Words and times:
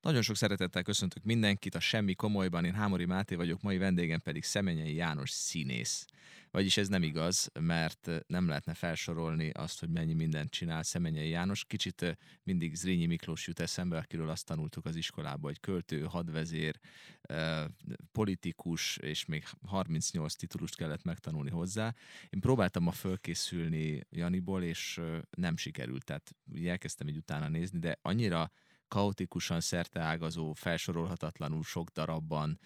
Nagyon 0.00 0.22
sok 0.22 0.36
szeretettel 0.36 0.82
köszöntök 0.82 1.22
mindenkit 1.22 1.74
a 1.74 1.80
Semmi 1.80 2.14
Komolyban, 2.14 2.64
én 2.64 2.74
Hámori 2.74 3.04
Máté 3.04 3.34
vagyok, 3.34 3.62
mai 3.62 3.78
vendégem 3.78 4.20
pedig 4.20 4.44
Szemenyei 4.44 4.94
János 4.94 5.30
színész. 5.30 6.06
Vagyis 6.50 6.76
ez 6.76 6.88
nem 6.88 7.02
igaz, 7.02 7.50
mert 7.60 8.10
nem 8.26 8.48
lehetne 8.48 8.74
felsorolni 8.74 9.50
azt, 9.50 9.80
hogy 9.80 9.88
mennyi 9.88 10.14
mindent 10.14 10.50
csinál 10.50 10.82
Szemenyei 10.82 11.28
János. 11.28 11.64
Kicsit 11.64 12.18
mindig 12.42 12.74
Zrínyi 12.74 13.06
Miklós 13.06 13.46
jut 13.46 13.60
eszembe, 13.60 13.98
akiről 13.98 14.28
azt 14.28 14.46
tanultuk 14.46 14.84
az 14.84 14.96
iskolába, 14.96 15.46
hogy 15.46 15.60
költő, 15.60 16.00
hadvezér, 16.02 16.78
politikus, 18.12 18.96
és 18.96 19.24
még 19.24 19.44
38 19.66 20.34
titulust 20.34 20.76
kellett 20.76 21.02
megtanulni 21.02 21.50
hozzá. 21.50 21.94
Én 22.30 22.40
próbáltam 22.40 22.82
ma 22.82 22.92
fölkészülni 22.92 24.06
Janiból, 24.10 24.62
és 24.62 25.00
nem 25.30 25.56
sikerült, 25.56 26.04
tehát 26.04 26.36
elkezdtem 26.64 27.08
így 27.08 27.16
utána 27.16 27.48
nézni, 27.48 27.78
de 27.78 27.98
annyira 28.02 28.52
kaotikusan 28.90 29.60
szerteágazó, 29.60 30.52
felsorolhatatlanul 30.52 31.62
sok 31.62 31.88
darabban 31.88 32.58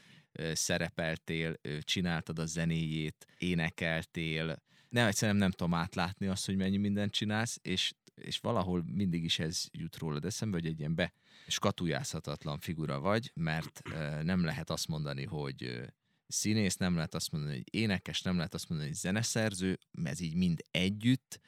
szerepeltél, 0.53 1.55
csináltad 1.81 2.39
a 2.39 2.47
zenéjét, 2.47 3.27
énekeltél. 3.39 4.63
Nem, 4.89 5.07
egyszerűen 5.07 5.37
nem 5.37 5.51
tudom 5.51 5.75
átlátni 5.75 6.27
azt, 6.27 6.47
hogy 6.47 6.57
mennyi 6.57 6.77
mindent 6.77 7.13
csinálsz, 7.13 7.59
és, 7.63 7.93
és 8.15 8.39
valahol 8.39 8.85
mindig 8.87 9.25
is 9.25 9.39
ez 9.39 9.65
jut 9.73 9.99
rólad 9.99 10.25
eszembe, 10.25 10.57
hogy 10.57 10.67
egy 10.67 10.79
ilyen 10.79 10.95
be 10.95 11.13
skatujázhatatlan 11.47 12.59
figura 12.59 13.01
vagy, 13.01 13.31
mert 13.35 13.83
nem 14.23 14.45
lehet 14.45 14.71
azt 14.71 14.89
mondani, 14.89 15.25
hogy 15.25 15.81
színész, 16.27 16.77
nem 16.77 16.95
lehet 16.95 17.15
azt 17.15 17.33
mondani, 17.33 17.55
hogy 17.55 17.75
énekes, 17.75 18.23
nem 18.23 18.37
lehet 18.37 18.55
azt 18.55 18.69
mondani, 18.69 18.91
hogy 18.91 18.99
zeneszerző, 18.99 19.79
ez 20.03 20.21
így 20.21 20.35
mind 20.35 20.65
együtt, 20.71 21.41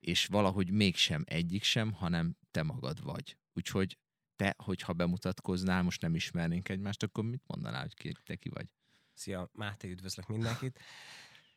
és 0.00 0.26
valahogy 0.26 0.70
mégsem 0.70 1.24
egyik 1.26 1.62
sem, 1.62 1.92
hanem 1.92 2.36
te 2.50 2.62
magad 2.62 3.02
vagy. 3.02 3.36
Úgyhogy 3.52 3.98
te, 4.42 4.54
hogyha 4.58 4.92
bemutatkoznál, 4.92 5.82
most 5.82 6.00
nem 6.00 6.14
ismernénk 6.14 6.68
egymást, 6.68 7.02
akkor 7.02 7.24
mit 7.24 7.42
mondanál, 7.46 7.80
hogy 7.80 7.94
ki, 7.94 8.16
te 8.24 8.36
ki 8.36 8.48
vagy? 8.48 8.66
Szia, 9.14 9.50
Máté, 9.52 9.90
üdvözlök 9.90 10.26
mindenkit. 10.26 10.78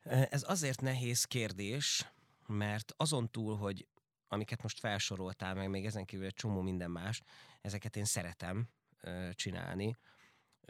Ez 0.03 0.49
azért 0.49 0.81
nehéz 0.81 1.23
kérdés, 1.23 2.11
mert 2.47 2.93
azon 2.97 3.31
túl, 3.31 3.57
hogy 3.57 3.87
amiket 4.27 4.61
most 4.61 4.79
felsoroltál, 4.79 5.53
meg 5.53 5.69
még 5.69 5.85
ezen 5.85 6.05
kívül 6.05 6.25
egy 6.25 6.33
csomó 6.33 6.61
minden 6.61 6.91
más, 6.91 7.21
ezeket 7.61 7.95
én 7.95 8.05
szeretem 8.05 8.69
csinálni. 9.31 9.95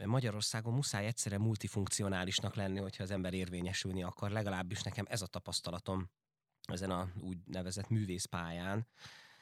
Magyarországon 0.04 0.74
muszáj 0.74 1.06
egyszerre 1.06 1.38
multifunkcionálisnak 1.38 2.54
lenni, 2.54 2.78
hogyha 2.78 3.02
az 3.02 3.10
ember 3.10 3.34
érvényesülni 3.34 4.02
akar. 4.02 4.30
Legalábbis 4.30 4.82
nekem 4.82 5.04
ez 5.08 5.22
a 5.22 5.26
tapasztalatom 5.26 6.10
ezen 6.62 6.90
a 6.90 7.08
úgynevezett 7.20 7.88
művészpályán, 7.88 8.86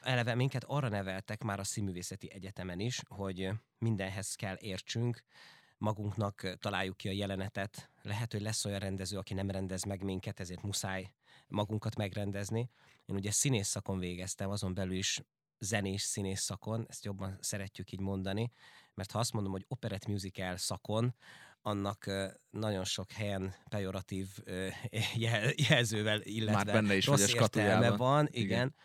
eleve 0.05 0.35
minket 0.35 0.63
arra 0.63 0.89
neveltek 0.89 1.43
már 1.43 1.59
a 1.59 1.63
Színművészeti 1.63 2.31
Egyetemen 2.31 2.79
is, 2.79 3.01
hogy 3.07 3.49
mindenhez 3.77 4.35
kell 4.35 4.57
értsünk, 4.59 5.23
magunknak 5.77 6.57
találjuk 6.59 6.97
ki 6.97 7.07
a 7.07 7.11
jelenetet. 7.11 7.89
Lehet, 8.01 8.31
hogy 8.31 8.41
lesz 8.41 8.65
olyan 8.65 8.79
rendező, 8.79 9.17
aki 9.17 9.33
nem 9.33 9.49
rendez 9.49 9.83
meg 9.83 10.03
minket, 10.03 10.39
ezért 10.39 10.61
muszáj 10.61 11.11
magunkat 11.47 11.95
megrendezni. 11.95 12.69
Én 13.05 13.15
ugye 13.15 13.31
színész 13.31 13.67
szakon 13.67 13.99
végeztem, 13.99 14.49
azon 14.49 14.73
belül 14.73 14.95
is 14.95 15.21
zenés 15.59 16.01
színész 16.01 16.41
szakon, 16.41 16.85
ezt 16.89 17.05
jobban 17.05 17.37
szeretjük 17.41 17.91
így 17.91 17.99
mondani, 17.99 18.51
mert 18.93 19.11
ha 19.11 19.19
azt 19.19 19.33
mondom, 19.33 19.51
hogy 19.51 19.65
operett 19.67 20.05
musical 20.07 20.57
szakon, 20.57 21.15
annak 21.61 22.05
nagyon 22.49 22.83
sok 22.83 23.11
helyen 23.11 23.55
pejoratív 23.69 24.27
jelzővel, 25.69 26.21
illetve 26.21 26.63
Már 26.63 26.65
benne 26.65 26.95
is 26.95 27.05
rossz 27.05 27.33
értelme 27.33 27.95
van. 27.95 28.27
Igen. 28.31 28.45
igen 28.45 28.75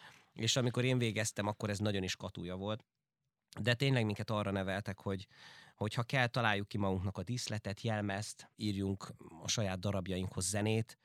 és 0.40 0.56
amikor 0.56 0.84
én 0.84 0.98
végeztem, 0.98 1.46
akkor 1.46 1.70
ez 1.70 1.78
nagyon 1.78 2.02
is 2.02 2.16
katúja 2.16 2.56
volt. 2.56 2.84
De 3.60 3.74
tényleg 3.74 4.04
minket 4.04 4.30
arra 4.30 4.50
neveltek, 4.50 5.00
hogy, 5.00 5.26
hogy 5.74 5.94
ha 5.94 6.02
kell, 6.02 6.26
találjuk 6.26 6.68
ki 6.68 6.78
magunknak 6.78 7.18
a 7.18 7.22
díszletet, 7.22 7.80
jelmezt, 7.80 8.50
írjunk 8.56 9.12
a 9.42 9.48
saját 9.48 9.78
darabjainkhoz 9.78 10.48
zenét. 10.48 10.98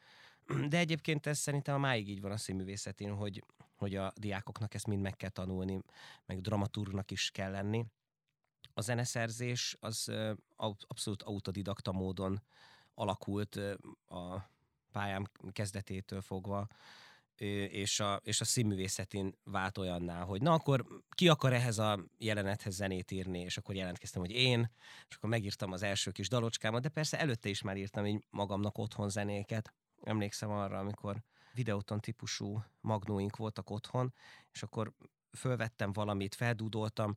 De 0.69 0.77
egyébként 0.77 1.25
ez 1.25 1.37
szerintem 1.37 1.75
a 1.75 1.77
máig 1.77 2.09
így 2.09 2.21
van 2.21 2.31
a 2.31 2.37
színművészetén, 2.37 3.13
hogy, 3.13 3.43
hogy 3.75 3.95
a 3.95 4.13
diákoknak 4.15 4.73
ezt 4.73 4.87
mind 4.87 5.01
meg 5.01 5.15
kell 5.15 5.29
tanulni, 5.29 5.81
meg 6.25 6.41
dramaturgnak 6.41 7.11
is 7.11 7.31
kell 7.31 7.51
lenni. 7.51 7.85
A 8.73 8.81
zeneszerzés 8.81 9.77
az 9.79 10.11
abszolút 10.87 11.23
autodidakta 11.23 11.91
módon 11.91 12.41
alakult 12.93 13.55
a 14.07 14.49
pályám 14.91 15.23
kezdetétől 15.51 16.21
fogva 16.21 16.67
és 17.37 17.99
a, 17.99 18.21
és 18.23 18.41
a 18.41 18.45
színművészetén 18.45 19.35
vált 19.43 19.77
olyanná, 19.77 20.23
hogy 20.23 20.41
na 20.41 20.53
akkor 20.53 20.85
ki 21.09 21.27
akar 21.29 21.53
ehhez 21.53 21.77
a 21.77 22.05
jelenethez 22.17 22.75
zenét 22.75 23.11
írni, 23.11 23.39
és 23.39 23.57
akkor 23.57 23.75
jelentkeztem, 23.75 24.21
hogy 24.21 24.31
én, 24.31 24.71
és 25.09 25.15
akkor 25.15 25.29
megírtam 25.29 25.71
az 25.71 25.83
első 25.83 26.11
kis 26.11 26.29
dalocskámat, 26.29 26.81
de 26.81 26.89
persze 26.89 27.19
előtte 27.19 27.49
is 27.49 27.61
már 27.61 27.77
írtam 27.77 28.05
így 28.05 28.25
magamnak 28.29 28.77
otthon 28.77 29.09
zenéket. 29.09 29.73
Emlékszem 30.03 30.49
arra, 30.49 30.79
amikor 30.79 31.23
videóton 31.53 31.99
típusú 31.99 32.63
magnóink 32.81 33.35
voltak 33.35 33.69
otthon, 33.69 34.13
és 34.51 34.63
akkor 34.63 34.93
fölvettem 35.37 35.93
valamit, 35.93 36.35
feldúdoltam, 36.35 37.15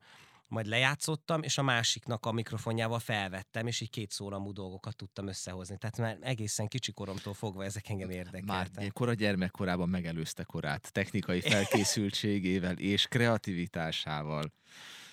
majd 0.49 0.65
lejátszottam, 0.65 1.43
és 1.43 1.57
a 1.57 1.61
másiknak 1.61 2.25
a 2.25 2.31
mikrofonjával 2.31 2.99
felvettem, 2.99 3.67
és 3.67 3.81
így 3.81 3.89
két 3.89 4.11
szólamú 4.11 4.51
dolgokat 4.51 4.95
tudtam 4.95 5.27
összehozni. 5.27 5.77
Tehát 5.77 5.97
már 5.97 6.17
egészen 6.21 6.67
kicsi 6.67 6.91
koromtól 6.91 7.33
fogva 7.33 7.63
ezek 7.63 7.89
engem 7.89 8.09
érdekeltek. 8.09 8.75
Már 8.75 8.91
kora 8.91 9.13
gyermekkorában 9.13 9.89
megelőzte 9.89 10.43
korát, 10.43 10.91
technikai 10.91 11.41
felkészültségével 11.51 12.77
és 12.77 13.07
kreativitásával. 13.07 14.53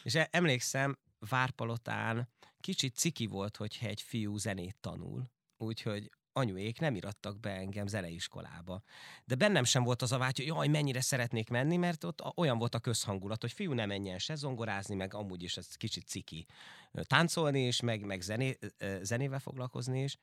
És 0.03 0.15
e- 0.15 0.29
emlékszem, 0.31 0.99
Várpalotán 1.19 2.29
kicsit 2.61 2.97
ciki 2.97 3.27
volt, 3.27 3.57
hogyha 3.57 3.87
egy 3.87 4.01
fiú 4.01 4.37
zenét 4.37 4.77
tanul. 4.81 5.31
Úgyhogy 5.57 6.11
anyuék 6.37 6.81
nem 6.81 6.95
irattak 6.95 7.41
be 7.41 7.51
engem 7.51 7.87
zeneiskolába. 7.87 8.83
De 9.25 9.35
bennem 9.35 9.65
sem 9.65 9.83
volt 9.83 10.03
az 10.03 10.13
a 10.13 10.19
vágy, 10.19 10.37
hogy 10.37 10.47
jaj, 10.47 10.69
mennyire 10.69 11.01
szeretnék 11.01 11.49
menni, 11.49 11.77
mert 11.77 12.05
ott 12.05 12.37
olyan 12.37 12.59
volt 12.59 12.75
a 12.75 12.79
közhangulat, 12.79 13.41
hogy 13.41 13.53
fiú 13.53 13.73
nem 13.73 13.89
menjen 13.89 14.19
se 14.19 14.35
zongorázni, 14.35 14.95
meg 14.95 15.15
amúgy 15.15 15.43
is 15.43 15.57
ez 15.57 15.75
kicsit 15.75 16.07
ciki. 16.07 16.47
Táncolni 16.93 17.67
is, 17.67 17.81
meg, 17.81 18.05
meg 18.05 18.21
zené, 18.21 18.59
zenével 19.03 19.39
foglalkozni 19.39 20.03
is. 20.03 20.17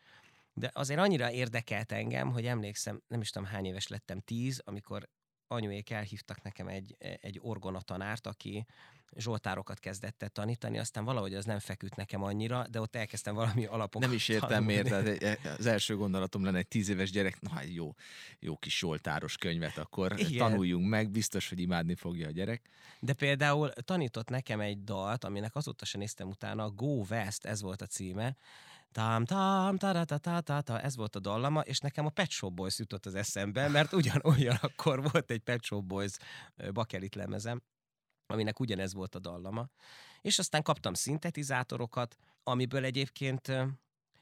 De 0.54 0.72
azért 0.74 1.00
annyira 1.00 1.32
érdekelt 1.32 1.92
engem, 1.92 2.32
hogy 2.32 2.46
emlékszem, 2.46 3.02
nem 3.08 3.22
is 3.22 3.30
tudom 3.30 3.48
hány 3.48 3.66
éves 3.66 3.88
lettem, 3.88 4.20
tíz, 4.20 4.62
amikor 4.66 5.10
anyuék 5.48 5.90
elhívtak 5.90 6.42
nekem 6.42 6.68
egy, 6.68 6.96
egy 7.00 7.40
orgonatanárt, 7.42 8.28
aki 8.28 8.66
zsoltárokat 9.18 9.80
kezdett 9.80 10.24
el 10.24 10.30
tanítani, 10.30 10.80
aztán 10.80 11.04
valahogy 11.06 11.34
az 11.34 11.46
nem 11.46 11.60
feküdt 11.60 11.96
nekem 11.96 12.24
annyira, 12.24 12.68
de 12.70 12.82
ott 12.82 12.96
elkezdtem 12.96 13.36
valami 13.36 13.66
alapokat 13.66 14.08
Nem 14.08 14.16
is 14.18 14.30
értem 14.30 14.64
miért, 14.64 14.88
tehát 14.88 15.40
az 15.60 15.66
első 15.66 15.96
gondolatom 15.96 16.44
lenne 16.44 16.58
egy 16.58 16.68
tíz 16.68 16.90
éves 16.90 17.12
gyerek, 17.12 17.42
na 17.42 17.50
hát 17.50 17.74
jó, 17.74 17.94
jó 18.40 18.58
kis 18.58 18.78
zsoltáros 18.78 19.38
könyvet, 19.38 19.78
akkor 19.78 20.20
Igen. 20.20 20.38
tanuljunk 20.38 20.88
meg, 20.88 21.10
biztos, 21.10 21.50
hogy 21.50 21.60
imádni 21.60 21.96
fogja 21.96 22.28
a 22.28 22.32
gyerek. 22.32 22.70
De 23.00 23.14
például 23.14 23.70
tanított 23.70 24.30
nekem 24.30 24.60
egy 24.60 24.84
dalt, 24.84 25.24
aminek 25.24 25.56
azóta 25.56 25.86
sem 25.86 26.00
néztem 26.00 26.28
utána, 26.28 26.70
Go 26.70 27.04
West, 27.10 27.46
ez 27.46 27.62
volt 27.62 27.82
a 27.82 27.86
címe, 27.86 28.36
Tám, 28.94 29.26
tám, 29.26 29.78
ta, 29.78 30.06
ta, 30.06 30.18
ta, 30.18 30.42
ta, 30.42 30.62
ta, 30.62 30.82
ez 30.82 30.96
volt 30.96 31.16
a 31.16 31.20
dallama, 31.20 31.62
és 31.62 31.80
nekem 31.80 32.06
a 32.06 32.10
Pet 32.10 32.30
Shop 32.30 32.54
Boys 32.54 32.80
jutott 32.80 33.06
az 33.06 33.16
eszembe, 33.16 33.68
mert 33.68 33.94
ugyan, 33.94 34.22
ugyanakkor 34.24 35.02
volt 35.12 35.32
egy 35.32 35.40
Pet 35.40 35.64
Shop 35.64 35.84
Boys 35.84 36.12
bakelit 36.74 37.16
lemezem, 37.16 37.62
aminek 38.34 38.60
ugyanez 38.60 38.94
volt 38.94 39.16
a 39.16 39.20
dallama. 39.20 39.70
És 40.22 40.40
aztán 40.40 40.62
kaptam 40.62 40.94
szintetizátorokat, 40.94 42.18
amiből 42.44 42.84
egyébként 42.84 43.52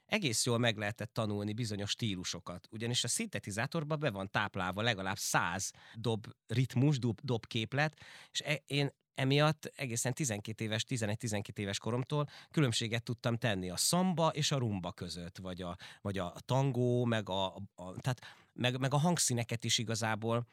egész 0.06 0.46
jól 0.46 0.58
meg 0.58 0.78
lehetett 0.78 1.14
tanulni 1.14 1.54
bizonyos 1.54 1.90
stílusokat. 1.90 2.68
Ugyanis 2.72 3.04
a 3.04 3.08
szintetizátorban 3.08 4.00
be 4.00 4.10
van 4.10 4.30
táplálva 4.32 4.82
legalább 4.82 5.18
száz 5.18 5.72
dob 5.94 6.28
ritmus, 6.48 7.00
dob, 7.00 7.20
dob 7.24 7.46
képlet, 7.46 8.00
és 8.32 8.42
e, 8.42 8.62
én 8.66 8.92
emiatt 9.16 9.72
egészen 9.76 10.14
12 10.14 10.64
éves, 10.64 10.86
11-12 10.90 11.58
éves 11.58 11.78
koromtól 11.78 12.30
különbséget 12.52 13.04
tudtam 13.04 13.38
tenni 13.38 13.70
a 13.70 13.78
szamba 13.78 14.28
és 14.28 14.52
a 14.52 14.58
rumba 14.58 14.92
között, 14.92 15.38
vagy 15.38 15.62
a, 15.62 15.78
vagy 16.02 16.18
a 16.18 16.34
tangó, 16.46 17.06
meg 17.06 17.30
a, 17.30 17.46
a, 17.56 18.00
tehát 18.00 18.22
meg, 18.54 18.80
meg 18.80 18.94
a 18.94 18.98
hangszíneket 18.98 19.64
is 19.64 19.78
igazából 19.78 20.48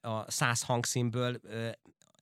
a 0.00 0.30
száz 0.30 0.62
hangszínből 0.62 1.40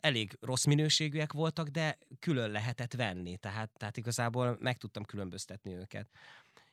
elég 0.02 0.36
rossz 0.40 0.64
minőségűek 0.64 1.32
voltak, 1.32 1.68
de 1.68 1.98
külön 2.18 2.50
lehetett 2.50 2.94
venni, 2.94 3.36
tehát, 3.36 3.70
tehát 3.76 3.96
igazából 3.96 4.56
meg 4.60 4.78
tudtam 4.78 5.04
különböztetni 5.04 5.74
őket. 5.74 6.08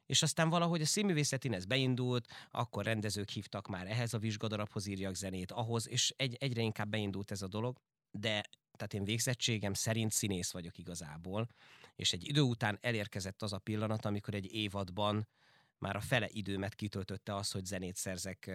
És 0.06 0.22
aztán 0.22 0.50
valahogy 0.50 0.82
a 0.82 0.86
színművészetén 0.86 1.54
ez 1.54 1.66
beindult, 1.66 2.28
akkor 2.52 2.86
rendezők 2.86 3.30
hívtak 3.30 3.68
már 3.68 3.88
ehhez 3.88 4.14
a 4.14 4.18
vizsgadarabhoz 4.18 4.86
írjak 4.86 5.16
zenét, 5.16 5.52
ahhoz, 5.52 5.88
és 5.88 6.14
egy, 6.18 6.36
egyre 6.40 6.62
inkább 6.62 6.90
beindult 6.90 7.32
ez 7.32 7.42
a 7.42 7.48
dolog, 7.48 7.78
de 8.12 8.44
tehát 8.72 8.94
én 8.94 9.04
végzettségem 9.04 9.74
szerint 9.74 10.12
színész 10.12 10.52
vagyok 10.52 10.78
igazából, 10.78 11.50
és 11.96 12.14
egy 12.14 12.28
idő 12.28 12.42
után 12.42 12.78
elérkezett 12.82 13.42
az 13.42 13.54
a 13.54 13.58
pillanat, 13.58 14.06
amikor 14.06 14.34
egy 14.34 14.54
évadban 14.54 15.28
már 15.78 15.96
a 15.96 16.02
fele 16.02 16.28
időmet 16.30 16.76
kitöltötte 16.76 17.36
az, 17.36 17.52
hogy 17.52 17.66
zenét 17.66 17.96
szerzek 17.96 18.52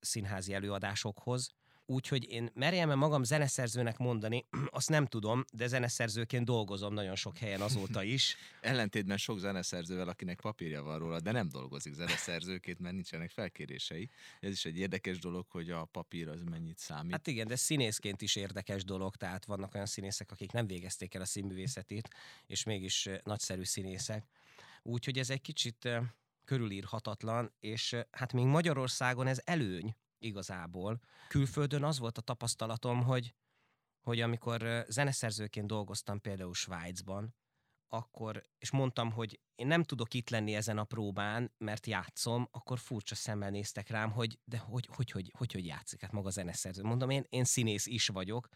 színházi 0.00 0.54
előadásokhoz, 0.54 1.50
Úgyhogy 1.88 2.30
én 2.30 2.50
merjem 2.54 2.98
magam 2.98 3.22
zeneszerzőnek 3.22 3.96
mondani, 3.98 4.46
azt 4.70 4.88
nem 4.88 5.06
tudom, 5.06 5.44
de 5.52 5.66
zeneszerzőként 5.66 6.44
dolgozom 6.44 6.94
nagyon 6.94 7.14
sok 7.14 7.36
helyen 7.36 7.60
azóta 7.60 8.02
is. 8.16 8.36
Ellentétben 8.60 9.16
sok 9.16 9.38
zeneszerzővel, 9.38 10.08
akinek 10.08 10.40
papírja 10.40 10.82
van 10.82 10.98
róla, 10.98 11.20
de 11.20 11.32
nem 11.32 11.48
dolgozik 11.48 11.94
zeneszerzőként, 11.94 12.78
mert 12.78 12.94
nincsenek 12.94 13.30
felkérései. 13.30 14.10
Ez 14.40 14.50
is 14.50 14.64
egy 14.64 14.78
érdekes 14.78 15.18
dolog, 15.18 15.46
hogy 15.48 15.70
a 15.70 15.84
papír 15.84 16.28
az 16.28 16.42
mennyit 16.42 16.78
számít. 16.78 17.12
Hát 17.12 17.26
igen, 17.26 17.46
de 17.46 17.56
színészként 17.56 18.22
is 18.22 18.36
érdekes 18.36 18.84
dolog, 18.84 19.16
tehát 19.16 19.44
vannak 19.44 19.74
olyan 19.74 19.86
színészek, 19.86 20.30
akik 20.30 20.52
nem 20.52 20.66
végezték 20.66 21.14
el 21.14 21.20
a 21.20 21.26
színművészetét, 21.26 22.08
és 22.46 22.64
mégis 22.64 23.08
nagyszerű 23.22 23.64
színészek. 23.64 24.24
Úgyhogy 24.82 25.18
ez 25.18 25.30
egy 25.30 25.40
kicsit 25.40 25.88
körülírhatatlan, 26.44 27.52
és 27.60 27.96
hát 28.10 28.32
még 28.32 28.44
Magyarországon 28.44 29.26
ez 29.26 29.40
előny 29.44 29.96
igazából. 30.18 31.00
Külföldön 31.28 31.84
az 31.84 31.98
volt 31.98 32.18
a 32.18 32.20
tapasztalatom, 32.20 33.02
hogy, 33.02 33.34
hogy 34.00 34.20
amikor 34.20 34.84
zeneszerzőként 34.88 35.66
dolgoztam 35.66 36.20
például 36.20 36.54
Svájcban, 36.54 37.34
akkor, 37.88 38.42
és 38.58 38.70
mondtam, 38.70 39.10
hogy 39.12 39.40
én 39.54 39.66
nem 39.66 39.82
tudok 39.82 40.14
itt 40.14 40.30
lenni 40.30 40.54
ezen 40.54 40.78
a 40.78 40.84
próbán, 40.84 41.52
mert 41.58 41.86
játszom, 41.86 42.48
akkor 42.50 42.78
furcsa 42.78 43.14
szemmel 43.14 43.50
néztek 43.50 43.88
rám, 43.88 44.10
hogy 44.10 44.38
de 44.44 44.58
hogy, 44.58 44.86
hogy, 44.86 45.10
hogy, 45.10 45.32
hogy, 45.36 45.52
hogy 45.52 45.66
játszik, 45.66 46.00
hát 46.00 46.12
maga 46.12 46.30
zeneszerző. 46.30 46.82
Mondom, 46.82 47.10
én, 47.10 47.24
én 47.28 47.44
színész 47.44 47.86
is 47.86 48.08
vagyok, 48.08 48.48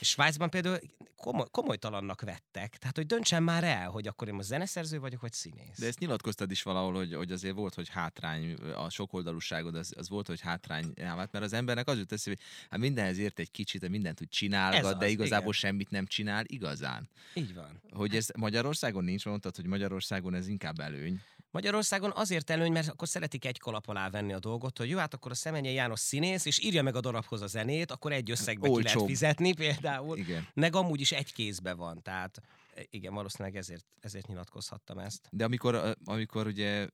Svájcban 0.00 0.50
például 0.50 0.78
komoly, 1.16 1.46
komolytalannak 1.50 2.20
vettek. 2.20 2.76
Tehát, 2.76 2.96
hogy 2.96 3.06
döntsem 3.06 3.44
már 3.44 3.64
el, 3.64 3.88
hogy 3.88 4.06
akkor 4.06 4.28
én 4.28 4.34
most 4.34 4.46
zeneszerző 4.46 5.00
vagyok, 5.00 5.20
vagy 5.20 5.32
színész. 5.32 5.78
De 5.78 5.86
ezt 5.86 5.98
nyilatkoztad 5.98 6.50
is 6.50 6.62
valahol, 6.62 6.94
hogy, 6.94 7.14
hogy 7.14 7.32
azért 7.32 7.54
volt, 7.54 7.74
hogy 7.74 7.88
hátrány, 7.88 8.54
a 8.54 8.90
sokoldalúságod 8.90 9.74
az, 9.74 9.92
az 9.96 10.08
volt, 10.08 10.26
hogy 10.26 10.40
hátrány 10.40 10.92
vált, 10.96 11.32
mert 11.32 11.44
az 11.44 11.52
embernek 11.52 11.88
az 11.88 11.98
jut 11.98 12.12
eszébe, 12.12 12.36
hogy 12.36 12.68
hát 12.70 12.80
mindenhez 12.80 13.18
ért 13.18 13.38
egy 13.38 13.50
kicsit, 13.50 13.88
mindent 13.88 14.20
úgy 14.20 14.28
csinálgat, 14.28 14.84
az, 14.84 14.98
de 14.98 15.08
igazából 15.08 15.54
igen. 15.54 15.60
semmit 15.60 15.90
nem 15.90 16.06
csinál 16.06 16.44
igazán. 16.46 17.08
Így 17.34 17.54
van. 17.54 17.80
Hogy 17.90 18.16
ez 18.16 18.28
Magyarországon 18.36 19.04
nincs, 19.04 19.24
mondtad, 19.24 19.56
hogy 19.56 19.66
Magyarországon 19.66 20.34
ez 20.34 20.46
inkább 20.46 20.78
előny. 20.78 21.20
Magyarországon 21.54 22.12
azért 22.14 22.50
előny, 22.50 22.72
mert 22.72 22.88
akkor 22.88 23.08
szeretik 23.08 23.44
egy 23.44 23.58
kalap 23.58 23.88
alá 23.88 24.10
venni 24.10 24.32
a 24.32 24.38
dolgot, 24.38 24.78
hogy 24.78 24.88
jó, 24.88 24.98
hát 24.98 25.14
akkor 25.14 25.30
a 25.30 25.34
Szemenyei 25.34 25.74
János 25.74 26.00
színész, 26.00 26.44
és 26.44 26.58
írja 26.62 26.82
meg 26.82 26.96
a 26.96 27.00
darabhoz 27.00 27.42
a 27.42 27.46
zenét, 27.46 27.90
akkor 27.90 28.12
egy 28.12 28.30
összegbe 28.30 28.68
Olcsóbb. 28.68 28.86
ki 28.86 28.92
lehet 28.92 29.08
fizetni 29.08 29.54
például. 29.54 30.18
Igen. 30.18 30.48
Meg 30.54 30.76
amúgy 30.76 31.00
is 31.00 31.12
egy 31.12 31.32
kézbe 31.32 31.74
van, 31.74 32.02
tehát 32.02 32.40
igen, 32.90 33.14
valószínűleg 33.14 33.56
ezért, 33.56 33.84
ezért 34.00 34.26
nyilatkozhattam 34.26 34.98
ezt. 34.98 35.28
De 35.30 35.44
amikor, 35.44 35.96
amikor 36.04 36.46
ugye 36.46 36.88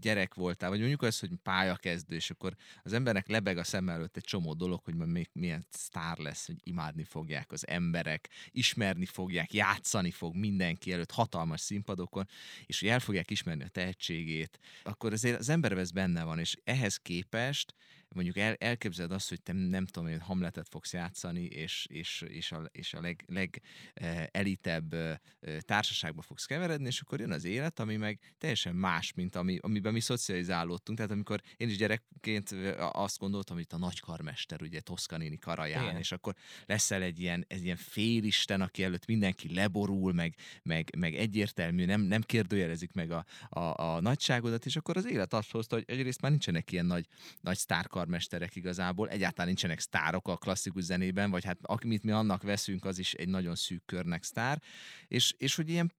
gyerek 0.00 0.34
voltál, 0.34 0.70
vagy 0.70 0.78
mondjuk 0.78 1.02
az, 1.02 1.20
hogy 1.20 1.30
pályakezdő, 1.42 2.14
és 2.14 2.30
akkor 2.30 2.54
az 2.82 2.92
embernek 2.92 3.28
lebeg 3.28 3.58
a 3.58 3.64
szem 3.64 3.88
előtt 3.88 4.16
egy 4.16 4.24
csomó 4.24 4.54
dolog, 4.54 4.80
hogy 4.84 4.94
majd 4.94 5.10
még 5.10 5.28
milyen 5.32 5.66
sztár 5.70 6.18
lesz, 6.18 6.46
hogy 6.46 6.56
imádni 6.62 7.04
fogják 7.04 7.52
az 7.52 7.68
emberek, 7.68 8.28
ismerni 8.50 9.06
fogják, 9.06 9.52
játszani 9.52 10.10
fog 10.10 10.36
mindenki 10.36 10.92
előtt 10.92 11.10
hatalmas 11.10 11.60
színpadokon, 11.60 12.28
és 12.66 12.80
hogy 12.80 12.88
el 12.88 13.00
fogják 13.00 13.30
ismerni 13.30 13.64
a 13.64 13.68
tehetségét, 13.68 14.58
akkor 14.82 15.12
azért 15.12 15.38
az 15.38 15.48
ember 15.48 15.72
ez 15.72 15.90
benne 15.90 16.24
van, 16.24 16.38
és 16.38 16.56
ehhez 16.64 16.96
képest 16.96 17.74
mondjuk 18.14 18.36
el, 18.36 18.54
elképzeled 18.54 19.12
azt, 19.12 19.28
hogy 19.28 19.42
te 19.42 19.52
nem 19.52 19.86
tudom, 19.86 20.08
hogy 20.08 20.20
Hamletet 20.20 20.68
fogsz 20.68 20.92
játszani, 20.92 21.44
és, 21.44 21.86
és, 21.90 22.24
és 22.28 22.52
a, 22.52 22.62
és 22.72 22.94
a 22.94 23.00
leg, 23.00 23.24
leg 23.26 23.62
eh, 23.94 24.26
elitebb 24.30 24.94
eh, 24.94 25.16
társaságba 25.60 26.22
fogsz 26.22 26.44
keveredni, 26.44 26.86
és 26.86 27.00
akkor 27.00 27.20
jön 27.20 27.32
az 27.32 27.44
élet, 27.44 27.80
ami 27.80 27.96
meg 27.96 28.34
teljesen 28.38 28.74
más, 28.74 29.12
mint 29.12 29.36
ami, 29.36 29.58
amiben 29.60 29.92
mi 29.92 30.00
szocializálódtunk. 30.00 30.98
Tehát 30.98 31.12
amikor 31.12 31.40
én 31.56 31.68
is 31.68 31.76
gyerekként 31.76 32.52
eh, 32.52 33.00
azt 33.00 33.18
gondoltam, 33.18 33.56
hogy 33.56 33.64
itt 33.64 33.72
a 33.72 33.78
nagykarmester, 33.78 34.62
ugye 34.62 34.80
Toszkanini 34.80 35.38
karaján, 35.38 35.84
Igen. 35.84 35.96
és 35.96 36.12
akkor 36.12 36.34
leszel 36.66 37.02
egy 37.02 37.20
ilyen, 37.20 37.44
egy 37.48 37.64
ilyen 37.64 37.76
félisten, 37.76 38.60
aki 38.60 38.84
előtt 38.84 39.06
mindenki 39.06 39.54
leborul, 39.54 40.12
meg, 40.12 40.34
meg, 40.62 40.96
meg 40.98 41.14
egyértelmű, 41.14 41.84
nem, 41.84 42.00
nem 42.00 42.22
kérdőjelezik 42.22 42.92
meg 42.92 43.10
a, 43.10 43.24
a, 43.48 43.60
a 43.60 44.00
nagyságodat, 44.00 44.66
és 44.66 44.76
akkor 44.76 44.96
az 44.96 45.06
élet 45.06 45.32
azt 45.32 45.50
hozta, 45.50 45.74
hogy 45.74 45.84
egyrészt 45.86 46.20
már 46.20 46.30
nincsenek 46.30 46.72
ilyen 46.72 46.86
nagy, 46.86 47.06
nagy 47.40 47.56
sztárkar 47.56 47.99
karmesterek 48.00 48.56
igazából, 48.56 49.08
egyáltalán 49.08 49.46
nincsenek 49.46 49.80
sztárok 49.80 50.28
a 50.28 50.36
klasszikus 50.36 50.82
zenében, 50.82 51.30
vagy 51.30 51.44
hát 51.44 51.58
amit 51.62 52.02
mi 52.02 52.10
annak 52.10 52.42
veszünk, 52.42 52.84
az 52.84 52.98
is 52.98 53.12
egy 53.12 53.28
nagyon 53.28 53.54
szűk 53.54 53.84
körnek 53.84 54.22
sztár, 54.22 54.62
és, 55.08 55.34
és 55.38 55.54
hogy 55.54 55.68
ilyen 55.68 55.92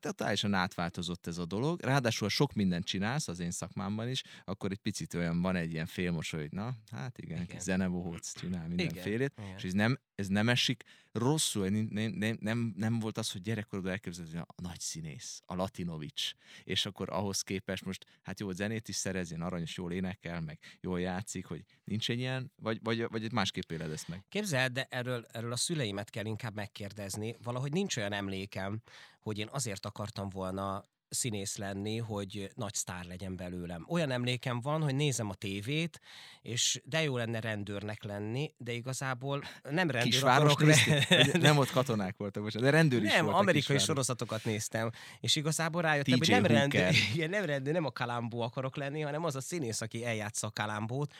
totálisan 0.00 0.54
átváltozott 0.54 1.26
ez 1.26 1.38
a 1.38 1.44
dolog, 1.44 1.80
ráadásul 1.80 2.28
sok 2.28 2.52
mindent 2.52 2.84
csinálsz 2.84 3.28
az 3.28 3.40
én 3.40 3.50
szakmámban 3.50 4.08
is, 4.08 4.22
akkor 4.44 4.70
egy 4.70 4.78
picit 4.78 5.14
olyan 5.14 5.42
van 5.42 5.56
egy 5.56 5.72
ilyen 5.72 5.86
félmosoly, 5.86 6.40
hogy 6.40 6.52
na, 6.52 6.74
hát 6.90 7.18
igen, 7.18 7.42
igen. 7.42 7.60
zenebohóc 7.60 8.32
csinál 8.38 8.68
mindenfélét, 8.68 9.32
igen. 9.38 9.54
és 9.56 9.64
ez 9.64 9.72
nem, 9.72 9.98
ez 10.14 10.26
nem 10.26 10.48
esik 10.48 10.84
rosszul, 11.12 11.68
nem, 11.68 12.10
nem, 12.10 12.36
nem, 12.40 12.72
nem 12.76 12.98
volt 12.98 13.18
az, 13.18 13.32
hogy 13.32 13.40
gyerekkorodban 13.40 13.92
elképzeled, 13.92 14.30
hogy 14.30 14.40
a 14.40 14.62
nagy 14.62 14.80
színész, 14.80 15.42
a 15.46 15.54
Latinovics, 15.54 16.32
és 16.64 16.86
akkor 16.86 17.10
ahhoz 17.10 17.42
képest 17.42 17.84
most, 17.84 18.04
hát 18.22 18.40
jó, 18.40 18.50
zenét 18.50 18.88
is 18.88 18.96
szerezjen, 18.96 19.40
aranyos, 19.40 19.76
jól 19.76 19.92
énekel, 19.92 20.40
meg 20.40 20.58
jól 20.80 21.00
játszik, 21.00 21.46
hogy 21.46 21.64
nincs 21.84 22.10
egy 22.10 22.18
ilyen, 22.18 22.52
vagy, 22.56 22.78
vagy, 22.82 23.06
vagy 23.10 23.32
másképp 23.32 23.70
éled 23.70 23.90
ezt 23.90 24.08
meg? 24.08 24.24
Képzeld, 24.28 24.72
de 24.72 24.86
erről, 24.90 25.26
erről 25.32 25.52
a 25.52 25.56
szüleimet 25.56 26.10
kell 26.10 26.24
inkább 26.24 26.54
megkérdezni. 26.54 27.36
Valahogy 27.42 27.72
nincs 27.72 27.96
olyan 27.96 28.12
emlékem, 28.12 28.82
hogy 29.28 29.38
én 29.38 29.48
azért 29.52 29.86
akartam 29.86 30.28
volna 30.28 30.84
színész 31.08 31.56
lenni, 31.56 31.98
hogy 31.98 32.50
nagy 32.54 32.74
sztár 32.74 33.04
legyen 33.04 33.36
belőlem. 33.36 33.84
Olyan 33.88 34.10
emlékem 34.10 34.60
van, 34.60 34.82
hogy 34.82 34.94
nézem 34.94 35.30
a 35.30 35.34
tévét, 35.34 36.00
és 36.42 36.80
de 36.84 37.02
jó 37.02 37.16
lenne 37.16 37.40
rendőrnek 37.40 38.02
lenni, 38.02 38.52
de 38.56 38.72
igazából 38.72 39.42
nem 39.62 39.90
rendőr 39.90 40.02
Kisváros 40.02 40.52
akarok 40.52 40.76
lenni. 41.06 41.38
Nem 41.38 41.58
ott 41.58 41.70
katonák 41.70 42.16
voltak, 42.16 42.42
most, 42.42 42.60
de 42.60 42.70
rendőr 42.70 43.02
is 43.02 43.12
Nem, 43.12 43.26
amerikai 43.26 43.52
kisváros. 43.52 43.84
sorozatokat 43.84 44.44
néztem, 44.44 44.90
és 45.20 45.36
igazából 45.36 45.82
rájöttem, 45.82 46.18
hogy 46.18 46.28
nem 46.28 46.46
rendőr, 46.46 46.94
igen, 47.14 47.30
nem 47.30 47.44
rendőr, 47.44 47.72
nem 47.72 47.84
a 47.84 47.90
kalambó 47.90 48.40
akarok 48.40 48.76
lenni, 48.76 49.00
hanem 49.00 49.24
az 49.24 49.36
a 49.36 49.40
színész, 49.40 49.80
aki 49.80 50.04
eljátsza 50.04 50.46
a 50.46 50.50
kalambót, 50.50 51.14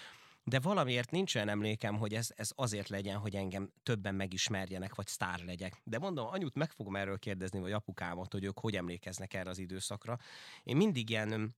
de 0.49 0.61
valamiért 0.61 1.11
nincs 1.11 1.35
olyan 1.35 1.49
emlékem, 1.49 1.97
hogy 1.97 2.15
ez, 2.15 2.31
ez 2.37 2.50
azért 2.55 2.89
legyen, 2.89 3.17
hogy 3.17 3.37
engem 3.37 3.73
többen 3.83 4.15
megismerjenek, 4.15 4.95
vagy 4.95 5.06
sztár 5.06 5.41
legyek. 5.45 5.81
De 5.85 5.99
mondom, 5.99 6.27
anyut 6.27 6.55
meg 6.55 6.71
fogom 6.71 6.97
erről 6.97 7.19
kérdezni, 7.19 7.59
vagy 7.59 7.73
apukámat, 7.73 8.33
hogy 8.33 8.45
ők 8.45 8.59
hogy 8.59 8.77
emlékeznek 8.77 9.35
erre 9.35 9.50
az 9.50 9.59
időszakra. 9.59 10.19
Én 10.62 10.77
mindig 10.77 11.11
ilyen 11.11 11.56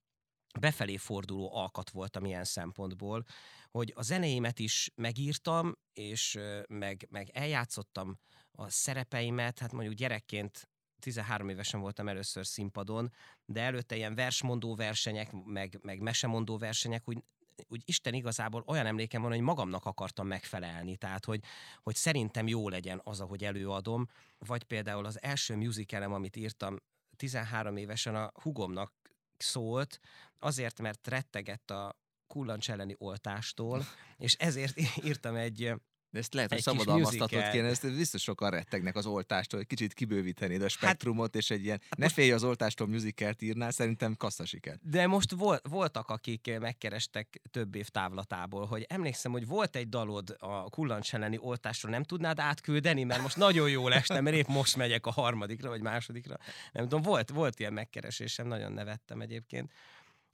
befelé 0.61 0.97
forduló 0.97 1.55
alkat 1.55 1.91
voltam 1.91 2.25
ilyen 2.25 2.45
szempontból, 2.45 3.25
hogy 3.71 3.93
a 3.97 4.03
zenéimet 4.03 4.59
is 4.59 4.91
megírtam, 4.95 5.77
és 5.93 6.39
meg, 6.69 7.07
meg 7.11 7.31
eljátszottam 7.33 8.19
a 8.53 8.69
szerepeimet, 8.69 9.59
hát 9.59 9.73
mondjuk 9.73 9.95
gyerekként 9.95 10.69
13 10.99 11.49
évesen 11.49 11.81
voltam 11.81 12.09
először 12.09 12.47
színpadon, 12.47 13.13
de 13.45 13.61
előtte 13.61 13.97
ilyen 13.97 14.15
versmondó 14.15 14.75
versenyek, 14.75 15.33
meg, 15.45 15.79
meg 15.83 16.01
mesemondó 16.01 16.59
versenyek 16.59 17.09
úgy 17.09 17.23
úgy 17.69 17.83
Isten 17.85 18.15
igazából 18.15 18.65
olyan 18.67 18.87
emlékem 18.87 19.23
van, 19.23 19.31
hogy 19.31 19.41
magamnak 19.41 19.85
akartam 19.85 20.27
megfelelni, 20.27 20.97
tehát 20.97 21.25
hogy, 21.25 21.41
hogy 21.83 21.95
szerintem 21.95 22.49
jó 22.49 22.69
legyen 22.69 23.01
az, 23.05 23.21
ahogy 23.21 23.45
előadom, 23.45 24.09
vagy 24.39 24.63
például 24.63 25.05
az 25.05 25.23
első 25.23 25.57
musicalem, 25.57 26.13
amit 26.13 26.37
írtam 26.37 26.77
13 27.17 27.77
évesen 27.77 28.15
a 28.15 28.31
hugomnak 28.43 28.93
szólt, 29.37 30.01
azért, 30.39 30.81
mert 30.81 31.09
rettegett 31.09 31.71
a 31.71 31.97
kullancs 32.27 32.71
elleni 32.71 32.95
oltástól, 32.99 33.85
és 34.17 34.35
ezért 34.35 34.81
írtam 35.09 35.35
egy 35.35 35.75
de 36.11 36.19
ezt 36.19 36.35
lehet, 36.35 36.53
hogy 36.53 36.61
szabadalmaztatod 36.61 37.51
kéne, 37.51 37.69
ezt 37.69 37.97
biztos 37.97 38.23
sokan 38.23 38.51
rettegnek 38.51 38.97
az 38.97 39.07
oltástól, 39.07 39.59
hogy 39.59 39.69
kicsit 39.69 39.95
kibővítenéd 39.95 40.59
a 40.59 40.63
hát- 40.63 40.71
spektrumot, 40.71 41.27
hát, 41.27 41.37
és 41.37 41.51
egy 41.51 41.65
ilyen 41.65 41.81
ne 41.97 42.09
félj 42.09 42.33
az 42.33 42.45
oltástól 42.45 42.87
musicalt 42.87 43.43
írnál, 43.43 43.71
szerintem 43.71 44.17
kassza 44.17 44.45
siker. 44.45 44.79
De 44.83 45.07
most 45.07 45.31
vol, 45.31 45.61
voltak, 45.69 46.09
akik 46.09 46.59
megkerestek 46.61 47.41
több 47.51 47.75
év 47.75 47.89
távlatából, 47.89 48.67
hogy 48.67 48.87
emlékszem, 48.89 49.33
hogy 49.33 49.47
volt 49.47 49.77
egy 49.77 49.89
dalod 49.89 50.37
a 50.39 50.71
kullancs 50.71 51.15
elleni 51.15 51.39
oltásról, 51.41 51.93
nem 51.93 52.03
tudnád 52.03 52.39
átküldeni, 52.39 53.05
mert 53.05 53.23
most 53.23 53.37
nagyon 53.37 53.71
jó 53.71 53.89
estem, 53.89 54.25
mert 54.25 54.37
épp 54.37 54.47
most 54.47 54.77
megyek 54.77 55.07
a 55.07 55.11
harmadikra, 55.11 55.69
vagy 55.69 55.83
másodikra. 55.83 56.37
Nem 56.73 56.83
tudom, 56.83 57.03
volt, 57.03 57.31
volt 57.31 57.61
ilyen 57.61 57.73
megkeresésem, 57.73 58.47
nagyon 58.47 58.73
nevettem 58.73 59.21
egyébként. 59.21 59.73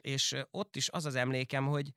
És 0.02 0.36
ott 0.50 0.76
is 0.76 0.88
az 0.88 1.04
az 1.04 1.14
emlékem, 1.14 1.66
hogy, 1.66 1.92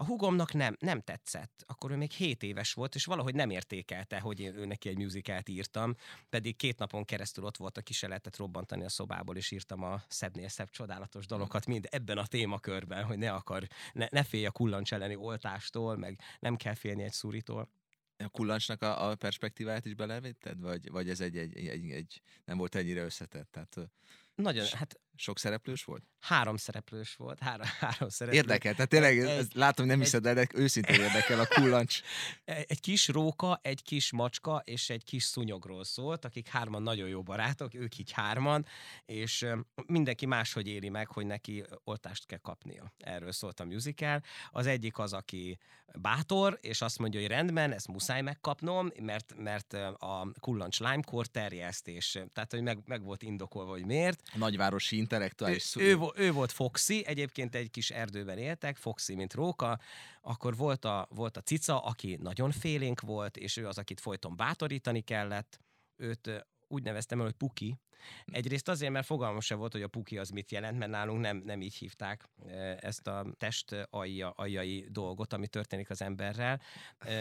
a 0.00 0.04
hugomnak 0.04 0.52
nem, 0.52 0.76
nem 0.78 1.00
tetszett. 1.00 1.64
Akkor 1.66 1.90
ő 1.90 1.96
még 1.96 2.10
7 2.10 2.42
éves 2.42 2.72
volt, 2.72 2.94
és 2.94 3.04
valahogy 3.04 3.34
nem 3.34 3.50
értékelte, 3.50 4.20
hogy 4.20 4.40
én 4.40 4.54
ő 4.54 4.66
neki 4.66 4.88
egy 4.88 4.98
musicalt 4.98 5.48
írtam, 5.48 5.94
pedig 6.28 6.56
két 6.56 6.78
napon 6.78 7.04
keresztül 7.04 7.44
ott 7.44 7.56
volt, 7.56 7.78
a 7.78 7.82
se 7.92 8.08
lehetett 8.08 8.36
robbantani 8.36 8.84
a 8.84 8.88
szobából, 8.88 9.36
és 9.36 9.50
írtam 9.50 9.82
a 9.82 10.02
szebbnél 10.08 10.48
szebb 10.48 10.70
csodálatos 10.70 11.26
dalokat 11.26 11.66
mind 11.66 11.86
ebben 11.90 12.18
a 12.18 12.26
témakörben, 12.26 13.04
hogy 13.04 13.18
ne 13.18 13.32
akar, 13.32 13.66
ne, 13.92 14.06
ne 14.10 14.22
félj 14.22 14.46
a 14.46 14.50
kullancs 14.50 14.92
elleni 14.92 15.16
oltástól, 15.16 15.96
meg 15.96 16.20
nem 16.38 16.56
kell 16.56 16.74
félni 16.74 17.02
egy 17.02 17.12
szúritól. 17.12 17.68
A 18.16 18.28
kullancsnak 18.28 18.82
a, 18.82 19.10
a 19.10 19.14
perspektíváját 19.14 19.86
is 19.86 19.94
belevetted, 19.94 20.60
vagy, 20.60 20.90
vagy 20.90 21.08
ez 21.08 21.20
egy, 21.20 21.36
egy, 21.36 21.56
egy, 21.66 21.90
egy, 21.90 22.22
nem 22.44 22.56
volt 22.58 22.74
ennyire 22.74 23.02
összetett? 23.02 23.50
Tehát, 23.50 23.76
nagyon, 24.34 24.66
hát 24.66 25.00
Sok 25.20 25.38
szereplős 25.38 25.84
volt? 25.84 26.02
Három 26.20 26.56
szereplős 26.56 27.14
volt, 27.14 27.38
három, 27.38 27.66
három 27.80 28.08
szereplős. 28.08 28.42
Érdekel, 28.42 28.72
tehát 28.72 28.88
tényleg, 28.88 29.18
Egy- 29.18 29.26
ez, 29.28 29.46
látom, 29.52 29.86
nem 29.86 29.98
egy- 29.98 30.04
hiszed 30.04 30.26
el, 30.26 30.34
de 30.34 30.46
őszintén 30.54 31.00
érdekel 31.00 31.40
a 31.40 31.46
kullancs. 31.46 32.00
Egy 32.44 32.80
kis 32.80 33.08
róka, 33.08 33.58
egy 33.62 33.82
kis 33.82 34.12
macska 34.12 34.62
és 34.64 34.90
egy 34.90 35.04
kis 35.04 35.22
szúnyogról 35.22 35.84
szólt, 35.84 36.24
akik 36.24 36.48
hárman 36.48 36.82
nagyon 36.82 37.08
jó 37.08 37.22
barátok, 37.22 37.74
ők 37.74 37.98
így 37.98 38.10
hárman, 38.10 38.66
és 39.06 39.46
mindenki 39.86 40.26
máshogy 40.26 40.68
éli 40.68 40.88
meg, 40.88 41.08
hogy 41.08 41.26
neki 41.26 41.64
oltást 41.84 42.26
kell 42.26 42.38
kapnia. 42.38 42.94
Erről 42.98 43.32
szólt 43.32 43.60
a 43.60 43.64
musical. 43.64 44.22
Az 44.50 44.66
egyik 44.66 44.98
az, 44.98 45.12
aki 45.12 45.58
bátor, 45.94 46.58
és 46.60 46.80
azt 46.80 46.98
mondja, 46.98 47.20
hogy 47.20 47.28
rendben, 47.28 47.72
ezt 47.72 47.88
muszáj 47.88 48.20
megkapnom, 48.22 48.90
mert, 49.00 49.34
mert 49.36 49.72
a 49.98 50.32
kullancs 50.40 50.80
limekor 50.80 51.26
terjeszt, 51.26 51.88
és 51.88 52.18
tehát, 52.32 52.50
hogy 52.50 52.62
meg, 52.62 52.78
meg 52.86 53.02
volt 53.02 53.22
indokolva, 53.22 53.70
hogy 53.70 53.84
miért. 53.86 54.22
A 54.32 54.38
nagyvárosi 54.38 54.96
intellektuális. 55.10 55.76
Ő, 55.76 55.98
ő, 55.98 55.98
ő 56.14 56.32
volt 56.32 56.52
Foxy, 56.52 57.06
egyébként 57.06 57.54
egy 57.54 57.70
kis 57.70 57.90
erdőben 57.90 58.38
éltek, 58.38 58.76
Foxy, 58.76 59.14
mint 59.14 59.34
róka, 59.34 59.78
akkor 60.20 60.56
volt 60.56 60.84
a, 60.84 61.08
volt 61.10 61.36
a 61.36 61.40
cica, 61.40 61.78
aki 61.78 62.18
nagyon 62.22 62.50
félénk 62.50 63.00
volt, 63.00 63.36
és 63.36 63.56
ő 63.56 63.66
az, 63.66 63.78
akit 63.78 64.00
folyton 64.00 64.36
bátorítani 64.36 65.00
kellett, 65.00 65.60
őt 65.96 66.46
úgy 66.68 66.82
neveztem 66.82 67.18
el, 67.18 67.24
hogy 67.24 67.34
Puki. 67.34 67.78
Egyrészt 68.24 68.68
azért, 68.68 68.92
mert 68.92 69.06
fogalmam 69.06 69.40
se 69.40 69.54
volt, 69.54 69.72
hogy 69.72 69.82
a 69.82 69.88
Puki 69.88 70.18
az 70.18 70.28
mit 70.28 70.50
jelent, 70.50 70.78
mert 70.78 70.90
nálunk 70.90 71.20
nem, 71.20 71.42
nem 71.44 71.60
így 71.60 71.74
hívták 71.74 72.28
ezt 72.80 73.06
a 73.06 73.26
test 73.38 73.88
alja, 73.90 74.30
aljai 74.30 74.86
dolgot, 74.90 75.32
ami 75.32 75.46
történik 75.46 75.90
az 75.90 76.02
emberrel. 76.02 76.60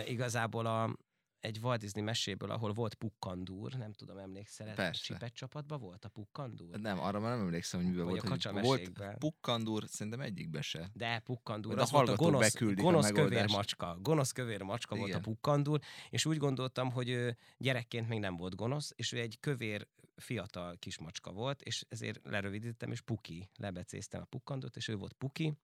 Igazából 0.06 0.66
a, 0.66 0.98
egy 1.40 1.60
Walt 1.62 1.80
Disney 1.80 2.04
meséből, 2.04 2.52
ahol 2.52 2.74
volt 2.74 2.94
pukkandúr, 2.94 3.74
nem 3.74 3.94
tudom, 3.94 4.18
emlékszel, 4.18 4.74
Persze. 4.74 5.04
Csipet 5.04 5.34
csapatban 5.34 5.80
volt 5.80 6.06
a 6.06 6.10
pukkandúr? 6.10 6.80
Nem, 6.80 7.00
arra 7.00 7.20
már 7.20 7.32
nem 7.38 7.46
emlékszem, 7.46 7.80
hogy 7.80 7.90
miben 7.90 8.06
volt. 8.06 8.24
a 8.24 8.52
hogy 8.52 8.64
volt 8.64 9.18
pukkandúr, 9.18 9.84
szerintem 9.88 10.22
egyikbe 10.22 10.62
se. 10.62 10.90
De 10.94 11.20
pukkandúr, 11.20 11.80
az 11.80 11.92
volt 11.92 12.10
a 12.10 12.16
gonosz, 12.16 12.54
beküldik 12.54 12.80
a 12.80 12.82
gonosz 12.82 13.12
kövér 13.12 13.50
macska. 13.50 13.98
Gonosz 14.02 14.32
kövér 14.32 14.62
macska 14.62 14.96
volt 14.96 15.08
a 15.08 15.10
Igen. 15.10 15.22
pukkandúr, 15.22 15.80
és 16.10 16.26
úgy 16.26 16.38
gondoltam, 16.38 16.92
hogy 16.92 17.36
gyerekként 17.58 18.08
még 18.08 18.20
nem 18.20 18.36
volt 18.36 18.56
gonosz, 18.56 18.92
és 18.96 19.12
ő 19.12 19.20
egy 19.20 19.38
kövér 19.40 19.88
fiatal 20.16 20.76
kismacska 20.80 21.32
volt, 21.32 21.62
és 21.62 21.86
ezért 21.90 22.20
lerövidítettem, 22.24 22.92
és 22.92 23.02
Puki, 23.02 23.50
lebecéztem 23.56 24.22
a 24.22 24.26
pukkandúrt, 24.26 24.76
és 24.76 24.88
ő 24.88 24.96
volt 24.96 25.14
Puki, 25.14 25.58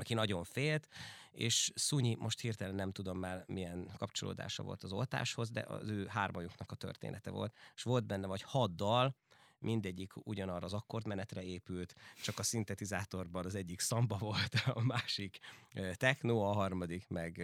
aki 0.00 0.14
nagyon 0.14 0.44
félt, 0.44 0.88
és 1.30 1.72
Szunyi, 1.74 2.14
most 2.14 2.40
hirtelen 2.40 2.74
nem 2.74 2.92
tudom 2.92 3.18
már 3.18 3.44
milyen 3.46 3.90
kapcsolódása 3.96 4.62
volt 4.62 4.82
az 4.82 4.92
oltáshoz, 4.92 5.50
de 5.50 5.60
az 5.60 5.88
ő 5.88 6.06
hármajuknak 6.06 6.70
a 6.70 6.74
története 6.74 7.30
volt, 7.30 7.54
és 7.74 7.82
volt 7.82 8.06
benne 8.06 8.26
vagy 8.26 8.42
hat 8.42 8.74
dal, 8.74 9.16
mindegyik 9.58 10.12
ugyanarra 10.26 10.64
az 10.64 10.72
akkordmenetre 10.72 11.42
épült, 11.42 11.94
csak 12.22 12.38
a 12.38 12.42
szintetizátorban 12.42 13.44
az 13.44 13.54
egyik 13.54 13.80
szamba 13.80 14.16
volt, 14.16 14.54
a 14.74 14.82
másik 14.82 15.38
techno, 15.92 16.40
a 16.40 16.52
harmadik 16.52 17.08
meg 17.08 17.42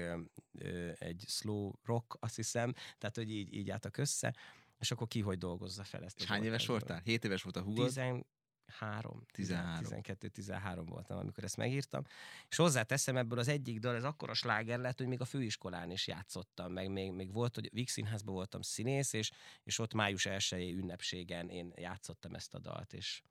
egy 0.98 1.24
slow 1.28 1.70
rock, 1.84 2.16
azt 2.20 2.36
hiszem, 2.36 2.72
tehát 2.72 3.16
hogy 3.16 3.30
így, 3.30 3.54
így 3.54 3.70
álltak 3.70 3.96
össze, 3.96 4.34
és 4.78 4.90
akkor 4.90 5.06
ki 5.06 5.20
hogy 5.20 5.38
dolgozza 5.38 5.84
fel 5.84 6.04
ezt. 6.04 6.20
És 6.20 6.26
hány 6.26 6.44
éves 6.44 6.66
voltál? 6.66 7.00
7 7.04 7.24
éves 7.24 7.42
volt 7.42 7.56
a 7.56 7.62
húgod? 7.62 8.24
13, 8.78 9.22
13. 9.32 9.82
12, 9.82 10.28
13 10.28 10.86
voltam, 10.86 11.18
amikor 11.18 11.44
ezt 11.44 11.56
megírtam. 11.56 12.02
És 12.48 12.56
hozzáteszem 12.56 13.16
ebből 13.16 13.38
az 13.38 13.48
egyik 13.48 13.78
dal, 13.78 13.94
ez 13.94 14.04
akkora 14.04 14.34
sláger 14.34 14.78
lett, 14.78 14.98
hogy 14.98 15.06
még 15.06 15.20
a 15.20 15.24
főiskolán 15.24 15.90
is 15.90 16.06
játszottam, 16.06 16.72
meg 16.72 16.90
még, 16.90 17.12
még 17.12 17.32
volt, 17.32 17.54
hogy 17.54 17.70
Víg 17.72 17.88
Színházban 17.88 18.34
voltam 18.34 18.62
színész, 18.62 19.12
és, 19.12 19.30
és 19.64 19.78
ott 19.78 19.94
május 19.94 20.26
1 20.26 20.52
ünnepségen 20.52 21.48
én 21.48 21.72
játszottam 21.76 22.34
ezt 22.34 22.54
a 22.54 22.58
dalt, 22.58 22.92
és 22.92 23.22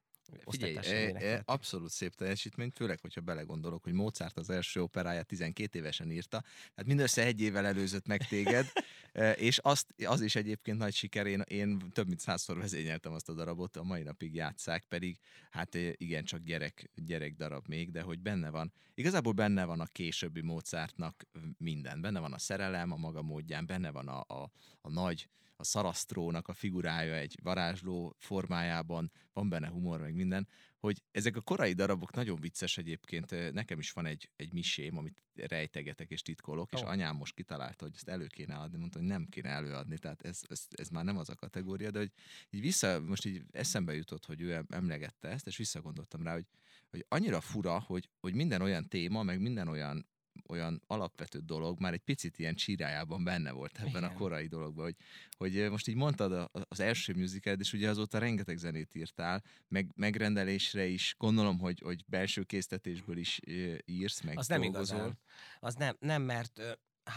Figyelj, 0.46 0.76
e, 0.76 1.26
e, 1.26 1.42
abszolút 1.46 1.90
szép 1.90 2.16
teljesítmény, 2.16 2.72
főleg, 2.76 3.00
hogyha 3.00 3.22
belegondolok, 3.22 3.84
hogy 3.84 3.94
Mozart 3.94 4.38
az 4.38 4.50
első 4.50 4.82
operáját 4.82 5.26
12 5.26 5.80
évesen 5.80 6.12
írta, 6.12 6.44
hát 6.76 6.86
mindössze 6.86 7.26
egy 7.26 7.42
évvel 7.42 7.66
előzött 7.66 8.08
meg 8.08 8.28
téged, 8.28 8.66
e, 9.12 9.32
és 9.32 9.58
azt, 9.58 9.88
az 10.06 10.22
is 10.22 10.36
egyébként 10.36 10.78
nagy 10.78 10.94
siker, 10.94 11.26
én, 11.26 11.42
én 11.48 11.92
több 11.94 12.08
mint 12.08 12.20
százszor 12.20 12.58
vezényeltem 12.58 13.14
azt 13.14 13.30
a 13.30 13.34
darabot, 13.34 13.78
a 13.78 13.84
mai 13.84 14.04
napig 14.04 14.36
játszák, 14.36 14.84
pedig 14.84 15.18
hát 15.50 15.76
e, 15.76 15.94
igen, 15.98 16.24
csak 16.24 16.40
gyerek, 16.40 16.90
gyerek 16.96 17.36
darab 17.36 17.68
még, 17.68 17.92
de 17.92 18.02
hogy 18.02 18.20
benne 18.20 18.50
van. 18.50 18.74
Igazából 18.94 19.34
benne 19.34 19.66
van 19.66 19.80
a 19.80 19.86
későbbi 19.86 20.42
Mozartnak 20.42 21.28
minden, 21.58 22.02
benne 22.02 22.20
van 22.20 22.34
a 22.34 22.40
szerelem 22.40 22.92
a 22.92 22.98
maga 22.98 23.22
módján, 23.22 23.66
benne 23.66 23.92
van 23.92 24.08
a, 24.08 24.20
a, 24.20 24.52
a 24.82 24.90
nagy 24.90 25.28
a 25.62 25.64
szarasztrónak 25.64 26.48
a 26.48 26.54
figurája 26.54 27.14
egy 27.16 27.40
varázsló 27.44 28.16
formájában, 28.18 29.12
van 29.34 29.50
benne 29.50 29.68
humor, 29.68 30.00
meg 30.00 30.14
minden, 30.14 30.48
hogy 30.80 31.02
ezek 31.12 31.36
a 31.36 31.42
korai 31.42 31.74
darabok 31.74 32.12
nagyon 32.14 32.40
vicces 32.40 32.78
egyébként. 32.78 33.54
Nekem 33.54 33.80
is 33.80 33.92
van 33.92 34.06
egy, 34.06 34.30
egy 34.36 34.54
misém, 34.54 34.98
amit 34.98 35.24
rejtegetek 35.36 36.10
és 36.10 36.22
titkolok, 36.22 36.72
és 36.72 36.82
Ó. 36.82 36.86
anyám 36.86 37.16
most 37.16 37.34
kitalálta, 37.34 37.84
hogy 37.86 37.94
ezt 37.96 38.10
elő 38.10 38.28
kéne 38.28 38.56
adni, 38.56 38.78
mondta, 38.78 39.00
hogy 39.00 39.08
nem 39.08 39.26
kéne 39.30 39.50
előadni, 39.50 39.98
tehát 39.98 40.22
ez, 40.22 40.42
ez, 40.50 40.68
ez 40.70 40.90
már 40.90 41.04
nem 41.04 41.18
az 41.18 41.30
a 41.30 41.36
kategória, 41.36 41.92
de 41.92 42.00
hogy 42.00 42.12
így 42.50 42.62
vissza, 42.62 43.00
most 43.00 43.26
így 43.26 43.42
eszembe 43.52 43.96
jutott, 43.96 44.26
hogy 44.26 44.42
ő 44.42 44.66
emlegette 44.70 45.28
ezt, 45.28 45.48
és 45.48 45.58
visszagondoltam 45.58 46.24
rá, 46.24 46.34
hogy, 46.34 46.46
hogy 46.90 47.06
annyira 47.08 47.42
fura, 47.42 47.80
hogy, 47.80 48.10
hogy 48.20 48.34
minden 48.34 48.62
olyan 48.62 48.88
téma, 48.88 49.24
meg 49.24 49.42
minden 49.42 49.68
olyan 49.68 50.06
olyan 50.52 50.82
alapvető 50.88 51.40
dolog 51.40 51.80
már 51.80 51.94
egy 51.94 52.00
picit 52.04 52.40
ilyen 52.40 52.56
csírájában 52.56 53.24
benne 53.24 53.52
volt 53.52 53.78
ebben 53.80 54.04
a 54.04 54.06
Igen. 54.06 54.14
korai 54.18 54.48
dologban, 54.48 54.84
hogy, 54.84 54.96
hogy 55.38 55.70
most 55.70 55.88
így 55.88 55.96
mondtad 55.96 56.32
a- 56.32 56.50
az 56.70 56.80
első 56.80 57.14
musicaled, 57.14 57.60
és 57.60 57.74
ugye 57.74 57.90
azóta 57.90 58.18
rengeteg 58.18 58.58
zenét 58.58 58.96
írtál, 58.96 59.44
meg, 59.68 59.92
megrendelésre 59.96 60.86
is, 60.86 61.16
gondolom, 61.18 61.60
hogy, 61.60 61.80
hogy 61.80 62.04
belső 62.08 62.44
késztetésből 62.44 63.18
is 63.18 63.40
írsz, 63.86 64.22
meg 64.22 64.38
Az 64.38 64.48
nem 64.48 64.62
dolgozol. 64.62 64.96
igazán. 64.98 65.20
Az 65.60 65.76
nem, 65.76 65.96
nem 66.00 66.22
mert 66.22 66.62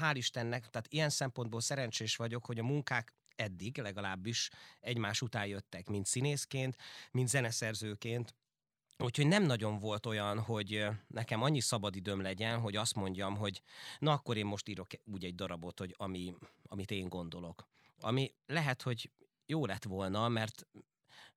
hál' 0.00 0.14
Istennek, 0.14 0.60
tehát 0.70 0.88
ilyen 0.88 1.10
szempontból 1.10 1.60
szerencsés 1.60 2.16
vagyok, 2.16 2.44
hogy 2.46 2.58
a 2.58 2.62
munkák 2.64 3.14
eddig 3.36 3.78
legalábbis 3.78 4.50
egymás 4.80 5.22
után 5.22 5.46
jöttek, 5.46 5.88
mint 5.88 6.06
színészként, 6.06 6.76
mint 7.10 7.28
zeneszerzőként, 7.28 8.34
Úgyhogy 8.98 9.26
nem 9.26 9.42
nagyon 9.42 9.78
volt 9.78 10.06
olyan, 10.06 10.40
hogy 10.40 10.86
nekem 11.06 11.42
annyi 11.42 11.60
szabadidőm 11.60 12.20
legyen, 12.20 12.60
hogy 12.60 12.76
azt 12.76 12.94
mondjam, 12.94 13.36
hogy 13.36 13.62
na 13.98 14.12
akkor 14.12 14.36
én 14.36 14.46
most 14.46 14.68
írok 14.68 14.86
úgy 15.04 15.24
egy 15.24 15.34
darabot, 15.34 15.78
hogy 15.78 15.94
ami, 15.98 16.34
amit 16.62 16.90
én 16.90 17.08
gondolok. 17.08 17.68
Ami 18.00 18.34
lehet, 18.46 18.82
hogy 18.82 19.10
jó 19.46 19.66
lett 19.66 19.84
volna, 19.84 20.28
mert 20.28 20.66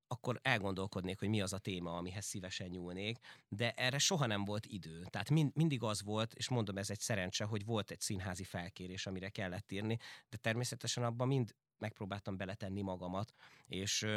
akkor 0.08 0.40
elgondolkodnék, 0.42 1.20
hogy 1.20 1.30
mi 1.30 1.42
az 1.42 1.54
a 1.54 1.58
téma, 1.58 1.98
amihez 1.98 2.26
szívesen 2.26 2.68
nyúlnék, 2.68 3.18
de 3.50 3.72
erre 3.72 3.98
soha 3.98 4.26
nem 4.26 4.46
volt 4.46 4.66
idő. 4.66 5.06
Tehát 5.10 5.30
mind, 5.30 5.56
mindig 5.56 5.84
az 5.84 6.04
volt, 6.04 6.34
és 6.34 6.50
mondom, 6.50 6.78
ez 6.78 6.90
egy 6.90 7.00
szerencse, 7.00 7.44
hogy 7.44 7.66
volt 7.66 7.92
egy 7.92 8.00
színházi 8.00 8.44
felkérés, 8.44 9.06
amire 9.06 9.30
kellett 9.30 9.72
írni, 9.72 9.98
de 10.30 10.38
természetesen 10.38 11.04
abban 11.04 11.28
mind 11.28 11.56
megpróbáltam 11.78 12.38
beletenni 12.38 12.82
magamat, 12.82 13.34
és 13.68 14.08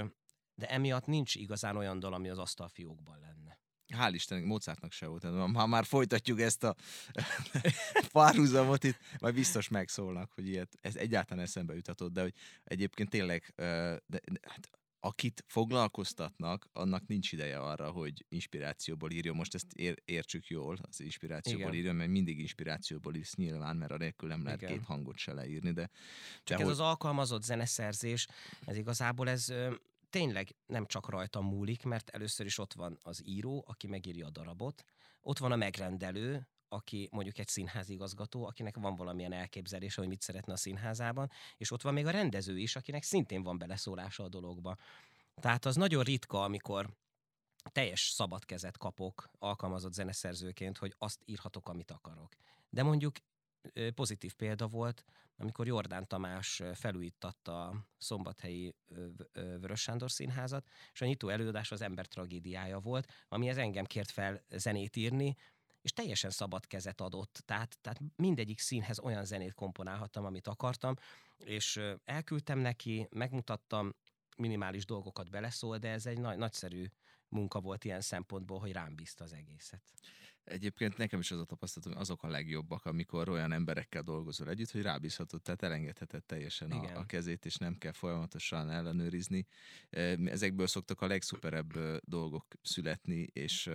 de 0.61 0.67
emiatt 0.69 1.07
nincs 1.07 1.35
igazán 1.35 1.77
olyan 1.77 1.99
dal, 1.99 2.13
ami 2.15 2.29
az 2.29 2.39
asztalfiókban 2.39 3.19
lenne. 3.19 3.59
Hál' 3.95 4.11
Istennek, 4.15 4.45
Mozartnak 4.45 4.93
se 4.93 5.07
volt. 5.07 5.25
Ha 5.55 5.67
már 5.67 5.85
folytatjuk 5.85 6.41
ezt 6.41 6.65
a 6.65 6.75
párhuzamot 8.13 8.85
itt, 8.85 8.99
majd 9.21 9.35
biztos 9.35 9.69
megszólnak, 9.69 10.33
hogy 10.33 10.47
ilyet, 10.49 10.79
ez 10.81 10.97
egyáltalán 10.97 11.45
eszembe 11.45 11.75
jutatott, 11.75 12.13
de 12.13 12.23
hogy 12.23 12.35
egyébként 12.65 13.11
tényleg, 13.11 13.53
de, 13.57 14.01
de, 14.07 14.21
hát, 14.43 14.71
akit 15.03 15.45
foglalkoztatnak, 15.47 16.69
annak 16.73 17.07
nincs 17.07 17.33
ideje 17.33 17.59
arra, 17.59 17.91
hogy 17.91 18.25
inspirációból 18.29 19.11
írjon. 19.11 19.37
Most 19.37 19.55
ezt 19.55 19.73
ér, 19.73 20.03
értsük 20.05 20.47
jól, 20.47 20.79
az 20.83 21.01
inspirációból 21.01 21.63
Igen. 21.63 21.75
írjon, 21.75 21.95
mert 21.95 22.11
mindig 22.11 22.39
inspirációból 22.39 23.15
írsz 23.15 23.35
nyilván, 23.35 23.77
mert 23.77 23.93
anélkül 23.93 24.29
nem 24.29 24.45
lehet 24.45 24.63
Igen. 24.63 24.73
két 24.73 24.85
hangot 24.85 25.17
se 25.17 25.33
leírni, 25.33 25.73
de, 25.73 25.91
Csak 26.43 26.45
de 26.45 26.55
ez 26.55 26.61
hogy- 26.63 26.71
az 26.71 26.81
alkalmazott 26.81 27.43
zeneszerzés, 27.43 28.27
ez 28.67 28.77
igazából 28.77 29.29
ez 29.29 29.53
tényleg 30.11 30.55
nem 30.67 30.87
csak 30.87 31.09
rajtam 31.09 31.45
múlik, 31.45 31.85
mert 31.85 32.09
először 32.09 32.47
is 32.47 32.59
ott 32.59 32.73
van 32.73 32.99
az 33.03 33.23
író, 33.25 33.65
aki 33.69 33.87
megírja 33.87 34.27
a 34.27 34.31
darabot, 34.31 34.85
ott 35.21 35.39
van 35.39 35.53
a 35.53 35.57
megrendelő, 35.57 36.49
aki 36.69 37.09
mondjuk 37.13 37.39
egy 37.39 37.49
színházigazgató, 37.49 38.47
akinek 38.47 38.77
van 38.77 38.97
valamilyen 38.97 39.33
elképzelése, 39.33 40.01
hogy 40.01 40.09
mit 40.09 40.21
szeretne 40.21 40.53
a 40.53 40.57
színházában, 40.57 41.31
és 41.57 41.71
ott 41.71 41.83
van 41.83 41.93
még 41.93 42.07
a 42.07 42.11
rendező 42.11 42.59
is, 42.59 42.77
akinek 42.77 43.03
szintén 43.03 43.43
van 43.43 43.59
beleszólása 43.59 44.23
a 44.25 44.29
dologba. 44.29 44.77
Tehát 45.35 45.65
az 45.65 45.77
nagyon 45.77 46.03
ritka, 46.03 46.43
amikor 46.43 46.91
teljes 47.73 48.09
szabad 48.09 48.45
kezet 48.45 48.79
kapok 48.79 49.31
alkalmazott 49.39 49.93
zeneszerzőként, 49.93 50.79
hogy 50.79 50.95
azt 50.99 51.21
írhatok, 51.25 51.69
amit 51.69 51.91
akarok. 51.91 52.37
De 52.69 52.83
mondjuk 52.83 53.17
pozitív 53.95 54.35
példa 54.35 54.67
volt, 54.67 55.05
amikor 55.37 55.67
Jordán 55.67 56.07
Tamás 56.07 56.63
felújítatta 56.75 57.67
a 57.67 57.87
szombathelyi 57.99 58.75
Vörös 59.33 59.81
Sándor 59.81 60.11
színházat, 60.11 60.69
és 60.93 61.01
a 61.01 61.05
nyitó 61.05 61.29
előadás 61.29 61.73
az 61.73 61.81
ember 61.81 62.07
tragédiája 62.07 62.79
volt, 62.79 63.13
amihez 63.29 63.59
engem 63.59 63.85
kért 63.85 64.11
fel 64.11 64.43
zenét 64.51 64.97
írni, 64.97 65.37
és 65.83 65.93
teljesen 65.93 66.31
szabad 66.31 66.67
kezet 66.67 67.01
adott, 67.01 67.43
tehát, 67.45 67.79
tehát 67.81 68.01
mindegyik 68.17 68.59
színhez 68.59 68.99
olyan 68.99 69.25
zenét 69.25 69.55
komponálhattam, 69.55 70.25
amit 70.25 70.47
akartam, 70.47 70.95
és 71.39 71.81
elküldtem 72.05 72.59
neki, 72.59 73.09
megmutattam, 73.11 73.95
minimális 74.37 74.85
dolgokat 74.85 75.31
beleszól, 75.31 75.79
de 75.79 75.89
ez 75.89 76.07
egy 76.07 76.19
nagy, 76.19 76.37
nagyszerű 76.37 76.87
munka 77.29 77.61
volt 77.61 77.85
ilyen 77.85 78.01
szempontból, 78.01 78.59
hogy 78.59 78.73
rám 78.73 78.95
bízta 78.95 79.25
az 79.25 79.33
egészet. 79.33 79.83
Egyébként 80.45 80.97
nekem 80.97 81.21
is 81.21 81.31
az 81.31 81.39
a 81.39 81.45
tapasztalatom, 81.45 81.93
hogy 81.93 82.03
azok 82.03 82.23
a 82.23 82.29
legjobbak, 82.29 82.85
amikor 82.85 83.29
olyan 83.29 83.53
emberekkel 83.53 84.03
dolgozol 84.03 84.49
együtt, 84.49 84.71
hogy 84.71 84.83
rábízhatod, 84.83 85.43
tehát 85.43 85.63
elengedheted 85.63 86.25
teljesen 86.25 86.71
a, 86.71 86.99
a 86.99 87.07
kezét, 87.07 87.45
és 87.45 87.57
nem 87.57 87.79
kell 87.79 87.93
folyamatosan 87.93 88.71
ellenőrizni. 88.71 89.47
Ezekből 90.25 90.67
szoktak 90.67 91.01
a 91.01 91.07
legszuperebb 91.07 91.79
dolgok 92.05 92.47
születni, 92.63 93.29
és 93.33 93.71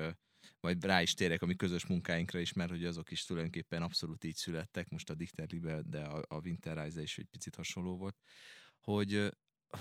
majd 0.59 0.85
rá 0.85 1.01
is 1.01 1.13
térek 1.13 1.41
a 1.41 1.45
mi 1.45 1.55
közös 1.55 1.85
munkáinkra 1.85 2.39
is, 2.39 2.53
mert 2.53 2.69
hogy 2.69 2.85
azok 2.85 3.11
is 3.11 3.25
tulajdonképpen 3.25 3.81
abszolút 3.81 4.23
így 4.23 4.35
születtek, 4.35 4.89
most 4.89 5.09
a 5.09 5.13
Dicter 5.13 5.49
Libe, 5.49 5.81
de 5.81 6.01
a, 6.01 6.25
a 6.27 6.39
Winterreise 6.39 7.01
is 7.01 7.17
egy 7.17 7.27
picit 7.31 7.55
hasonló 7.55 7.97
volt, 7.97 8.17
hogy 8.79 9.29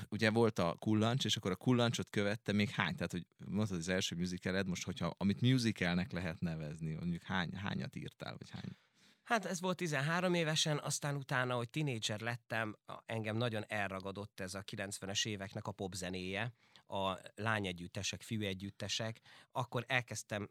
ugye 0.09 0.31
volt 0.31 0.59
a 0.59 0.77
kullancs, 0.79 1.25
és 1.25 1.37
akkor 1.37 1.51
a 1.51 1.57
kullancsot 1.57 2.11
követte 2.11 2.53
még 2.53 2.71
hány, 2.71 2.95
tehát 2.95 3.13
hogy 3.13 3.27
mondtad 3.47 3.79
az 3.79 3.89
első 3.89 4.17
musicaled, 4.17 4.67
most 4.67 4.85
hogyha, 4.85 5.15
amit 5.19 5.41
musicalnek 5.41 6.13
lehet 6.13 6.41
nevezni, 6.41 6.95
mondjuk 6.95 7.23
hány, 7.23 7.57
hányat 7.57 7.97
írtál, 7.97 8.37
vagy 8.39 8.51
hány? 8.51 8.77
Hát 9.25 9.45
ez 9.45 9.61
volt 9.61 9.77
13 9.77 10.35
évesen, 10.35 10.79
aztán 10.79 11.17
utána, 11.17 11.55
hogy 11.55 11.71
tinédzser 11.71 12.21
lettem, 12.21 12.77
engem 13.07 13.37
nagyon 13.37 13.65
elragadott 13.69 14.41
ez 14.41 14.55
a 14.55 14.63
90-es 14.63 15.27
éveknek 15.27 15.67
a 15.67 15.73
popzenéje, 15.73 16.53
a 16.87 17.19
lányegyüttesek, 17.35 18.23
fiúegyüttesek, 18.23 19.21
akkor 19.53 19.85
elkezdtem 19.89 20.51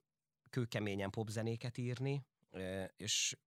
kőkeményen 0.49 1.09
popzenéket 1.09 1.77
írni, 1.77 2.25
és 2.97 3.37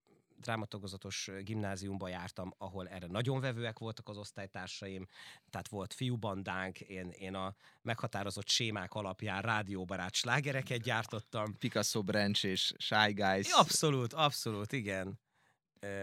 drámatagozatos 0.40 1.30
gimnáziumba 1.42 2.08
jártam, 2.08 2.54
ahol 2.58 2.88
erre 2.88 3.06
nagyon 3.06 3.40
vevőek 3.40 3.78
voltak 3.78 4.08
az 4.08 4.16
osztálytársaim, 4.16 5.06
tehát 5.50 5.68
volt 5.68 5.94
fiúbandánk, 5.94 6.80
én, 6.80 7.08
én 7.10 7.34
a 7.34 7.54
meghatározott 7.82 8.48
sémák 8.48 8.94
alapján 8.94 9.42
rádióbarát 9.42 10.14
slágereket 10.14 10.80
gyártottam. 10.80 11.58
Picasso 11.58 12.02
Branch 12.02 12.44
és 12.44 12.72
Shy 12.78 13.12
Guys. 13.12 13.52
Abszolút, 13.52 14.12
abszolút, 14.12 14.72
igen. 14.72 15.18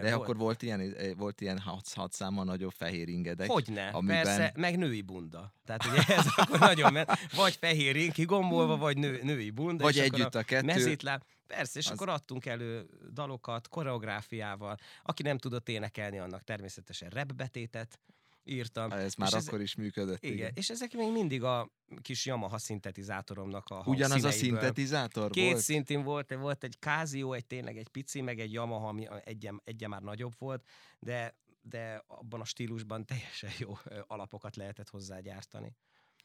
volt. 0.00 0.12
akkor 0.12 0.36
volt 0.36 0.62
ilyen, 0.62 0.96
volt 1.16 1.40
ilyen 1.40 1.58
6 1.58 2.12
számmal 2.12 2.44
nagyobb 2.44 2.72
fehér 2.76 3.08
ingedek. 3.08 3.50
Hogyne, 3.50 3.88
amiben... 3.88 4.22
persze, 4.22 4.52
meg 4.56 4.78
női 4.78 5.02
bunda. 5.02 5.52
Tehát 5.64 5.86
ugye 5.86 6.02
ez 6.16 6.26
akkor 6.36 6.58
nagyon 6.58 6.92
ment, 6.92 7.10
vagy 7.34 7.56
fehér 7.60 7.96
ing 7.96 8.12
kigombolva, 8.12 8.76
vagy 8.76 8.96
nő, 8.96 9.20
női 9.22 9.50
bunda. 9.50 9.82
Vagy 9.82 9.98
együtt 9.98 10.34
a, 10.34 10.38
a 10.38 10.42
kettő. 10.42 10.66
Mezítláb, 10.66 11.22
Persze, 11.46 11.78
és 11.78 11.86
az... 11.86 11.92
akkor 11.92 12.08
adtunk 12.08 12.46
elő 12.46 12.86
dalokat, 13.12 13.68
koreográfiával. 13.68 14.76
Aki 15.02 15.22
nem 15.22 15.38
tudott 15.38 15.68
énekelni, 15.68 16.18
annak 16.18 16.42
természetesen 16.42 17.08
repbetétet 17.08 17.98
írtam. 18.44 18.90
Ez 18.92 19.14
már 19.14 19.32
és 19.32 19.46
akkor 19.46 19.58
ez... 19.58 19.64
is 19.64 19.74
működött. 19.74 20.24
Igen, 20.24 20.36
igen, 20.36 20.50
és 20.54 20.70
ezek 20.70 20.92
még 20.92 21.12
mindig 21.12 21.42
a 21.42 21.70
kis 22.02 22.26
Yamaha 22.26 22.58
szintetizátoromnak 22.58 23.68
a 23.68 23.82
Ugyanaz 23.86 24.24
a 24.24 24.30
szintetizátor 24.30 25.30
Két 25.30 25.50
volt? 25.50 25.62
szintén 25.62 26.02
volt, 26.02 26.34
volt 26.34 26.64
egy 26.64 26.76
Casio, 26.80 27.32
egy 27.32 27.46
tényleg 27.46 27.76
egy 27.76 27.88
pici, 27.88 28.20
meg 28.20 28.40
egy 28.40 28.52
Yamaha, 28.52 28.88
ami 28.88 29.08
egyen, 29.24 29.60
egyen 29.64 29.90
már 29.90 30.02
nagyobb 30.02 30.32
volt, 30.38 30.64
de, 30.98 31.36
de 31.62 32.04
abban 32.06 32.40
a 32.40 32.44
stílusban 32.44 33.04
teljesen 33.14 33.50
jó 33.58 33.78
alapokat 34.06 34.56
lehetett 34.56 34.88
hozzágyártani. 34.88 35.76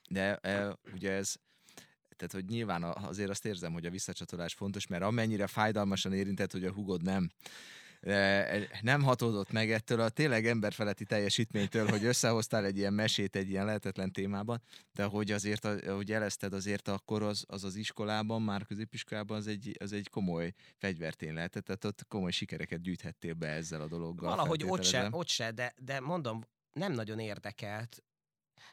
De 0.10 0.36
e, 0.36 0.78
ugye 0.94 1.12
ez 1.12 1.36
tehát, 2.16 2.34
hogy 2.34 2.46
nyilván 2.46 2.84
azért 2.84 3.30
azt 3.30 3.46
érzem, 3.46 3.74
hogy 3.74 3.86
a 3.86 3.90
visszacsatolás 3.90 4.54
fontos, 4.54 4.88
mert 4.88 5.04
amennyire 5.04 5.48
fájdalmasan 5.48 6.14
érintett, 6.14 6.52
hogy 6.52 6.66
a 6.66 6.72
hugod 6.72 7.04
nem 7.04 7.30
nem 8.82 9.02
hatódott 9.02 9.52
meg 9.52 9.72
ettől 9.72 10.00
a 10.00 10.10
tényleg 10.10 10.48
emberfeletti 10.48 11.06
teljesítménytől, 11.06 11.88
hogy 11.88 12.06
összehoztál 12.06 12.66
egy 12.66 12.78
ilyen 12.78 12.94
mesét 12.94 13.36
egy 13.36 13.50
ilyen 13.50 13.66
lehetetlen 13.66 14.12
témában, 14.12 14.62
de 14.94 15.04
hogy 15.04 15.32
azért, 15.32 15.66
ahogy 15.66 16.10
jelezted, 16.10 16.54
azért 16.54 16.88
akkor 16.88 17.24
az 17.24 17.44
az, 17.48 17.64
az 17.64 17.76
iskolában, 17.76 18.42
már 18.42 18.66
középiskolában 18.66 19.38
az 19.38 19.48
egy, 19.48 19.76
az 19.80 19.94
egy 19.94 20.10
komoly 20.10 20.54
fegyvertén 20.78 21.34
lehetett, 21.34 21.66
tehát 21.66 21.86
ott 21.86 22.06
komoly 22.08 22.32
sikereket 22.32 22.82
gyűjthettél 22.82 23.34
be 23.34 23.48
ezzel 23.48 23.82
a 23.82 23.88
dologgal. 23.88 24.30
Valahogy 24.30 24.64
ott 24.68 24.84
se, 24.84 25.08
ott 25.12 25.28
se 25.28 25.52
de, 25.52 25.74
de 25.78 26.00
mondom, 26.00 26.42
nem 26.74 26.92
nagyon 26.92 27.20
érdekelt 27.20 28.04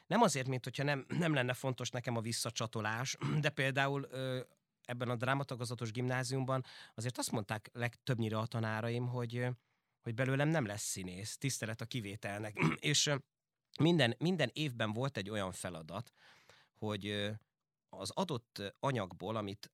nem 0.07 0.21
azért, 0.21 0.47
mint 0.47 0.63
hogyha 0.63 0.83
nem, 0.83 1.05
nem 1.07 1.33
lenne 1.33 1.53
fontos 1.53 1.89
nekem 1.89 2.17
a 2.17 2.21
visszacsatolás, 2.21 3.17
de 3.41 3.49
például 3.49 4.07
ö, 4.11 4.39
ebben 4.87 5.09
a 5.09 5.15
drámatagozatos 5.15 5.91
gimnáziumban 5.91 6.63
azért 6.95 7.17
azt 7.17 7.31
mondták 7.31 7.69
legtöbbnyire 7.73 8.37
a 8.37 8.45
tanáraim, 8.45 9.07
hogy, 9.07 9.47
hogy 10.01 10.13
belőlem 10.13 10.47
nem 10.49 10.65
lesz 10.65 10.83
színész, 10.83 11.37
tisztelet 11.37 11.81
a 11.81 11.85
kivételnek. 11.85 12.57
És 12.79 13.13
minden, 13.79 14.15
minden 14.17 14.49
évben 14.53 14.93
volt 14.93 15.17
egy 15.17 15.29
olyan 15.29 15.51
feladat, 15.51 16.13
hogy 16.73 17.31
az 17.89 18.09
adott 18.09 18.75
anyagból, 18.79 19.35
amit 19.35 19.71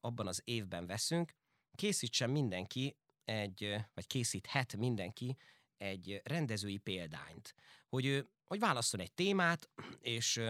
abban 0.00 0.26
az 0.26 0.40
évben 0.44 0.86
veszünk, 0.86 1.32
készítsen 1.74 2.30
mindenki 2.30 2.96
egy, 3.24 3.76
vagy 3.94 4.06
készíthet 4.06 4.76
mindenki 4.76 5.36
egy 5.76 6.20
rendezői 6.24 6.76
példányt, 6.76 7.54
hogy 7.88 8.26
hogy 8.46 8.58
válasszon 8.58 9.00
egy 9.00 9.12
témát, 9.12 9.70
és 10.00 10.40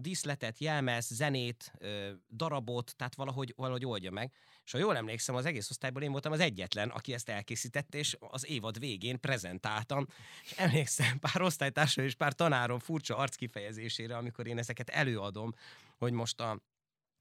díszletet, 0.00 0.58
jelmez, 0.58 1.06
zenét, 1.06 1.72
darabot, 2.30 2.96
tehát 2.96 3.14
valahogy, 3.14 3.52
valahogy 3.56 3.84
oldja 3.84 4.10
meg. 4.10 4.32
És 4.64 4.72
ha 4.72 4.78
jól 4.78 4.96
emlékszem, 4.96 5.34
az 5.34 5.44
egész 5.44 5.70
osztályból 5.70 6.02
én 6.02 6.10
voltam 6.10 6.32
az 6.32 6.40
egyetlen, 6.40 6.88
aki 6.88 7.12
ezt 7.12 7.28
elkészítette, 7.28 7.98
és 7.98 8.16
az 8.18 8.46
évad 8.46 8.78
végén 8.78 9.20
prezentáltam. 9.20 10.06
És 10.42 10.52
emlékszem 10.52 11.18
pár 11.18 11.42
osztálytársam 11.42 12.04
és 12.04 12.14
pár 12.14 12.32
tanárom 12.32 12.78
furcsa 12.78 13.16
arckifejezésére, 13.16 14.16
amikor 14.16 14.46
én 14.46 14.58
ezeket 14.58 14.88
előadom, 14.88 15.52
hogy 15.96 16.12
most 16.12 16.40
a 16.40 16.60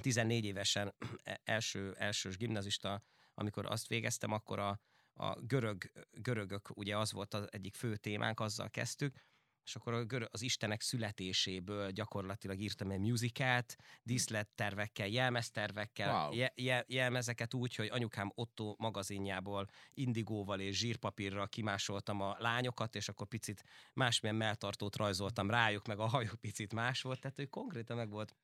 14 0.01 0.45
évesen 0.45 0.95
e, 1.23 1.41
első, 1.43 1.93
elsős 1.97 2.37
gimnazista, 2.37 3.03
amikor 3.33 3.65
azt 3.65 3.87
végeztem, 3.87 4.31
akkor 4.31 4.59
a, 4.59 4.79
a 5.13 5.39
görög, 5.41 5.91
görögök, 6.11 6.77
ugye 6.77 6.97
az 6.97 7.11
volt 7.11 7.33
az 7.33 7.47
egyik 7.51 7.75
fő 7.75 7.95
témánk, 7.95 8.39
azzal 8.39 8.69
kezdtük, 8.69 9.15
és 9.67 9.75
akkor 9.75 10.27
az 10.31 10.41
Istenek 10.41 10.81
születéséből 10.81 11.91
gyakorlatilag 11.91 12.59
írtam 12.59 12.91
egy 12.91 12.99
musicalt, 12.99 13.75
díszlettervekkel, 14.03 15.07
jelmeztervekkel, 15.07 16.29
wow. 16.29 16.51
je, 16.55 16.85
jelmezeket 16.87 17.53
úgy, 17.53 17.75
hogy 17.75 17.87
anyukám 17.87 18.31
Otto 18.35 18.75
magazinjából 18.77 19.67
indigóval 19.93 20.59
és 20.59 20.77
zsírpapírral 20.77 21.47
kimásoltam 21.47 22.21
a 22.21 22.35
lányokat, 22.39 22.95
és 22.95 23.09
akkor 23.09 23.27
picit 23.27 23.63
másmilyen 23.93 24.37
melltartót 24.37 24.95
rajzoltam 24.95 25.49
rájuk, 25.49 25.87
meg 25.87 25.99
a 25.99 26.05
hajuk 26.07 26.39
picit 26.39 26.73
más 26.73 27.01
volt, 27.01 27.19
tehát 27.19 27.37
hogy 27.37 27.49
konkrétan 27.49 27.97
meg 27.97 28.09
volt 28.09 28.35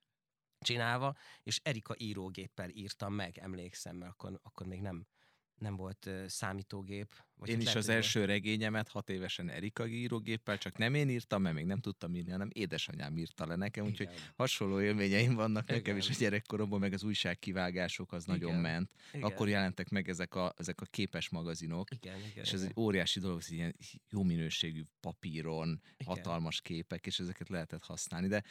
csinálva, 0.60 1.16
és 1.44 1.60
Erika 1.64 1.96
írógéppel 1.98 2.70
írtam 2.70 3.14
meg, 3.14 3.38
emlékszem, 3.38 3.96
mert 3.96 4.12
akkor, 4.12 4.40
akkor 4.44 4.68
még 4.68 4.82
nem, 4.82 5.08
nem 5.56 5.76
volt 5.76 6.10
számítógép, 6.26 7.16
vagy 7.46 7.56
én 7.56 7.62
is 7.62 7.76
az 7.76 7.90
első 7.90 8.26
regényemet 8.26 8.88
hat 8.90 9.10
évesen 9.10 9.50
Erika 9.50 9.88
írógéppel, 9.88 10.58
csak 10.58 10.78
nem 10.78 10.94
én 10.94 11.10
írtam, 11.10 11.42
mert 11.42 11.56
még 11.56 11.66
nem 11.66 11.80
tudtam 11.80 12.16
írni, 12.16 12.32
hanem 12.32 12.50
édesanyám 12.54 13.18
írta 13.18 13.48
le 13.48 13.56
nekem, 13.56 13.86
úgyhogy 13.86 14.10
hasonló 14.36 14.82
élményeim 14.82 15.34
vannak 15.34 15.64
Igen. 15.64 15.76
nekem 15.76 15.98
is 15.98 16.10
a 16.10 16.14
gyerekkoromban, 16.18 16.80
meg 16.80 16.94
az 16.94 17.04
újságkivágások 17.04 18.12
az 18.12 18.24
Igen. 18.28 18.40
nagyon 18.40 18.60
ment. 18.60 18.92
Igen. 19.14 19.28
Akkor 19.28 19.50
jelentek 19.50 19.90
meg 19.90 20.10
ezek 20.10 20.36
a, 20.36 20.54
ezek 20.58 20.82
a 20.82 20.86
képes 20.86 21.30
magazinok, 21.30 21.92
Igen, 21.92 22.18
Igen, 22.18 22.44
és 22.44 22.54
ez 22.54 22.60
Igen. 22.60 22.66
egy 22.76 22.82
óriási 22.84 23.20
dolog, 23.20 23.42
hogy 23.48 23.56
ilyen 23.56 23.76
jó 24.10 24.24
minőségű 24.24 24.82
papíron, 25.00 25.82
Igen. 25.98 26.16
hatalmas 26.16 26.62
képek, 26.62 27.06
és 27.06 27.20
ezeket 27.20 27.50
lehetett 27.50 27.84
használni. 27.84 28.28
De, 28.28 28.44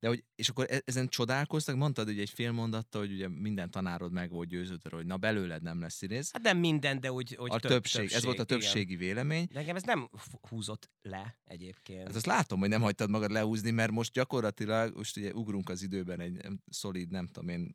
de 0.00 0.08
hogy, 0.08 0.24
és 0.34 0.48
akkor 0.48 0.66
e, 0.68 0.82
ezen 0.84 1.08
csodálkoztak, 1.08 1.76
mondtad 1.76 2.06
hogy 2.06 2.20
egy 2.20 2.30
fél 2.30 2.52
mondatta, 2.52 2.98
hogy 2.98 3.12
ugye 3.12 3.28
minden 3.28 3.70
tanárod 3.70 4.12
meg 4.12 4.30
volt 4.30 4.48
győződve, 4.48 4.96
hogy 4.96 5.06
na 5.06 5.16
belőled 5.16 5.62
nem 5.62 5.80
lesz 5.80 5.94
színész. 5.94 6.32
Hát 6.32 6.42
nem 6.42 6.58
minden, 6.58 7.00
de 7.00 7.12
úgy, 7.12 7.34
hogy 7.34 7.50
a 7.50 7.58
több, 7.58 7.70
többség, 7.70 8.00
többség. 8.00 8.16
Ez 8.16 8.24
volt 8.24 8.38
a 8.40 8.44
többségi 8.44 8.92
igen. 8.92 8.98
vélemény. 8.98 9.48
De 9.52 9.58
engem 9.58 9.76
ez 9.76 9.82
nem 9.82 10.10
húzott 10.48 10.90
le 11.02 11.38
egyébként. 11.44 12.06
Hát 12.06 12.16
azt 12.16 12.26
látom, 12.26 12.58
hogy 12.60 12.68
nem 12.68 12.80
hagytad 12.80 13.10
magad 13.10 13.30
lehúzni, 13.30 13.70
mert 13.70 13.90
most 13.90 14.12
gyakorlatilag, 14.12 14.96
most 14.96 15.16
ugye 15.16 15.32
ugrunk 15.32 15.68
az 15.68 15.82
időben 15.82 16.20
egy 16.20 16.46
szolid, 16.70 17.10
nem 17.10 17.26
tudom 17.26 17.48
én, 17.48 17.72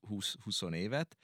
20, 0.00 0.34
20 0.42 0.62
évet, 0.72 1.16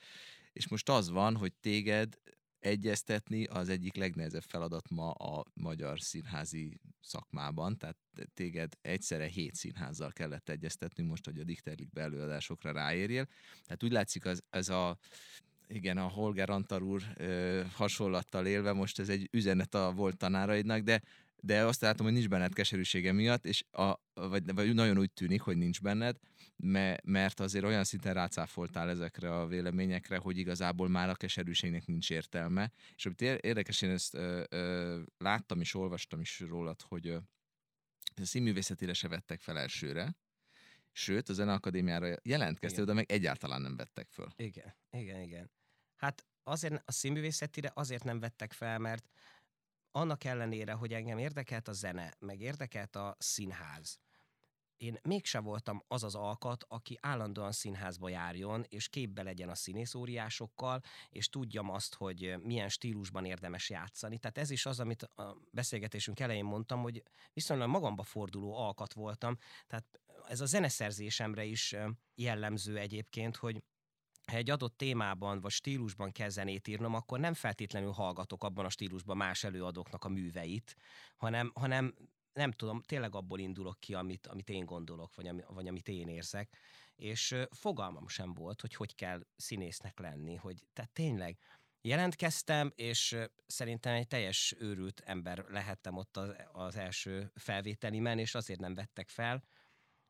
és 0.53 0.67
most 0.67 0.89
az 0.89 1.09
van, 1.09 1.35
hogy 1.35 1.53
téged 1.53 2.19
egyeztetni 2.59 3.45
az 3.45 3.69
egyik 3.69 3.95
legnehezebb 3.95 4.43
feladat 4.43 4.89
ma 4.89 5.11
a 5.11 5.45
magyar 5.53 5.99
színházi 5.99 6.79
szakmában, 7.01 7.77
tehát 7.77 7.97
téged 8.33 8.73
egyszerre 8.81 9.25
hét 9.25 9.55
színházzal 9.55 10.11
kellett 10.11 10.49
egyeztetni 10.49 11.03
most, 11.03 11.25
hogy 11.25 11.39
a 11.39 11.43
Dikterlik 11.43 11.89
belőadásokra 11.89 12.71
ráérjél. 12.71 13.27
Tehát 13.63 13.83
úgy 13.83 13.91
látszik, 13.91 14.25
az, 14.25 14.43
ez 14.49 14.69
a 14.69 14.97
igen, 15.67 15.97
a 15.97 16.07
Holger 16.07 16.49
Antar 16.49 16.81
úr 16.81 17.03
ö, 17.17 17.61
hasonlattal 17.73 18.45
élve, 18.45 18.73
most 18.73 18.99
ez 18.99 19.09
egy 19.09 19.27
üzenet 19.31 19.75
a 19.75 19.91
volt 19.91 20.17
tanáraidnak, 20.17 20.81
de 20.81 21.01
de 21.45 21.65
azt 21.65 21.81
látom, 21.81 22.05
hogy 22.05 22.15
nincs 22.15 22.29
benned 22.29 22.53
keserűsége 22.53 23.11
miatt, 23.11 23.45
és 23.45 23.63
a, 23.71 23.93
vagy, 24.13 24.53
vagy 24.53 24.73
nagyon 24.73 24.97
úgy 24.97 25.11
tűnik, 25.11 25.41
hogy 25.41 25.57
nincs 25.57 25.81
benned, 25.81 26.17
mert 27.03 27.39
azért 27.39 27.65
olyan 27.65 27.83
szinten 27.83 28.13
rácáfoltál 28.13 28.89
ezekre 28.89 29.35
a 29.35 29.47
véleményekre, 29.47 30.17
hogy 30.17 30.37
igazából 30.37 30.89
már 30.89 31.09
a 31.09 31.15
keserűségnek 31.15 31.85
nincs 31.85 32.09
értelme. 32.09 32.71
És 32.95 33.05
amit 33.05 33.21
érdekes, 33.21 33.81
én 33.81 33.89
ezt 33.89 34.13
ö, 34.13 34.43
ö, 34.49 35.01
láttam 35.17 35.59
és 35.59 35.73
olvastam 35.73 36.19
is 36.19 36.39
rólad, 36.39 36.81
hogy 36.81 37.07
ö, 37.07 37.17
a 38.15 38.25
színművészetére 38.25 38.93
se 38.93 39.07
vettek 39.07 39.41
fel 39.41 39.57
elsőre, 39.57 40.15
Sőt, 40.97 41.29
a 41.29 41.33
Zeneakadémiára 41.33 42.15
jelentkeztél, 42.23 42.83
Igen. 42.83 42.95
de 42.95 43.01
meg 43.01 43.11
egyáltalán 43.11 43.61
nem 43.61 43.75
vettek 43.75 44.09
föl. 44.11 44.27
Igen, 44.35 44.75
igen, 44.89 45.21
igen. 45.21 45.51
Hát 45.95 46.25
azért 46.43 46.81
a 46.85 46.91
színművészetire 46.91 47.71
azért 47.73 48.03
nem 48.03 48.19
vettek 48.19 48.53
fel, 48.53 48.79
mert 48.79 49.09
annak 49.91 50.23
ellenére, 50.23 50.73
hogy 50.73 50.93
engem 50.93 51.17
érdekelt 51.17 51.67
a 51.67 51.73
zene, 51.73 52.13
meg 52.19 52.41
érdekelt 52.41 52.95
a 52.95 53.15
színház, 53.19 53.99
én 54.77 54.99
mégse 55.03 55.39
voltam 55.39 55.83
az 55.87 56.03
az 56.03 56.15
alkat, 56.15 56.65
aki 56.67 56.97
állandóan 57.01 57.51
színházba 57.51 58.09
járjon, 58.09 58.65
és 58.67 58.89
képbe 58.89 59.23
legyen 59.23 59.49
a 59.49 59.55
színészóriásokkal, 59.55 60.81
és 61.09 61.29
tudjam 61.29 61.69
azt, 61.69 61.95
hogy 61.95 62.35
milyen 62.43 62.69
stílusban 62.69 63.25
érdemes 63.25 63.69
játszani. 63.69 64.17
Tehát 64.17 64.37
ez 64.37 64.49
is 64.49 64.65
az, 64.65 64.79
amit 64.79 65.03
a 65.03 65.37
beszélgetésünk 65.51 66.19
elején 66.19 66.45
mondtam, 66.45 66.81
hogy 66.81 67.03
viszonylag 67.33 67.69
magamba 67.69 68.03
forduló 68.03 68.55
alkat 68.57 68.93
voltam. 68.93 69.37
Tehát 69.67 69.99
ez 70.27 70.41
a 70.41 70.45
zeneszerzésemre 70.45 71.43
is 71.43 71.75
jellemző 72.15 72.77
egyébként, 72.77 73.35
hogy 73.35 73.63
ha 74.25 74.37
egy 74.37 74.49
adott 74.49 74.77
témában 74.77 75.41
vagy 75.41 75.51
stílusban 75.51 76.11
kell 76.11 76.29
zenét 76.29 76.67
írnom, 76.67 76.93
akkor 76.93 77.19
nem 77.19 77.33
feltétlenül 77.33 77.91
hallgatok 77.91 78.43
abban 78.43 78.65
a 78.65 78.69
stílusban 78.69 79.17
más 79.17 79.43
előadóknak 79.43 80.03
a 80.03 80.09
műveit, 80.09 80.75
hanem, 81.15 81.51
hanem 81.55 81.95
nem 82.35 82.51
tudom, 82.51 82.81
tényleg 82.81 83.15
abból 83.15 83.39
indulok 83.39 83.79
ki, 83.79 83.93
amit, 83.93 84.27
amit 84.27 84.49
én 84.49 84.65
gondolok, 84.65 85.15
vagy, 85.15 85.27
ami, 85.27 85.41
vagy 85.47 85.67
amit 85.67 85.87
én 85.87 86.07
érzek, 86.07 86.57
és 86.95 87.35
fogalmam 87.51 88.07
sem 88.07 88.33
volt, 88.33 88.61
hogy 88.61 88.75
hogy 88.75 88.95
kell 88.95 89.25
színésznek 89.35 89.99
lenni, 89.99 90.35
hogy 90.35 90.67
tehát 90.73 90.91
tényleg 90.91 91.37
jelentkeztem, 91.81 92.71
és 92.75 93.17
szerintem 93.47 93.93
egy 93.93 94.07
teljes 94.07 94.55
őrült 94.59 94.99
ember 95.05 95.45
lehettem 95.49 95.97
ott 95.97 96.17
az, 96.17 96.35
az 96.51 96.75
első 96.75 97.31
felvételimen, 97.35 98.19
és 98.19 98.35
azért 98.35 98.59
nem 98.59 98.73
vettek 98.73 99.09
fel, 99.09 99.43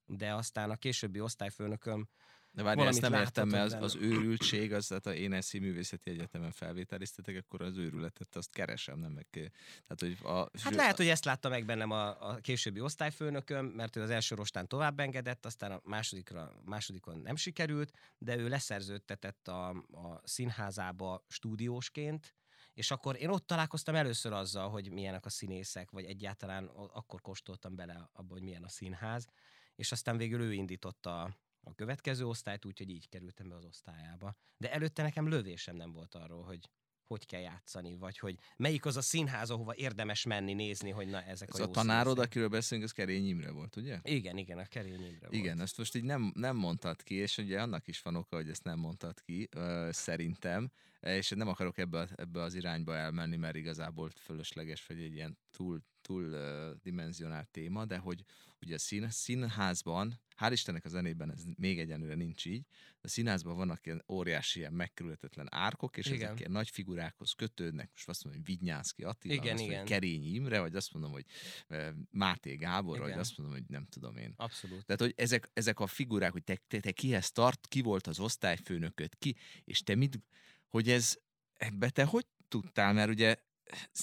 de 0.06 0.34
aztán 0.34 0.70
a 0.70 0.76
későbbi 0.76 1.20
osztályfőnököm 1.20 2.10
de 2.56 2.64
várj, 2.64 2.82
ezt 2.82 3.02
nem 3.02 3.14
értem, 3.14 3.48
mert 3.48 3.74
az, 3.74 3.74
az 3.82 3.96
őrültség, 3.96 4.74
az, 4.74 4.88
tehát 4.88 5.06
ha 5.06 5.14
én 5.14 5.34
eszi 5.34 5.60
művészeti 5.60 6.10
egyetemen 6.10 6.52
felvételiztetek, 6.52 7.38
akkor 7.38 7.62
az 7.62 7.78
őrületet 7.78 8.36
azt 8.36 8.52
keresem, 8.52 9.00
nem 9.00 9.12
meg. 9.12 9.28
Tehát, 9.32 10.00
hogy 10.00 10.18
a, 10.32 10.50
hát 10.62 10.76
lehet, 10.76 10.98
hogy 10.98 11.08
ezt 11.08 11.26
látta 11.26 11.50
meg 11.50 11.66
bennem 11.66 11.92
a, 11.92 12.30
a 12.30 12.36
későbbi 12.36 12.80
osztályfőnököm, 12.80 13.66
mert 13.66 13.96
ő 13.96 14.02
az 14.02 14.10
első 14.10 14.36
rostán 14.36 14.68
tovább 14.68 15.00
engedett, 15.00 15.46
aztán 15.46 15.72
a 15.72 15.82
másodikra, 15.84 16.62
másodikon 16.66 17.18
nem 17.18 17.36
sikerült, 17.36 17.92
de 18.18 18.38
ő 18.38 18.48
leszerződtetett 18.48 19.48
a, 19.48 19.70
a 19.70 20.22
színházába 20.24 21.26
stúdiósként, 21.28 22.36
és 22.74 22.92
akkor 22.92 23.22
én 23.22 23.30
ott 23.30 23.48
találkoztam 23.48 23.96
először 23.96 24.34
azzal, 24.34 24.70
hogy 24.70 24.92
milyenek 24.92 25.26
a 25.26 25.30
színészek, 25.30 25.92
vagy 25.92 26.06
egyáltalán 26.06 26.66
akkor 26.94 27.22
kóstoltam 27.22 27.76
bele 27.76 28.10
abba, 28.14 28.34
hogy 28.34 28.44
milyen 28.44 28.64
a 28.64 28.70
színház, 28.70 29.26
és 29.76 29.92
aztán 29.92 30.18
végül 30.18 30.42
ő 30.42 30.54
indította 30.54 31.38
a 31.66 31.74
következő 31.74 32.26
osztályt, 32.26 32.66
úgyhogy 32.66 32.90
így 32.90 33.10
kerültem 33.10 33.50
be 33.50 33.56
az 33.56 33.66
osztályába. 33.66 34.36
De 34.58 34.72
előtte 34.72 35.04
nekem 35.04 35.30
lövésem 35.30 35.76
nem 35.76 35.92
volt 35.92 36.16
arról, 36.16 36.44
hogy 36.44 36.70
hogy 37.08 37.26
kell 37.26 37.42
játszani, 37.42 37.98
vagy 37.98 38.18
hogy 38.18 38.38
melyik 38.58 38.86
az 38.86 38.98
a 38.98 39.02
színház, 39.02 39.50
ahova 39.50 39.76
érdemes 39.76 40.26
menni, 40.26 40.54
nézni, 40.54 40.90
hogy 40.90 41.08
na 41.08 41.22
ezek 41.22 41.50
Ez 41.50 41.60
a 41.60 41.64
a 41.64 41.72
tanárod, 41.72 42.06
színészek. 42.06 42.26
akiről 42.26 42.48
beszélünk, 42.48 42.88
az 42.88 42.94
Kerény 42.94 43.28
Imre 43.28 43.52
volt, 43.52 43.76
ugye? 43.76 44.00
Igen, 44.04 44.38
igen, 44.38 44.58
a 44.58 44.66
Kerény 44.66 44.94
Imre 44.94 45.18
volt. 45.20 45.34
Igen, 45.34 45.62
ezt 45.62 45.78
most 45.78 45.96
így 45.96 46.04
nem, 46.04 46.32
nem 46.36 46.56
mondtad 46.56 47.04
ki, 47.04 47.16
és 47.16 47.38
ugye 47.38 47.62
annak 47.62 47.88
is 47.88 48.02
van 48.02 48.16
oka, 48.16 48.36
hogy 48.36 48.50
ezt 48.50 48.64
nem 48.64 48.80
mondtad 48.80 49.22
ki, 49.22 49.50
uh, 49.56 49.92
szerintem, 49.92 50.72
és 51.00 51.30
nem 51.30 51.48
akarok 51.48 51.78
ebbe, 51.78 52.08
ebbe 52.16 52.42
az 52.42 52.54
irányba 52.56 52.96
elmenni, 52.96 53.36
mert 53.36 53.56
igazából 53.56 54.10
fölösleges, 54.10 54.86
vagy 54.86 55.00
egy 55.02 55.14
ilyen 55.14 55.38
túl, 55.52 55.82
túl 56.02 56.24
uh, 56.24 56.72
dimenzionált 56.82 57.50
téma, 57.50 57.86
de 57.86 57.98
hogy 57.98 58.24
ugye 58.66 58.76
a 58.76 58.80
szín, 58.80 59.10
színházban, 59.10 60.22
hál' 60.38 60.50
Istennek 60.52 60.86
a 60.86 60.90
zenében 60.90 61.32
ez 61.32 61.44
még 61.58 61.80
egyenlőre 61.80 62.16
nincs 62.16 62.46
így, 62.46 62.66
a 63.02 63.08
színházban 63.08 63.56
vannak 63.56 63.86
ilyen 63.86 64.04
óriási, 64.08 64.60
ilyen 64.60 64.74
megkerülhetetlen 64.74 65.48
árkok, 65.52 65.98
és 65.98 66.06
igen. 66.06 66.22
ezek 66.22 66.40
ilyen 66.40 66.52
nagy 66.52 66.70
figurákhoz 66.70 67.32
kötődnek, 67.32 67.90
most 67.92 68.10
azt 68.10 68.24
mondom, 68.24 68.42
hogy 68.44 68.56
Vignyánszki 68.56 69.04
Attila, 69.04 69.34
igen, 69.34 69.54
azt 69.54 69.64
igen. 69.64 69.66
mondom, 69.66 69.80
hogy 69.80 69.90
Kerényi 69.90 70.34
Imre, 70.34 70.60
vagy 70.60 70.76
azt 70.76 70.94
mondom, 70.94 71.12
hogy 71.12 71.26
Máté 72.10 72.56
Gábor, 72.56 72.96
igen. 72.96 73.10
vagy 73.10 73.20
azt 73.20 73.38
mondom, 73.38 73.56
hogy 73.56 73.66
nem 73.68 73.86
tudom 73.86 74.18
én. 74.18 74.34
Abszolút. 74.36 74.86
Tehát, 74.86 75.02
hogy 75.02 75.14
ezek, 75.18 75.50
ezek 75.54 75.80
a 75.80 75.88
figurák, 75.88 76.32
hogy 76.32 76.44
te, 76.44 76.62
te, 76.68 76.80
te 76.80 76.92
kihez 76.92 77.32
tart, 77.32 77.68
ki 77.68 77.82
volt 77.82 78.08
az 78.08 78.20
osztályfőnököd, 78.20 79.18
ki, 79.18 79.36
és 79.64 79.84
te 79.84 79.96
mit, 79.96 80.20
hogy 80.68 80.90
ez, 80.90 81.18
ebbe 81.54 81.90
te 81.90 82.04
hogy 82.04 82.26
tudtál, 82.48 82.94
mert 82.94 83.10
ugye 83.10 83.36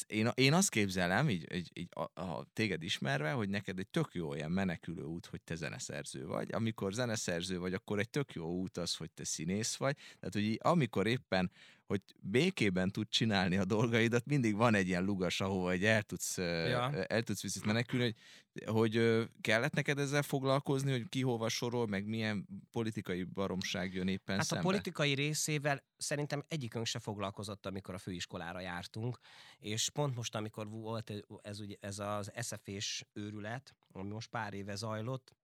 én, 0.07 0.29
én 0.35 0.53
azt 0.53 0.69
képzelem, 0.69 1.29
így, 1.29 1.55
így, 1.55 1.71
így 1.75 1.89
a, 1.91 2.21
a, 2.21 2.47
téged 2.53 2.83
ismerve, 2.83 3.33
hogy 3.33 3.49
neked 3.49 3.79
egy 3.79 3.89
tök 3.89 4.09
jó 4.13 4.35
ilyen 4.35 4.51
menekülő 4.51 5.03
út, 5.03 5.27
hogy 5.27 5.43
te 5.43 5.55
zeneszerző 5.55 6.27
vagy. 6.27 6.53
Amikor 6.53 6.93
zeneszerző 6.93 7.59
vagy, 7.59 7.75
akkor 7.75 7.99
egy 7.99 8.11
tök 8.11 8.33
jó 8.33 8.47
út 8.47 8.77
az, 8.77 8.95
hogy 8.95 9.11
te 9.11 9.25
színész 9.25 9.77
vagy. 9.77 9.97
Tehát, 9.97 10.35
hogy 10.35 10.43
így, 10.43 10.59
amikor 10.63 11.07
éppen 11.07 11.51
hogy 11.87 12.01
békében 12.21 12.91
tud 12.91 13.09
csinálni 13.09 13.57
a 13.57 13.65
dolgaidat, 13.65 14.27
mindig 14.27 14.57
van 14.57 14.75
egy 14.75 14.87
ilyen 14.89 15.05
lugas, 15.05 15.41
ahova 15.41 15.71
egy 15.71 15.85
el 15.85 16.03
tudsz, 16.03 16.37
ja. 16.37 17.05
el 17.05 17.23
tudsz 17.23 17.43
viszont 17.43 17.67
menekülni, 17.67 18.15
hogy, 18.53 18.65
hogy 18.67 19.29
kellett 19.41 19.73
neked 19.73 19.99
ezzel 19.99 20.23
foglalkozni, 20.23 20.91
hogy 20.91 21.09
ki 21.09 21.23
hova 21.23 21.49
sorol, 21.49 21.87
meg 21.87 22.07
milyen 22.07 22.47
politikai 22.71 23.25
baromság 23.25 23.95
jön 23.95 24.09
éppen 24.09 24.37
Hát 24.37 24.45
szembe? 24.45 24.65
a 24.65 24.71
politikai 24.71 25.15
részével 25.15 25.85
szerintem 25.97 26.45
egyikünk 26.49 26.87
se 26.87 26.99
foglalkozott, 26.99 27.67
amikor 27.67 27.95
a 27.95 27.99
főiskolára 27.99 28.61
jártunk, 28.61 29.19
és 29.59 29.91
pont 29.91 30.15
most, 30.15 30.35
amikor 30.35 30.69
volt 30.69 31.13
ez, 31.43 31.61
ugye, 31.61 31.77
ez 31.81 31.99
az 31.99 32.33
SZF-és 32.41 33.07
őrület, 33.13 33.75
ami 33.93 34.09
most 34.09 34.31
pár 34.31 34.55
éve 34.55 34.75
zajlott, 34.75 35.35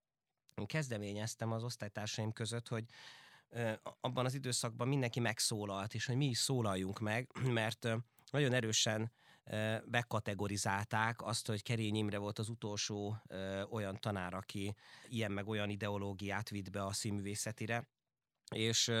kezdeményeztem 0.65 1.51
az 1.51 1.63
osztálytársaim 1.63 2.31
között, 2.31 2.67
hogy 2.67 2.83
abban 4.01 4.25
az 4.25 4.33
időszakban 4.33 4.87
mindenki 4.87 5.19
megszólalt, 5.19 5.93
és 5.93 6.05
hogy 6.05 6.15
mi 6.15 6.25
is 6.25 6.37
szólaljunk 6.37 6.99
meg, 6.99 7.31
mert 7.59 7.87
nagyon 8.31 8.53
erősen 8.53 9.11
bekategorizálták 9.85 11.21
azt, 11.21 11.47
hogy 11.47 11.63
Kerény 11.63 11.95
Imre 11.95 12.17
volt 12.17 12.39
az 12.39 12.49
utolsó 12.49 13.17
olyan 13.69 13.97
tanár, 13.99 14.33
aki 14.33 14.75
ilyen 15.07 15.31
meg 15.31 15.47
olyan 15.47 15.69
ideológiát 15.69 16.49
vitt 16.49 16.69
be 16.71 16.85
a 16.85 16.93
színművészetire, 16.93 17.87
és 18.55 18.91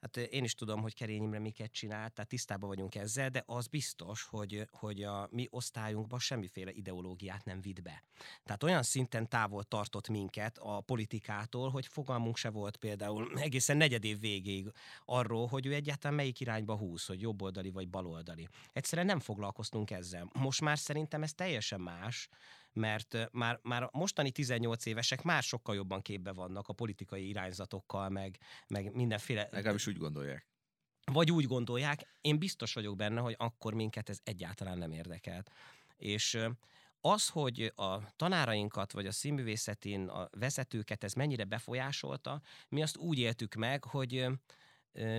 Hát 0.00 0.16
én 0.16 0.44
is 0.44 0.54
tudom, 0.54 0.80
hogy 0.80 0.94
Kerény 0.94 1.22
Imre 1.22 1.38
miket 1.38 1.72
csinál, 1.72 2.10
tehát 2.10 2.30
tisztában 2.30 2.68
vagyunk 2.68 2.94
ezzel, 2.94 3.28
de 3.28 3.42
az 3.46 3.66
biztos, 3.66 4.22
hogy, 4.22 4.66
hogy 4.70 5.02
a 5.02 5.28
mi 5.30 5.46
osztályunkban 5.50 6.18
semmiféle 6.18 6.70
ideológiát 6.70 7.44
nem 7.44 7.60
vitt 7.60 7.82
be. 7.82 8.04
Tehát 8.44 8.62
olyan 8.62 8.82
szinten 8.82 9.28
távol 9.28 9.64
tartott 9.64 10.08
minket 10.08 10.58
a 10.58 10.80
politikától, 10.80 11.70
hogy 11.70 11.86
fogalmunk 11.86 12.36
se 12.36 12.50
volt 12.50 12.76
például 12.76 13.38
egészen 13.40 13.76
negyed 13.76 14.04
év 14.04 14.20
végéig 14.20 14.72
arról, 15.04 15.46
hogy 15.46 15.66
ő 15.66 15.74
egyáltalán 15.74 16.16
melyik 16.16 16.40
irányba 16.40 16.76
húz, 16.76 17.06
hogy 17.06 17.20
jobboldali 17.20 17.70
vagy 17.70 17.88
baloldali. 17.88 18.48
Egyszerűen 18.72 19.06
nem 19.06 19.20
foglalkoztunk 19.20 19.90
ezzel. 19.90 20.30
Most 20.32 20.60
már 20.60 20.78
szerintem 20.78 21.22
ez 21.22 21.32
teljesen 21.32 21.80
más, 21.80 22.28
mert 22.72 23.28
már, 23.32 23.58
már 23.62 23.82
a 23.82 23.90
mostani 23.92 24.30
18 24.30 24.86
évesek 24.86 25.22
már 25.22 25.42
sokkal 25.42 25.74
jobban 25.74 26.02
képbe 26.02 26.32
vannak 26.32 26.68
a 26.68 26.72
politikai 26.72 27.28
irányzatokkal, 27.28 28.08
meg, 28.08 28.38
meg 28.66 28.94
mindenféle... 28.94 29.48
Legalábbis 29.50 29.86
úgy 29.86 29.98
gondolják. 29.98 30.48
Vagy 31.12 31.30
úgy 31.30 31.44
gondolják, 31.44 32.16
én 32.20 32.38
biztos 32.38 32.72
vagyok 32.72 32.96
benne, 32.96 33.20
hogy 33.20 33.34
akkor 33.38 33.74
minket 33.74 34.08
ez 34.08 34.18
egyáltalán 34.24 34.78
nem 34.78 34.92
érdekelt. 34.92 35.50
És 35.96 36.38
az, 37.00 37.28
hogy 37.28 37.72
a 37.76 38.16
tanárainkat, 38.16 38.92
vagy 38.92 39.06
a 39.06 39.12
színművészetén 39.12 40.08
a 40.08 40.28
vezetőket 40.38 41.04
ez 41.04 41.12
mennyire 41.12 41.44
befolyásolta, 41.44 42.40
mi 42.68 42.82
azt 42.82 42.96
úgy 42.96 43.18
éltük 43.18 43.54
meg, 43.54 43.84
hogy 43.84 44.26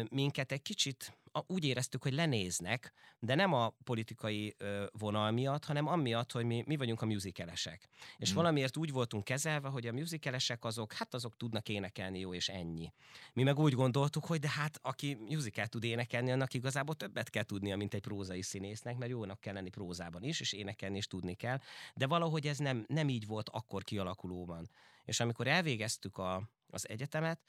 minket 0.10 0.52
egy 0.52 0.62
kicsit 0.62 1.21
úgy 1.48 1.65
éreztük, 1.65 2.04
hogy 2.04 2.13
lenéznek, 2.13 2.94
de 3.20 3.36
nem 3.36 3.54
a 3.54 3.70
politikai 3.84 4.56
vonal 4.91 5.32
miatt, 5.32 5.65
hanem 5.65 5.88
amiatt, 5.88 6.32
hogy 6.32 6.46
mi, 6.46 6.63
mi 6.65 6.78
vagyunk 6.78 7.02
a 7.02 7.06
musicalesek. 7.06 7.89
És 8.17 8.32
mm. 8.32 8.36
valamiért 8.36 8.78
úgy 8.78 8.91
voltunk 8.91 9.24
kezelve, 9.24 9.67
hogy 9.67 9.88
a 9.88 9.94
musicalesek 9.94 10.63
azok, 10.63 10.94
hát 10.94 11.13
azok 11.13 11.38
tudnak 11.38 11.70
énekelni 11.70 12.20
jó, 12.20 12.34
és 12.34 12.50
ennyi. 12.50 12.94
Mi 13.34 13.44
meg 13.44 13.60
úgy 13.60 13.74
gondoltuk, 13.74 14.26
hogy 14.26 14.39
de 14.39 14.50
hát 14.50 14.80
aki 14.82 15.17
musical 15.30 15.67
tud 15.67 15.84
énekelni, 15.84 16.32
annak 16.32 16.54
igazából 16.54 16.96
többet 16.96 17.30
kell 17.30 17.44
tudnia, 17.44 17.78
mint 17.78 17.94
egy 17.94 18.02
prózai 18.02 18.41
színésznek, 18.41 18.98
mert 18.98 19.12
jónak 19.12 19.39
kell 19.39 19.54
lenni 19.54 19.70
prózában 19.70 20.24
is, 20.24 20.39
és 20.39 20.54
énekelni 20.54 20.98
is 20.98 21.08
tudni 21.08 21.34
kell. 21.34 21.60
De 21.96 22.08
valahogy 22.08 22.48
ez 22.48 22.58
nem, 22.58 22.86
nem 22.88 23.10
így 23.10 23.28
volt 23.28 23.50
akkor 23.50 23.84
kialakulóban. 23.84 24.70
És 25.06 25.20
amikor 25.20 25.48
elvégeztük 25.48 26.17
a, 26.17 26.50
az 26.70 26.89
egyetemet, 26.89 27.39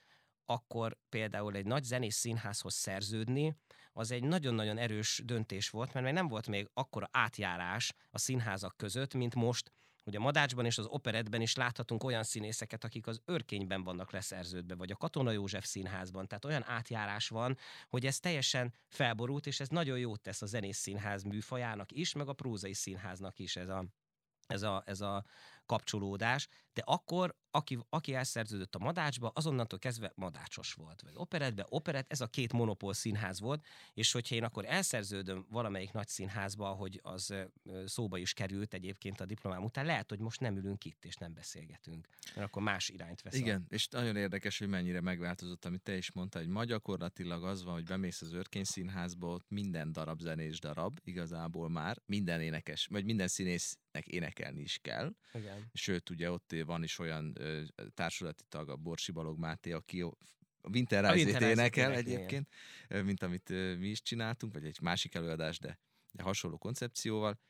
akkor 0.46 0.98
például 1.08 1.54
egy 1.54 1.66
nagy 1.66 1.84
zenés 1.84 2.14
színházhoz 2.14 2.74
szerződni, 2.74 3.56
az 3.92 4.10
egy 4.10 4.22
nagyon-nagyon 4.22 4.78
erős 4.78 5.22
döntés 5.24 5.70
volt, 5.70 5.92
mert 5.92 6.04
még 6.04 6.14
nem 6.14 6.28
volt 6.28 6.48
még 6.48 6.70
akkora 6.74 7.08
átjárás 7.12 7.92
a 8.10 8.18
színházak 8.18 8.76
között, 8.76 9.14
mint 9.14 9.34
most, 9.34 9.72
hogy 10.04 10.16
a 10.16 10.20
Madácsban 10.20 10.64
és 10.64 10.78
az 10.78 10.86
operetben 10.86 11.40
is 11.40 11.54
láthatunk 11.54 12.04
olyan 12.04 12.22
színészeket, 12.22 12.84
akik 12.84 13.06
az 13.06 13.20
örkényben 13.24 13.82
vannak 13.82 14.12
leszerződve, 14.12 14.74
vagy 14.74 14.90
a 14.90 14.96
Katona 14.96 15.30
József 15.30 15.64
színházban. 15.64 16.26
Tehát 16.26 16.44
olyan 16.44 16.64
átjárás 16.64 17.28
van, 17.28 17.56
hogy 17.88 18.06
ez 18.06 18.18
teljesen 18.18 18.74
felborult, 18.88 19.46
és 19.46 19.60
ez 19.60 19.68
nagyon 19.68 19.98
jót 19.98 20.20
tesz 20.20 20.42
a 20.42 20.46
zenész 20.46 20.78
színház 20.78 21.22
műfajának 21.22 21.92
is, 21.92 22.12
meg 22.12 22.28
a 22.28 22.32
prózai 22.32 22.74
színháznak 22.74 23.38
is 23.38 23.56
ez 23.56 23.68
a, 23.68 23.84
ez 24.46 24.62
a, 24.62 24.82
ez 24.86 25.00
a 25.00 25.24
kapcsolódás, 25.72 26.48
de 26.74 26.82
akkor, 26.84 27.34
aki, 27.50 27.78
aki 27.88 28.14
elszerződött 28.14 28.74
a 28.74 28.78
madácsba, 28.78 29.30
azonnantól 29.34 29.78
kezdve 29.78 30.12
madácsos 30.14 30.72
volt. 30.72 31.02
Vagy 31.02 31.12
operetbe, 31.14 31.66
operett, 31.68 32.12
ez 32.12 32.20
a 32.20 32.26
két 32.26 32.52
monopól 32.52 32.94
színház 32.94 33.40
volt, 33.40 33.64
és 33.94 34.12
hogyha 34.12 34.34
én 34.34 34.44
akkor 34.44 34.64
elszerződöm 34.64 35.46
valamelyik 35.50 35.92
nagy 35.92 36.08
színházba, 36.08 36.68
hogy 36.68 37.00
az 37.02 37.34
szóba 37.86 38.18
is 38.18 38.32
került 38.32 38.74
egyébként 38.74 39.20
a 39.20 39.24
diplomám 39.26 39.64
után, 39.64 39.84
lehet, 39.84 40.08
hogy 40.08 40.18
most 40.18 40.40
nem 40.40 40.56
ülünk 40.56 40.84
itt, 40.84 41.04
és 41.04 41.16
nem 41.16 41.34
beszélgetünk, 41.34 42.08
mert 42.34 42.46
akkor 42.46 42.62
más 42.62 42.88
irányt 42.88 43.22
vesz. 43.22 43.34
Igen, 43.34 43.66
és 43.68 43.88
nagyon 43.88 44.16
érdekes, 44.16 44.58
hogy 44.58 44.68
mennyire 44.68 45.00
megváltozott, 45.00 45.64
amit 45.64 45.82
te 45.82 45.96
is 45.96 46.12
mondtál, 46.12 46.42
hogy 46.42 46.52
ma 46.52 46.64
gyakorlatilag 46.64 47.44
az 47.44 47.64
van, 47.64 47.74
hogy 47.74 47.84
bemész 47.84 48.22
az 48.22 48.32
Örkény 48.32 48.64
Színházba, 48.64 49.26
ott 49.26 49.48
minden 49.48 49.92
darab 49.92 50.20
zenés 50.20 50.60
darab, 50.60 50.98
igazából 51.04 51.68
már, 51.68 51.98
minden 52.06 52.40
énekes, 52.40 52.86
vagy 52.86 53.04
minden 53.04 53.28
színésznek 53.92 54.06
énekelni 54.06 54.60
is 54.60 54.78
kell. 54.82 55.14
Igen. 55.32 55.70
Sőt, 55.72 56.10
ugye 56.10 56.30
ott 56.30 56.54
van 56.64 56.82
is 56.82 56.98
olyan 56.98 57.32
ö, 57.38 57.62
társulati 57.94 58.44
tag, 58.48 58.68
a 58.68 58.76
Borsi 58.76 59.12
Balog 59.12 59.38
Máté, 59.38 59.72
aki 59.72 60.00
a 60.00 60.68
Winter 60.72 61.12
Rise-t 61.12 61.40
énekel 61.40 61.92
egyébként, 61.92 62.48
igen. 62.88 63.04
mint 63.04 63.22
amit 63.22 63.48
mi 63.78 63.88
is 63.88 64.02
csináltunk, 64.02 64.52
vagy 64.52 64.64
egy 64.64 64.80
másik 64.80 65.14
előadás, 65.14 65.58
de, 65.58 65.78
de 66.12 66.22
hasonló 66.22 66.58
koncepcióval, 66.58 67.40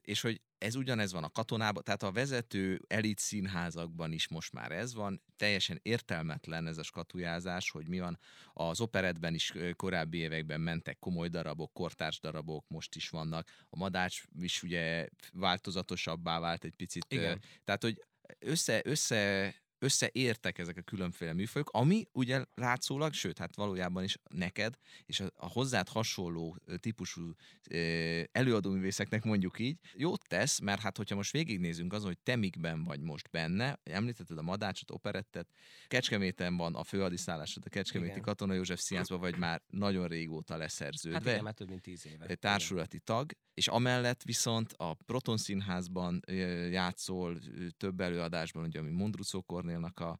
és 0.00 0.20
hogy 0.20 0.40
ez 0.58 0.74
ugyanez 0.74 1.12
van 1.12 1.24
a 1.24 1.30
katonában, 1.30 1.82
tehát 1.82 2.02
a 2.02 2.12
vezető 2.12 2.80
elit 2.86 3.18
színházakban 3.18 4.12
is 4.12 4.28
most 4.28 4.52
már 4.52 4.72
ez 4.72 4.94
van, 4.94 5.22
teljesen 5.36 5.78
értelmetlen 5.82 6.66
ez 6.66 6.78
a 6.78 6.82
skatujázás, 6.82 7.70
hogy 7.70 7.88
mi 7.88 8.00
van. 8.00 8.18
Az 8.52 8.80
operetben 8.80 9.34
is 9.34 9.52
korábbi 9.76 10.18
években 10.18 10.60
mentek 10.60 10.98
komoly 10.98 11.28
darabok, 11.28 11.72
kortárs 11.72 12.20
darabok, 12.20 12.64
most 12.68 12.94
is 12.94 13.08
vannak. 13.08 13.48
A 13.70 13.76
madács 13.76 14.22
is 14.40 14.62
ugye 14.62 15.08
változatosabbá 15.32 16.38
vált 16.40 16.64
egy 16.64 16.76
picit. 16.76 17.04
Igen. 17.08 17.42
Tehát, 17.64 17.82
hogy 17.82 18.04
össze, 18.38 18.80
össze 18.84 19.54
összeértek 19.78 20.58
ezek 20.58 20.76
a 20.76 20.82
különféle 20.82 21.32
műfajok, 21.32 21.70
ami 21.70 22.06
ugye 22.12 22.44
látszólag, 22.54 23.12
sőt, 23.12 23.38
hát 23.38 23.56
valójában 23.56 24.04
is 24.04 24.18
neked, 24.30 24.78
és 25.06 25.20
a, 25.20 25.30
a 25.34 25.48
hozzád 25.48 25.88
hasonló 25.88 26.56
típusú 26.76 27.32
előadóművészeknek 28.32 29.24
mondjuk 29.24 29.58
így, 29.58 29.78
jót 29.94 30.28
tesz, 30.28 30.58
mert 30.58 30.80
hát 30.80 30.96
hogyha 30.96 31.14
most 31.14 31.32
végignézünk 31.32 31.92
azon, 31.92 32.06
hogy 32.06 32.18
te 32.18 32.36
mikben 32.36 32.84
vagy 32.84 33.00
most 33.00 33.30
benne, 33.30 33.80
említetted 33.82 34.38
a 34.38 34.42
Madácsot, 34.42 34.90
operettet, 34.90 35.48
Kecskeméten 35.86 36.56
van 36.56 36.74
a 36.74 36.84
főadiszállásod, 36.84 37.62
a 37.66 37.68
Kecskeméti 37.68 38.10
igen. 38.10 38.22
Katona 38.22 38.54
József 38.54 38.80
Színházban, 38.80 39.20
vagy 39.20 39.36
már 39.36 39.62
nagyon 39.66 40.08
régóta 40.08 40.56
leszerződve. 40.56 41.18
Hát 41.18 41.28
igen, 41.28 41.42
már 41.42 41.54
több 41.54 41.68
mint 41.68 41.82
tíz 41.82 42.06
éve. 42.06 42.34
Társulati 42.34 42.96
igen. 42.96 43.16
tag, 43.16 43.32
és 43.54 43.68
amellett 43.68 44.22
viszont 44.22 44.72
a 44.76 44.94
Proton 44.94 45.36
Színházban 45.36 46.20
játszol 46.70 47.38
több 47.76 48.00
előadásban, 48.00 48.64
ugye, 48.64 48.78
ami 48.78 48.90
Mondrucó 48.90 49.42
Kornélnak 49.68 50.00
a, 50.00 50.18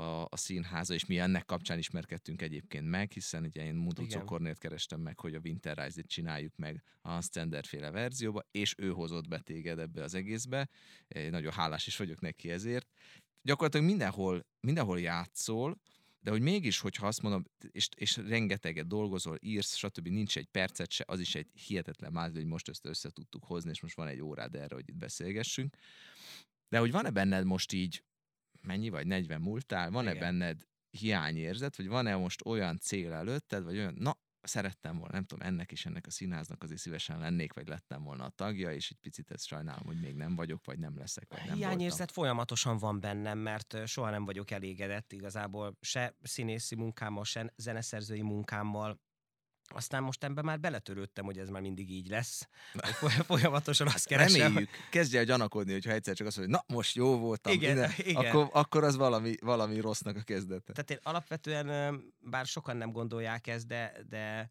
a, 0.00 0.26
a 0.28 0.36
színháza, 0.36 0.94
és 0.94 1.06
mi 1.06 1.18
ennek 1.18 1.44
kapcsán 1.44 1.78
ismerkedtünk 1.78 2.42
egyébként 2.42 2.88
meg, 2.88 3.12
hiszen 3.12 3.44
ugye 3.44 3.64
én 3.64 3.74
Mondrucó 3.74 4.24
Kornélt 4.24 4.58
kerestem 4.58 5.00
meg, 5.00 5.18
hogy 5.18 5.34
a 5.34 5.40
Winter 5.44 5.76
Rise-t 5.76 6.06
csináljuk 6.06 6.56
meg 6.56 6.82
a 7.00 7.08
Hans 7.08 7.28
féle 7.60 7.90
verzióba, 7.90 8.46
és 8.50 8.74
ő 8.78 8.90
hozott 8.90 9.28
be 9.28 9.38
téged 9.38 9.78
ebbe 9.78 10.02
az 10.02 10.14
egészbe. 10.14 10.68
Én 11.08 11.30
nagyon 11.30 11.52
hálás 11.52 11.86
is 11.86 11.96
vagyok 11.96 12.20
neki 12.20 12.50
ezért. 12.50 12.88
Gyakorlatilag 13.42 13.86
mindenhol, 13.86 14.46
mindenhol 14.60 15.00
játszol, 15.00 15.80
de 16.20 16.30
hogy 16.30 16.42
mégis, 16.42 16.78
hogyha 16.78 17.06
azt 17.06 17.22
mondom, 17.22 17.44
és, 17.70 17.88
és 17.96 18.16
rengeteget 18.16 18.86
dolgozol, 18.86 19.38
írsz, 19.40 19.74
stb. 19.74 20.08
nincs 20.08 20.36
egy 20.36 20.46
percet 20.46 20.90
se, 20.90 21.04
az 21.06 21.20
is 21.20 21.34
egy 21.34 21.48
hihetetlen 21.66 22.12
mázli, 22.12 22.38
hogy 22.38 22.46
most 22.46 22.68
ezt 22.68 22.86
össze 22.86 23.10
tudtuk 23.10 23.44
hozni, 23.44 23.70
és 23.70 23.80
most 23.80 23.96
van 23.96 24.08
egy 24.08 24.20
órád 24.20 24.54
erre, 24.54 24.74
hogy 24.74 24.88
itt 24.88 24.96
beszélgessünk. 24.96 25.76
De 26.68 26.78
hogy 26.78 26.90
van-e 26.90 27.10
benned 27.10 27.44
most 27.44 27.72
így, 27.72 28.02
mennyi 28.64 28.88
vagy, 28.88 29.06
40 29.06 29.40
múltál, 29.40 29.90
van-e 29.90 30.10
Igen. 30.10 30.22
benned 30.22 30.62
hiányérzet, 30.90 31.76
vagy 31.76 31.88
van-e 31.88 32.16
most 32.16 32.46
olyan 32.46 32.78
cél 32.78 33.12
előtted, 33.12 33.64
vagy 33.64 33.76
olyan, 33.76 33.94
na, 33.98 34.18
szerettem 34.46 34.98
volna, 34.98 35.12
nem 35.12 35.24
tudom, 35.24 35.46
ennek 35.46 35.72
is 35.72 35.86
ennek 35.86 36.06
a 36.06 36.10
színháznak 36.10 36.62
azért 36.62 36.80
szívesen 36.80 37.18
lennék, 37.18 37.52
vagy 37.52 37.68
lettem 37.68 38.02
volna 38.02 38.24
a 38.24 38.28
tagja, 38.28 38.72
és 38.72 38.90
egy 38.90 38.98
picit 39.00 39.30
ezt 39.30 39.46
sajnálom, 39.46 39.84
hogy 39.84 40.00
még 40.00 40.14
nem 40.14 40.36
vagyok, 40.36 40.64
vagy 40.64 40.78
nem 40.78 40.98
leszek, 40.98 41.26
vagy 41.28 41.46
nem 41.46 41.56
Hiányérzet 41.56 41.98
voltam. 41.98 42.14
folyamatosan 42.14 42.78
van 42.78 43.00
bennem, 43.00 43.38
mert 43.38 43.86
soha 43.86 44.10
nem 44.10 44.24
vagyok 44.24 44.50
elégedett 44.50 45.12
igazából 45.12 45.76
se 45.80 46.16
színészi 46.22 46.74
munkámmal, 46.74 47.24
se 47.24 47.52
zeneszerzői 47.56 48.22
munkámmal, 48.22 49.00
aztán 49.68 50.02
most 50.02 50.24
ebben 50.24 50.44
már 50.44 50.60
beletörődtem, 50.60 51.24
hogy 51.24 51.38
ez 51.38 51.48
már 51.48 51.62
mindig 51.62 51.90
így 51.90 52.08
lesz. 52.08 52.48
Folyamatosan 53.26 53.86
azt 53.86 54.06
keresem. 54.06 54.40
Reméljük. 54.40 54.70
Kezdj 54.90 55.16
el 55.16 55.24
gyanakodni, 55.24 55.72
hogyha 55.72 55.90
egyszer 55.90 56.14
csak 56.14 56.26
azt 56.26 56.36
mondja, 56.36 56.56
na 56.56 56.74
most 56.74 56.94
jó 56.94 57.18
voltam, 57.18 57.52
igen, 57.52 57.76
ide, 57.76 57.94
igen. 58.10 58.24
Akkor, 58.24 58.48
akkor 58.52 58.84
az 58.84 58.96
valami, 58.96 59.34
valami 59.40 59.80
rossznak 59.80 60.16
a 60.16 60.22
kezdete. 60.22 60.72
Tehát 60.72 60.90
én 60.90 60.98
alapvetően, 61.02 62.00
bár 62.20 62.46
sokan 62.46 62.76
nem 62.76 62.92
gondolják 62.92 63.46
ezt, 63.46 63.66
de, 63.66 63.92
de 64.08 64.50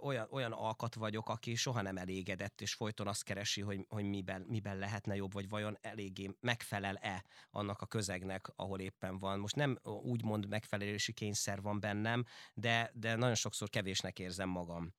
olyan, 0.00 0.26
olyan 0.30 0.52
alkat 0.52 0.94
vagyok, 0.94 1.28
aki 1.28 1.54
soha 1.54 1.82
nem 1.82 1.96
elégedett, 1.96 2.60
és 2.60 2.74
folyton 2.74 3.06
azt 3.06 3.22
keresi, 3.22 3.60
hogy, 3.60 3.86
hogy 3.88 4.04
miben, 4.04 4.40
miben 4.48 4.76
lehetne 4.76 5.14
jobb, 5.14 5.32
vagy 5.32 5.48
vajon 5.48 5.78
eléggé 5.80 6.30
megfelel-e 6.40 7.24
annak 7.50 7.80
a 7.80 7.86
közegnek, 7.86 8.52
ahol 8.56 8.80
éppen 8.80 9.18
van. 9.18 9.38
Most 9.38 9.56
nem 9.56 9.78
úgymond 10.02 10.48
megfelelési 10.48 11.12
kényszer 11.12 11.62
van 11.62 11.80
bennem, 11.80 12.24
de, 12.54 12.90
de 12.94 13.16
nagyon 13.16 13.34
sokszor 13.34 13.68
kevésnek 13.68 14.18
érzem 14.18 14.48
magam 14.48 14.94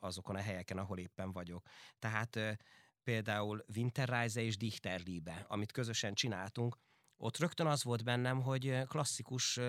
azokon 0.00 0.36
a 0.36 0.40
helyeken, 0.40 0.78
ahol 0.78 0.98
éppen 0.98 1.32
vagyok. 1.32 1.66
Tehát 1.98 2.38
például 3.04 3.64
Winterreise 3.76 4.40
és 4.40 4.56
Dichterliebe, 4.56 5.44
amit 5.48 5.72
közösen 5.72 6.14
csináltunk, 6.14 6.76
ott 7.22 7.38
rögtön 7.38 7.66
az 7.66 7.84
volt 7.84 8.04
bennem, 8.04 8.42
hogy 8.42 8.78
klasszikus 8.88 9.60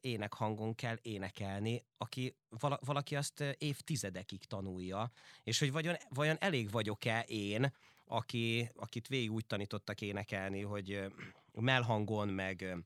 énekhangon 0.00 0.74
kell 0.74 0.96
énekelni, 1.02 1.84
aki 1.96 2.36
valaki 2.80 3.16
azt 3.16 3.40
évtizedekig 3.58 4.44
tanulja, 4.44 5.10
és 5.42 5.58
hogy 5.58 5.72
vajon, 5.72 5.96
vajon 6.08 6.36
elég 6.40 6.70
vagyok-e 6.70 7.24
én, 7.26 7.72
aki, 8.04 8.70
akit 8.74 9.08
végig 9.08 9.32
úgy 9.32 9.46
tanítottak 9.46 10.00
énekelni, 10.00 10.62
hogy 10.62 11.12
melhangon, 11.52 12.28
meg 12.28 12.76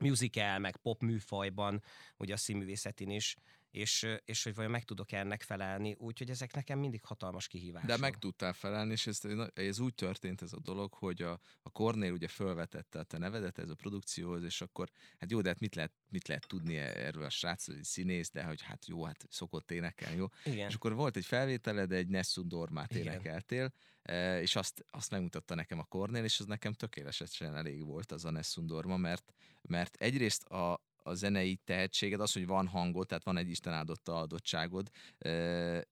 musical, 0.00 0.58
meg 0.58 0.76
pop 0.76 1.02
műfajban, 1.02 1.82
ugye 2.16 2.34
a 2.34 2.36
színművészetén 2.36 3.10
is, 3.10 3.36
és, 3.70 4.06
és 4.24 4.44
hogy 4.44 4.54
vajon 4.54 4.70
meg 4.70 4.84
tudok 4.84 5.12
ennek 5.12 5.42
felelni, 5.42 5.96
úgyhogy 5.98 6.30
ezek 6.30 6.54
nekem 6.54 6.78
mindig 6.78 7.04
hatalmas 7.04 7.46
kihívás. 7.46 7.84
De 7.84 7.96
meg 7.96 8.18
tudtál 8.18 8.52
felelni, 8.52 8.92
és 8.92 9.06
ez, 9.06 9.20
ez 9.54 9.78
úgy 9.78 9.94
történt 9.94 10.42
ez 10.42 10.52
a 10.52 10.60
dolog, 10.60 10.94
hogy 10.94 11.22
a, 11.22 11.40
a 11.62 11.70
Kornél 11.70 12.12
ugye 12.12 12.28
felvetette 12.28 12.98
a 12.98 13.02
te 13.02 13.18
nevedet 13.18 13.58
ez 13.58 13.68
a 13.68 13.74
produkcióhoz, 13.74 14.42
és 14.42 14.60
akkor 14.60 14.90
hát 15.18 15.30
jó, 15.30 15.40
de 15.40 15.48
hát 15.48 15.60
mit 15.60 15.74
lehet, 15.74 15.92
mit 16.08 16.28
lehet 16.28 16.46
tudni 16.46 16.76
erről 16.76 17.24
a 17.24 17.30
srácról, 17.30 17.76
hogy 17.76 17.84
színész, 17.84 18.30
de 18.30 18.44
hogy 18.44 18.62
hát 18.62 18.86
jó, 18.86 19.04
hát 19.04 19.26
szokott 19.30 19.70
énekelni, 19.70 20.16
jó. 20.16 20.26
Igen. 20.44 20.68
És 20.68 20.74
akkor 20.74 20.94
volt 20.94 21.16
egy 21.16 21.26
felvételed, 21.26 21.92
egy 21.92 22.08
Nessun 22.08 22.48
Dormát 22.48 22.94
énekeltél, 22.94 23.72
e, 24.02 24.40
és 24.40 24.56
azt, 24.56 24.84
azt 24.90 25.10
megmutatta 25.10 25.54
nekem 25.54 25.78
a 25.78 25.84
Kornél, 25.84 26.24
és 26.24 26.40
az 26.40 26.46
nekem 26.46 26.72
tökéletesen 26.72 27.56
elég 27.56 27.84
volt 27.84 28.12
az 28.12 28.24
a 28.24 28.30
Nessun 28.30 28.66
Dorma, 28.66 28.96
mert, 28.96 29.32
mert 29.62 29.96
egyrészt 29.96 30.44
a, 30.44 30.87
a 31.08 31.14
zenei 31.14 31.60
tehetséged, 31.64 32.20
az, 32.20 32.32
hogy 32.32 32.46
van 32.46 32.66
hangod, 32.66 33.06
tehát 33.06 33.24
van 33.24 33.36
egy 33.36 33.50
Isten 33.50 33.72
áldotta 33.72 34.16
adottságod, 34.16 34.90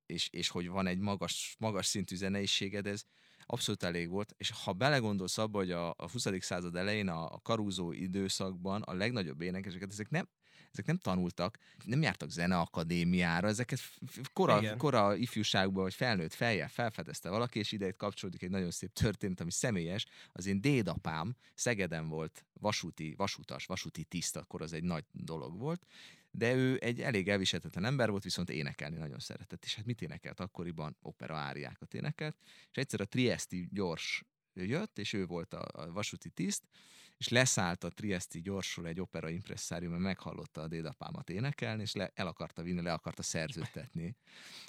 és, 0.06 0.28
és 0.30 0.48
hogy 0.48 0.68
van 0.68 0.86
egy 0.86 0.98
magas, 0.98 1.56
magas 1.58 1.86
szintű 1.86 2.16
zeneiséged, 2.16 2.86
ez 2.86 3.02
abszolút 3.46 3.82
elég 3.82 4.08
volt, 4.08 4.34
és 4.36 4.50
ha 4.64 4.72
belegondolsz 4.72 5.38
abba, 5.38 5.58
hogy 5.58 5.70
a, 5.70 5.90
a 5.90 6.10
20. 6.12 6.26
század 6.38 6.76
elején, 6.76 7.08
a, 7.08 7.24
a 7.32 7.40
karúzó 7.42 7.92
időszakban 7.92 8.82
a 8.82 8.92
legnagyobb 8.92 9.40
énekeseket, 9.40 9.90
ezek 9.90 10.10
nem, 10.10 10.28
ezek 10.76 10.86
nem 10.86 10.98
tanultak, 10.98 11.58
nem 11.84 12.02
jártak 12.02 12.30
zeneakadémiára, 12.30 13.48
ezeket 13.48 13.80
kora, 14.32 14.76
kora 14.76 15.14
ifjúságban 15.14 15.82
vagy 15.82 15.94
felnőtt 15.94 16.34
fejjel 16.34 16.68
felfedezte 16.68 17.30
valaki, 17.30 17.58
és 17.58 17.72
ide 17.72 17.90
kapcsolódik 17.90 18.42
egy 18.42 18.50
nagyon 18.50 18.70
szép 18.70 18.92
történet, 18.92 19.40
ami 19.40 19.50
személyes. 19.50 20.06
Az 20.32 20.46
én 20.46 20.60
dédapám 20.60 21.36
Szegeden 21.54 22.08
volt 22.08 22.44
vasúti, 22.60 23.14
vasútas, 23.16 23.66
vasúti 23.66 24.04
tiszt, 24.04 24.36
akkor 24.36 24.62
az 24.62 24.72
egy 24.72 24.82
nagy 24.82 25.04
dolog 25.12 25.58
volt, 25.58 25.86
de 26.30 26.54
ő 26.54 26.78
egy 26.80 27.00
elég 27.00 27.28
elviselhetetlen 27.28 27.84
ember 27.84 28.10
volt, 28.10 28.22
viszont 28.22 28.50
énekelni 28.50 28.96
nagyon 28.96 29.18
szeretett. 29.18 29.64
És 29.64 29.74
hát 29.74 29.84
mit 29.84 30.02
énekelt 30.02 30.40
akkoriban? 30.40 30.96
Opera 31.02 31.36
áriákat 31.36 31.94
énekelt. 31.94 32.36
És 32.70 32.76
egyszer 32.76 33.00
a 33.00 33.04
Triesti 33.04 33.68
gyors 33.72 34.24
jött, 34.54 34.98
és 34.98 35.12
ő 35.12 35.26
volt 35.26 35.54
a, 35.54 35.68
a 35.72 35.92
vasúti 35.92 36.30
tiszt, 36.30 36.62
és 37.18 37.28
leszállt 37.28 37.84
a 37.84 37.88
Triesti 37.88 38.40
gyorsul 38.40 38.86
egy 38.86 39.00
opera 39.00 39.28
impresszárium, 39.28 39.90
mert 39.90 40.02
meghallotta 40.02 40.60
a 40.60 40.68
dédapámat 40.68 41.30
énekelni, 41.30 41.82
és 41.82 41.92
le, 41.92 42.10
el 42.14 42.26
akarta 42.26 42.62
vinni, 42.62 42.82
le 42.82 42.92
akarta 42.92 43.22
szerződtetni. 43.22 44.16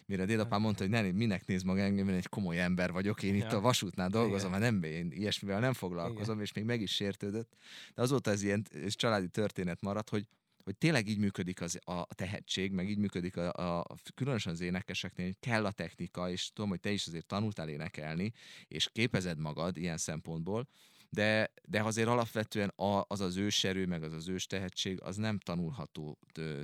Mire 0.06 0.24
a 0.24 0.26
dédapám 0.26 0.62
mondta, 0.62 0.84
hogy 0.84 0.92
ne, 0.92 1.12
minek 1.12 1.46
néz 1.46 1.64
maga 1.64 1.82
engem, 1.82 2.10
én 2.10 2.16
egy 2.16 2.28
komoly 2.28 2.62
ember 2.62 2.92
vagyok, 2.92 3.24
én 3.24 3.36
itt 3.36 3.52
a 3.52 3.60
vasútnál 3.60 4.10
dolgozom, 4.10 4.52
mert 4.52 4.64
nem, 4.64 4.84
én 4.84 5.12
ilyesmivel 5.12 5.60
nem 5.60 5.74
foglalkozom, 5.74 6.34
Igen. 6.34 6.46
és 6.46 6.54
még 6.54 6.64
meg 6.64 6.82
is 6.82 6.92
sértődött. 6.92 7.56
De 7.96 8.02
azóta 8.02 8.32
ez 8.32 8.42
ilyen 8.44 8.66
ez 8.84 8.96
családi 8.96 9.28
történet 9.28 9.82
maradt, 9.82 10.10
hogy 10.10 10.28
hogy 10.68 10.78
tényleg 10.78 11.08
így 11.08 11.18
működik 11.18 11.62
az, 11.62 11.80
a 11.84 12.06
tehetség, 12.14 12.72
meg 12.72 12.90
így 12.90 12.98
működik 12.98 13.38
a, 13.38 13.80
a 13.80 13.96
különösen 14.16 14.54
az 14.54 14.62
énekeseknél, 14.62 15.26
hogy 15.26 15.40
kell 15.40 15.66
a 15.66 15.72
technika, 15.72 16.30
és 16.30 16.52
tudom, 16.54 16.70
hogy 16.70 16.80
te 16.80 16.92
is 16.92 17.08
azért 17.08 17.26
tanultál 17.26 17.70
énekelni, 17.70 18.34
és 18.68 18.90
képezed 18.92 19.40
magad 19.40 19.78
ilyen 19.78 19.98
szempontból, 19.98 20.68
de, 21.10 21.54
de 21.64 21.84
azért 21.84 22.08
alapvetően 22.08 22.70
a, 22.70 23.06
az 23.08 23.22
az 23.22 23.38
őserő, 23.38 23.86
meg 23.86 24.04
az 24.04 24.14
az 24.14 24.28
ős 24.28 24.46
tehetség, 24.46 25.02
az 25.02 25.16
nem 25.16 25.40
tanulható 25.40 26.20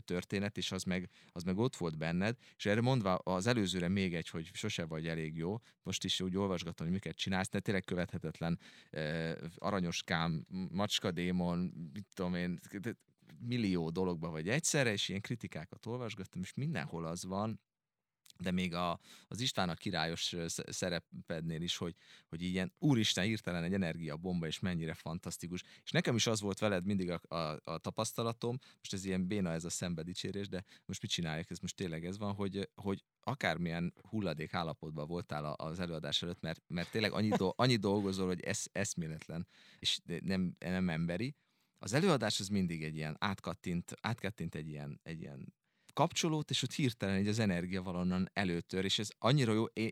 történet, 0.06 0.58
és 0.58 0.72
az 0.72 0.84
meg, 0.84 1.10
az 1.32 1.44
meg 1.44 1.58
ott 1.58 1.76
volt 1.76 1.98
benned, 1.98 2.38
és 2.58 2.66
erre 2.66 2.82
mondva 2.82 3.16
az 3.16 3.48
előzőre 3.48 3.88
még 3.88 4.16
egy, 4.16 4.30
hogy 4.30 4.50
sose 4.54 4.86
vagy 4.86 5.08
elég 5.08 5.38
jó, 5.38 5.58
most 5.84 6.04
is 6.04 6.22
úgy 6.22 6.38
olvasgatom, 6.38 6.86
hogy 6.86 6.96
miket 6.96 7.16
csinálsz, 7.16 7.50
de 7.50 7.60
tényleg 7.60 7.84
követhetetlen 7.84 8.60
eh, 8.90 9.34
aranyoskám, 9.56 10.46
macskadémon, 10.72 11.58
mit 11.94 12.06
tudom 12.14 12.36
én, 12.36 12.60
millió 13.40 13.90
dologba 13.90 14.30
vagy 14.30 14.50
egyszerre, 14.50 14.92
és 14.92 15.10
ilyen 15.10 15.22
kritikákat 15.22 15.86
olvasgattam, 15.86 16.42
és 16.42 16.54
mindenhol 16.54 17.06
az 17.06 17.26
van, 17.26 17.60
de 18.38 18.52
még 18.52 18.74
a, 18.74 19.00
az 19.28 19.40
István 19.40 19.70
a 19.70 19.74
királyos 19.74 20.36
szerepednél 20.48 21.62
is, 21.62 21.78
hogy, 21.78 21.96
hogy 22.28 22.42
ilyen 22.42 22.74
úristen 22.80 23.24
hirtelen 23.24 23.64
egy 23.64 23.74
energiabomba, 23.74 24.48
és 24.48 24.60
mennyire 24.60 24.94
fantasztikus. 24.94 25.64
És 25.84 25.92
nekem 25.92 26.16
is 26.16 26.28
az 26.28 26.42
volt 26.42 26.60
veled 26.60 26.86
mindig 26.86 27.10
a, 27.10 27.36
a, 27.36 27.60
a 27.64 27.78
tapasztalatom, 27.78 28.60
most 28.78 28.94
ez 28.94 29.06
ilyen 29.06 29.28
béna 29.28 29.52
ez 29.52 29.66
a 29.66 29.70
szembedicsérés, 29.70 30.48
de 30.50 30.64
most 30.86 31.02
mit 31.02 31.12
csinálják, 31.12 31.50
ez 31.50 31.60
most 31.60 31.76
tényleg 31.76 32.06
ez 32.06 32.18
van, 32.18 32.34
hogy, 32.34 32.70
hogy 32.76 33.04
akármilyen 33.20 33.94
hulladék 34.10 34.54
állapotban 34.54 35.08
voltál 35.08 35.46
az 35.46 35.80
előadás 35.80 36.22
előtt, 36.22 36.42
mert, 36.42 36.62
mert 36.68 36.92
tényleg 36.92 37.12
annyi, 37.12 37.30
do, 37.30 37.52
annyi 37.56 37.76
dolgozol, 37.76 38.28
hogy 38.28 38.42
ez 38.42 38.64
eszméletlen, 38.72 39.48
és 39.80 40.00
nem, 40.22 40.56
nem 40.60 40.90
emberi, 40.90 41.36
az 41.84 41.94
előadás 41.94 42.40
az 42.40 42.48
mindig 42.48 42.84
egy 42.84 42.96
ilyen 42.96 43.16
átkattint, 43.20 43.92
átkattint 44.02 44.56
egy 44.56 44.68
ilyen, 44.68 45.00
egy 45.04 45.22
ilyen 45.22 45.54
kapcsolót, 45.94 46.50
és 46.50 46.64
ott 46.64 46.74
hirtelen 46.74 47.16
egy 47.16 47.28
az 47.28 47.40
energia 47.40 47.82
valonnan 47.82 48.30
előtör, 48.34 48.86
és 48.86 49.00
ez 49.00 49.10
annyira 49.20 49.54
jó, 49.54 49.66
én, 49.66 49.92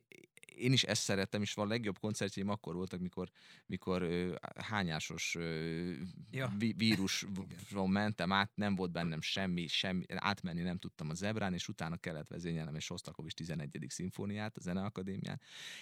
én 0.62 0.72
is 0.72 0.84
ezt 0.84 1.02
szerettem, 1.02 1.42
és 1.42 1.56
a 1.56 1.66
legjobb 1.66 2.00
koncertjeim 2.00 2.50
akkor 2.50 2.76
voltak, 2.76 3.00
mikor, 3.00 3.30
mikor 3.66 4.02
ö, 4.02 4.36
hányásos 4.56 5.36
ö, 5.36 5.92
ja. 6.32 6.54
víruson 6.76 7.90
mentem 8.02 8.32
át, 8.32 8.52
nem 8.56 8.76
volt 8.76 8.92
bennem 8.92 9.22
semmi, 9.22 9.68
semmi, 9.68 10.04
átmenni 10.08 10.62
nem 10.62 10.78
tudtam 10.78 11.10
a 11.10 11.14
zebrán, 11.14 11.54
és 11.54 11.68
utána 11.68 11.98
kellett 11.98 12.28
vezényelnem 12.28 12.76
és 12.76 12.84
Sostakovics 12.84 13.34
11. 13.34 13.86
szimfóniát 13.88 14.58
a 14.58 14.62
Zeneakadémián, 14.62 15.42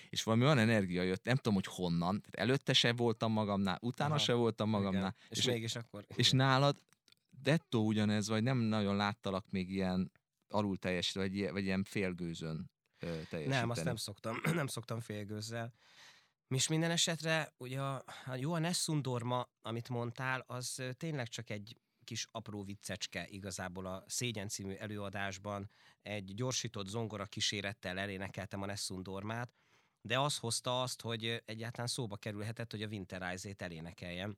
és 0.10 0.24
valami 0.24 0.44
olyan 0.44 0.58
energia 0.58 1.04
jött, 1.04 1.24
nem 1.24 1.36
tudom, 1.36 1.54
hogy 1.54 1.68
honnan, 1.68 2.22
tehát 2.22 2.50
előtte 2.50 2.74
se 2.74 2.94
voltam 2.94 3.32
magamnál, 3.32 3.78
utána 3.82 4.14
Aha. 4.14 4.24
se 4.24 4.34
voltam 4.34 4.70
magamnál. 4.70 5.16
És, 5.30 5.38
és 5.38 5.46
mégis 5.46 5.76
akkor. 5.76 6.06
És 6.16 6.32
nálad 6.32 6.84
dettó 7.42 7.86
ugyanez, 7.86 8.28
vagy 8.28 8.44
nem 8.44 8.58
nagyon 8.58 8.96
láttalak 8.96 9.50
még 9.50 9.70
ilyen 9.70 10.12
alul 10.48 10.78
teljesítő, 10.78 11.20
vagy, 11.20 11.52
vagy 11.52 11.64
ilyen 11.64 11.84
félgőzön 11.84 12.72
teljesíteni. 13.00 13.46
Nem, 13.46 13.70
azt 13.70 13.84
nem 13.84 13.96
szoktam, 13.96 14.42
nem 14.54 14.68
szoktam 14.68 15.00
félgőzzel. 15.00 15.74
És 16.48 16.68
minden 16.68 16.92
esetre, 16.92 17.54
ugye 17.58 17.82
a, 17.82 18.04
a 18.26 18.36
jó 18.36 18.54
a 18.54 18.60
Nessundorma, 18.60 19.50
amit 19.62 19.90
mondtál, 19.90 20.44
az 20.48 20.84
tényleg 20.98 21.28
csak 21.28 21.50
egy 21.50 21.80
kis 22.04 22.28
apró 22.32 22.64
viccecske 22.64 23.28
igazából 23.28 23.86
a 23.86 24.04
Szégyen 24.08 24.48
című 24.48 24.74
előadásban 24.74 25.70
egy 26.02 26.34
gyorsított 26.34 26.88
zongora 26.88 27.26
kísérettel 27.26 27.98
elénekeltem 28.00 28.62
a 28.62 28.66
Nessundormát, 28.66 29.54
de 30.02 30.20
az 30.20 30.38
hozta 30.38 30.82
azt, 30.82 31.02
hogy 31.02 31.44
egyáltalán 31.46 31.88
szóba 31.88 32.18
kerülhetett, 32.18 32.72
hogy 32.72 32.84
a 32.84 32.88
Winterizét 32.88 33.62
elénekeljem. 33.62 34.38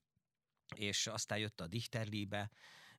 És 0.75 1.07
aztán 1.07 1.37
jött 1.37 1.61
a 1.61 1.67
Dichterliebe, 1.67 2.51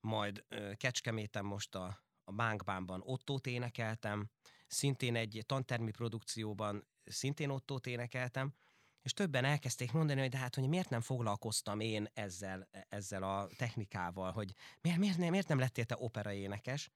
majd 0.02 0.44
Kecskeméten 0.76 1.44
most 1.44 1.74
a, 1.74 2.02
a 2.24 2.32
Bánkbánban 2.32 3.02
Ottót 3.04 3.46
énekeltem, 3.46 4.30
szintén 4.66 5.16
egy 5.16 5.42
tantermi 5.46 5.90
produkcióban 5.90 6.86
szintén 7.04 7.50
Ottót 7.50 7.86
énekeltem, 7.86 8.54
és 9.02 9.12
többen 9.12 9.44
elkezdték 9.44 9.92
mondani, 9.92 10.20
hogy 10.20 10.28
de 10.28 10.38
hát, 10.38 10.54
hogy 10.54 10.68
miért 10.68 10.90
nem 10.90 11.00
foglalkoztam 11.00 11.80
én 11.80 12.08
ezzel, 12.14 12.68
ezzel 12.88 13.22
a 13.22 13.48
technikával, 13.56 14.32
hogy 14.32 14.54
miért, 14.80 14.98
miért, 14.98 15.18
miért 15.18 15.48
nem 15.48 15.58
lettél 15.58 15.84
te 15.84 15.96
operaénekes, 15.98 16.90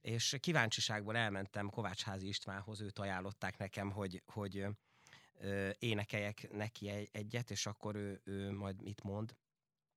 és 0.00 0.36
kíváncsiságból 0.40 1.16
elmentem 1.16 1.70
Kovácsházi 1.70 2.28
Istvánhoz, 2.28 2.80
őt 2.80 2.98
ajánlották 2.98 3.58
nekem, 3.58 3.90
hogy, 3.90 4.22
hogy 4.26 4.66
ö, 5.38 5.70
énekeljek 5.78 6.52
neki 6.52 6.88
egy, 6.88 7.08
egyet, 7.12 7.50
és 7.50 7.66
akkor 7.66 7.94
ő, 7.94 8.20
ő 8.24 8.52
majd 8.52 8.82
mit 8.82 9.02
mond. 9.02 9.36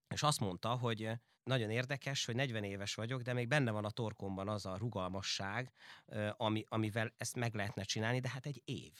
És 0.09 0.23
azt 0.23 0.39
mondta, 0.39 0.69
hogy 0.69 1.11
nagyon 1.43 1.69
érdekes, 1.69 2.25
hogy 2.25 2.35
40 2.35 2.63
éves 2.63 2.95
vagyok, 2.95 3.21
de 3.21 3.33
még 3.33 3.47
benne 3.47 3.71
van 3.71 3.85
a 3.85 3.89
torkomban 3.89 4.49
az 4.49 4.65
a 4.65 4.77
rugalmasság, 4.77 5.71
ami, 6.37 6.65
amivel 6.67 7.13
ezt 7.17 7.35
meg 7.35 7.53
lehetne 7.53 7.83
csinálni, 7.83 8.19
de 8.19 8.29
hát 8.29 8.45
egy 8.45 8.61
év. 8.65 8.91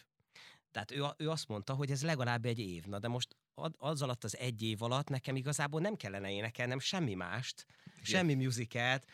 Tehát 0.72 0.92
ő, 0.92 1.06
ő 1.18 1.30
azt 1.30 1.48
mondta, 1.48 1.74
hogy 1.74 1.92
ez 1.92 2.04
legalább 2.04 2.46
egy 2.46 2.60
év. 2.60 2.86
Na 2.86 3.00
de 3.00 3.08
most 3.08 3.36
az 3.78 4.02
alatt 4.02 4.24
az 4.24 4.38
egy 4.38 4.62
év 4.62 4.82
alatt 4.82 5.10
nekem 5.10 5.36
igazából 5.36 5.82
nem 5.82 5.96
kellene 5.96 6.32
énekelnem 6.32 6.80
semmi 6.80 7.14
mást, 7.14 7.66
semmi 8.02 8.34
musicalt, 8.34 9.06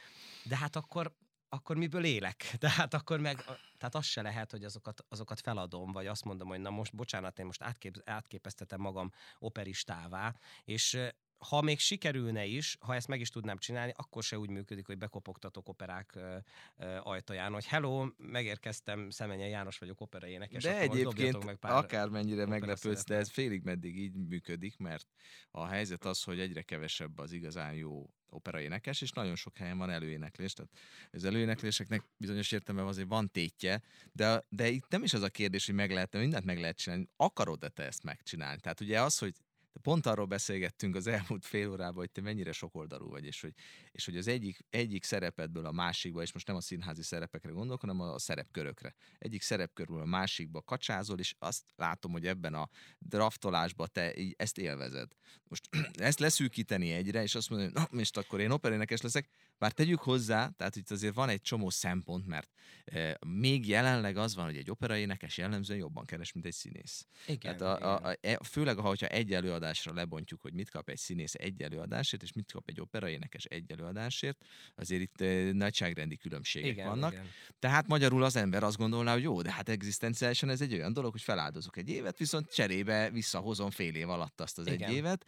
de 0.44 0.58
hát 0.58 0.76
akkor 0.76 1.16
akkor 1.50 1.78
miből 1.78 2.06
élek? 2.06 2.52
Tehát 2.60 2.94
akkor 2.94 3.20
meg, 3.20 3.44
tehát 3.78 3.96
az 3.96 4.06
se 4.06 4.22
lehet, 4.22 4.52
hogy 4.52 4.64
azokat, 4.64 5.06
azokat 5.10 5.40
feladom, 5.40 5.92
vagy 5.92 6.08
azt 6.08 6.24
mondom, 6.24 6.48
hogy 6.48 6.60
na 6.60 6.70
most, 6.70 6.96
bocsánat, 6.96 7.40
én 7.40 7.46
most 7.46 7.62
átkép, 7.62 8.02
átképeztetem 8.06 8.82
magam 8.82 9.12
operistává, 9.40 10.36
és 10.64 10.98
ha 11.38 11.62
még 11.62 11.80
sikerülne 11.80 12.46
is, 12.46 12.78
ha 12.80 12.96
ezt 12.96 13.08
meg 13.08 13.20
is 13.20 13.30
tudnám 13.30 13.58
csinálni, 13.58 13.94
akkor 13.96 14.24
se 14.24 14.38
úgy 14.38 14.50
működik, 14.50 14.86
hogy 14.86 14.98
bekopogtatok 14.98 15.70
operák 15.70 16.16
ö, 16.16 16.38
ö, 16.78 16.98
ajtaján, 17.04 17.54
hogy 17.54 17.66
hello, 17.66 18.08
megérkeztem, 18.18 19.10
Szemenye 19.10 19.48
János 19.48 19.78
vagyok 19.78 20.02
opera 20.02 20.28
énekes. 20.28 20.64
De 20.64 20.80
egyébként 20.80 21.46
meg 21.46 21.56
pár 21.56 21.72
akármennyire 21.72 22.46
meglepődsz, 22.46 23.04
de 23.04 23.16
ez 23.16 23.30
félig 23.30 23.64
meddig 23.64 23.98
így 23.98 24.14
működik, 24.14 24.78
mert 24.78 25.08
a 25.52 25.66
helyzet 25.66 26.06
az, 26.06 26.24
hogy 26.24 26.40
egyre 26.40 26.62
kevesebb 26.62 27.18
az 27.18 27.32
igazán 27.32 27.74
jó 27.74 28.10
operaénekes, 28.30 29.02
és 29.02 29.12
nagyon 29.12 29.36
sok 29.36 29.58
helyen 29.58 29.78
van 29.78 29.90
előéneklés, 29.90 30.54
tehát 30.54 30.72
az 31.12 31.24
előénekléseknek 31.24 32.04
bizonyos 32.18 32.52
értelemben 32.52 32.90
azért 32.90 33.08
van 33.08 33.32
tétje, 33.32 33.82
de, 34.12 34.46
de 34.50 34.68
itt 34.68 34.88
nem 34.90 35.04
is 35.04 35.14
az 35.14 35.22
a 35.22 35.30
kérdés, 35.30 35.66
hogy 35.66 35.76
meg 35.76 35.92
lehet, 35.92 36.14
mindent 36.14 36.46
meg 36.46 36.60
lehet 36.60 36.78
csinálni, 36.78 37.10
akarod-e 37.16 37.70
te 37.70 37.84
ezt 37.84 38.04
megcsinálni? 38.04 38.60
Tehát 38.60 38.82
ugye 38.82 39.02
az, 39.02 39.18
hogy 39.18 39.34
de 39.76 39.82
pont 39.82 40.06
arról 40.06 40.26
beszélgettünk 40.26 40.96
az 40.96 41.08
elmúlt 41.08 41.46
fél 41.46 41.70
órában, 41.70 41.96
hogy 41.96 42.12
te 42.12 42.22
mennyire 42.22 42.52
sokoldalú 42.52 43.10
vagy, 43.10 43.26
és 43.26 43.42
hogy, 43.42 43.54
és 43.92 44.06
hogy 44.06 44.18
az 44.18 44.28
egyik, 44.28 44.66
egyik 44.70 45.04
szerepedből 45.04 45.66
a 45.66 45.72
másikba, 45.72 46.22
és 46.22 46.34
most 46.34 46.48
nem 46.48 46.56
a 46.56 46.62
színházi 46.62 47.04
szerepekre 47.04 47.52
gondolok, 47.52 47.82
hanem 47.82 48.00
a 48.00 48.20
szerepkörökre. 48.20 48.96
Egyik 49.18 49.42
szerepkörül 49.42 50.02
a 50.02 50.06
másikba 50.06 50.62
kacsázol, 50.62 51.20
és 51.20 51.36
azt 51.40 51.64
látom, 51.76 52.12
hogy 52.12 52.28
ebben 52.28 52.54
a 52.54 52.70
draftolásban 53.00 53.88
te 53.92 54.18
így 54.18 54.34
ezt 54.38 54.58
élvezed. 54.58 55.12
Most 55.44 55.70
ezt 55.94 56.20
leszűkíteni 56.20 56.92
egyre, 56.92 57.22
és 57.22 57.36
azt 57.36 57.50
mondani, 57.50 57.72
na, 57.74 57.88
most 57.92 58.18
akkor 58.18 58.40
én 58.40 58.52
operénekes 58.52 59.02
leszek, 59.02 59.30
bár 59.58 59.72
tegyük 59.72 60.00
hozzá, 60.00 60.50
tehát 60.58 60.76
itt 60.76 60.92
azért 60.92 61.14
van 61.14 61.30
egy 61.30 61.42
csomó 61.42 61.70
szempont, 61.70 62.28
mert 62.28 62.50
e, 62.86 63.18
még 63.28 63.68
jelenleg 63.68 64.18
az 64.18 64.36
van, 64.36 64.46
hogy 64.46 64.58
egy 64.58 64.70
operaénekes 64.70 65.38
jellemzően 65.38 65.80
jobban 65.80 66.06
keres, 66.06 66.32
mint 66.32 66.46
egy 66.46 66.54
színész. 66.54 67.08
Igen, 67.28 67.58
tehát 67.58 67.82
a, 67.82 67.94
a, 67.94 68.10
a, 68.10 68.16
e, 68.22 68.40
főleg, 68.44 68.78
ha 68.78 68.94
egy 68.94 69.34
előadásra 69.34 69.94
lebontjuk, 69.94 70.42
hogy 70.42 70.54
mit 70.54 70.70
kap 70.70 70.90
egy 70.90 70.98
színész 70.98 71.34
egy 71.34 71.62
előadásért, 71.62 72.24
és 72.24 72.34
mit 72.34 72.52
kap 72.52 72.70
egy 72.70 72.82
operaénekes 72.82 73.44
egy 73.46 73.72
előadásért, 73.72 74.46
azért 74.76 75.02
itt 75.02 75.22
e, 75.22 75.52
nagyságrendi 75.52 76.18
különbségek 76.18 76.72
igen, 76.72 76.88
vannak. 76.88 77.12
Igen. 77.12 77.30
Tehát 77.60 77.88
magyarul 77.88 78.24
az 78.24 78.36
ember 78.36 78.64
azt 78.64 78.78
gondolná, 78.78 79.14
hogy 79.14 79.24
jó, 79.24 79.42
de 79.42 79.52
hát 79.52 79.70
egzisztenciálisan 79.70 80.50
ez 80.50 80.62
egy 80.62 80.74
olyan 80.74 80.94
dolog, 80.94 81.12
hogy 81.12 81.22
feláldozok 81.22 81.78
egy 81.78 81.90
évet, 81.90 82.18
viszont 82.18 82.54
cserébe 82.54 83.10
visszahozom 83.10 83.70
fél 83.70 83.96
év 83.96 84.10
alatt 84.10 84.42
azt 84.42 84.58
az 84.58 84.68
igen. 84.68 84.90
egy 84.90 84.96
évet. 84.96 85.26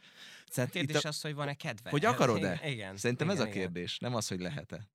Tehát 0.53 0.69
a 0.69 0.73
kérdés 0.73 1.05
a... 1.05 1.07
az, 1.07 1.21
hogy 1.21 1.33
van-e 1.33 1.53
kedve. 1.53 1.89
Hogy 1.89 2.05
akarod-e? 2.05 2.61
Igen. 2.73 2.97
Szerintem 2.97 3.29
igen, 3.29 3.41
ez 3.41 3.47
a 3.47 3.51
kérdés, 3.51 3.95
igen. 3.95 4.09
nem 4.09 4.16
az, 4.17 4.27
hogy 4.27 4.39
lehet-e. 4.39 4.87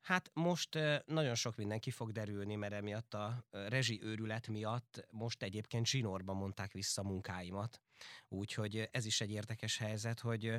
Hát 0.00 0.30
most 0.34 0.78
nagyon 1.06 1.34
sok 1.34 1.56
minden 1.56 1.80
ki 1.80 1.90
fog 1.90 2.12
derülni, 2.12 2.54
mert 2.54 2.72
emiatt 2.72 3.14
a 3.14 3.44
rezsi 3.50 4.02
őrület 4.02 4.48
miatt 4.48 5.06
most 5.10 5.42
egyébként 5.42 5.86
zsinórban 5.86 6.36
mondták 6.36 6.72
vissza 6.72 7.02
munkáimat. 7.02 7.80
Úgyhogy 8.28 8.88
ez 8.92 9.06
is 9.06 9.20
egy 9.20 9.30
érdekes 9.30 9.78
helyzet, 9.78 10.20
hogy 10.20 10.54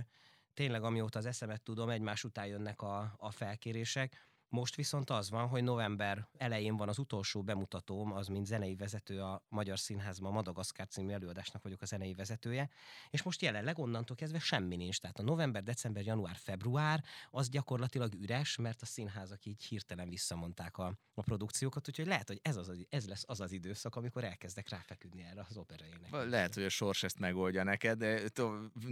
tényleg 0.54 0.84
amióta 0.84 1.20
az 1.20 1.26
eszemet 1.26 1.62
tudom, 1.62 1.90
egymás 1.90 2.24
után 2.24 2.46
jönnek 2.46 2.82
a, 2.82 3.14
a 3.18 3.32
felkérések, 3.32 4.28
most 4.54 4.76
viszont 4.76 5.10
az 5.10 5.30
van, 5.30 5.48
hogy 5.48 5.64
november 5.64 6.28
elején 6.38 6.76
van 6.76 6.90
az 6.90 6.98
utolsó 6.98 7.44
bemutatóm, 7.44 8.14
az 8.14 8.28
mint 8.28 8.46
zenei 8.46 8.76
vezető 8.76 9.22
a 9.22 9.46
Magyar 9.50 9.80
Színházban, 9.80 10.32
a 10.32 10.34
Madagaszkár 10.34 10.88
című 10.88 11.12
előadásnak 11.12 11.64
vagyok 11.64 11.82
a 11.82 11.86
zenei 11.86 12.14
vezetője, 12.14 12.70
és 13.10 13.22
most 13.22 13.42
jelenleg 13.42 13.80
onnantól 13.80 14.16
kezdve 14.16 14.40
semmi 14.40 14.76
nincs. 14.76 15.00
Tehát 15.00 15.20
a 15.20 15.24
november, 15.24 15.64
december, 15.64 16.06
január, 16.06 16.36
február 16.36 17.04
az 17.32 17.50
gyakorlatilag 17.50 18.14
üres, 18.14 18.58
mert 18.58 18.82
a 18.82 18.86
színházak 18.86 19.46
így 19.46 19.64
hirtelen 19.64 20.10
visszamondták 20.10 20.78
a, 20.78 20.94
a 21.14 21.22
produkciókat, 21.22 21.88
úgyhogy 21.88 22.08
lehet, 22.08 22.28
hogy 22.28 22.40
ez, 22.42 22.58
az, 22.58 22.72
ez 22.90 23.08
lesz 23.08 23.24
az 23.28 23.42
az 23.42 23.52
időszak, 23.52 23.96
amikor 23.96 24.24
elkezdek 24.24 24.70
ráfeküdni 24.70 25.24
erre 25.24 25.46
az 25.50 25.58
operaének. 25.58 26.30
Lehet, 26.30 26.54
hogy 26.54 26.64
a 26.64 26.70
sors 26.70 27.04
ezt 27.04 27.20
megoldja 27.20 27.64
neked, 27.64 27.98
de 27.98 28.22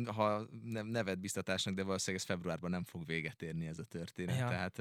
ha 0.05 0.47
neved 0.83 1.19
biztatásnak, 1.19 1.73
de 1.73 1.83
valószínűleg 1.83 2.25
ez 2.25 2.35
februárban 2.35 2.69
nem 2.69 2.83
fog 2.83 3.05
véget 3.05 3.41
érni 3.41 3.67
ez 3.67 3.79
a 3.79 3.83
történet. 3.83 4.37
Ja. 4.37 4.47
Tehát 4.47 4.77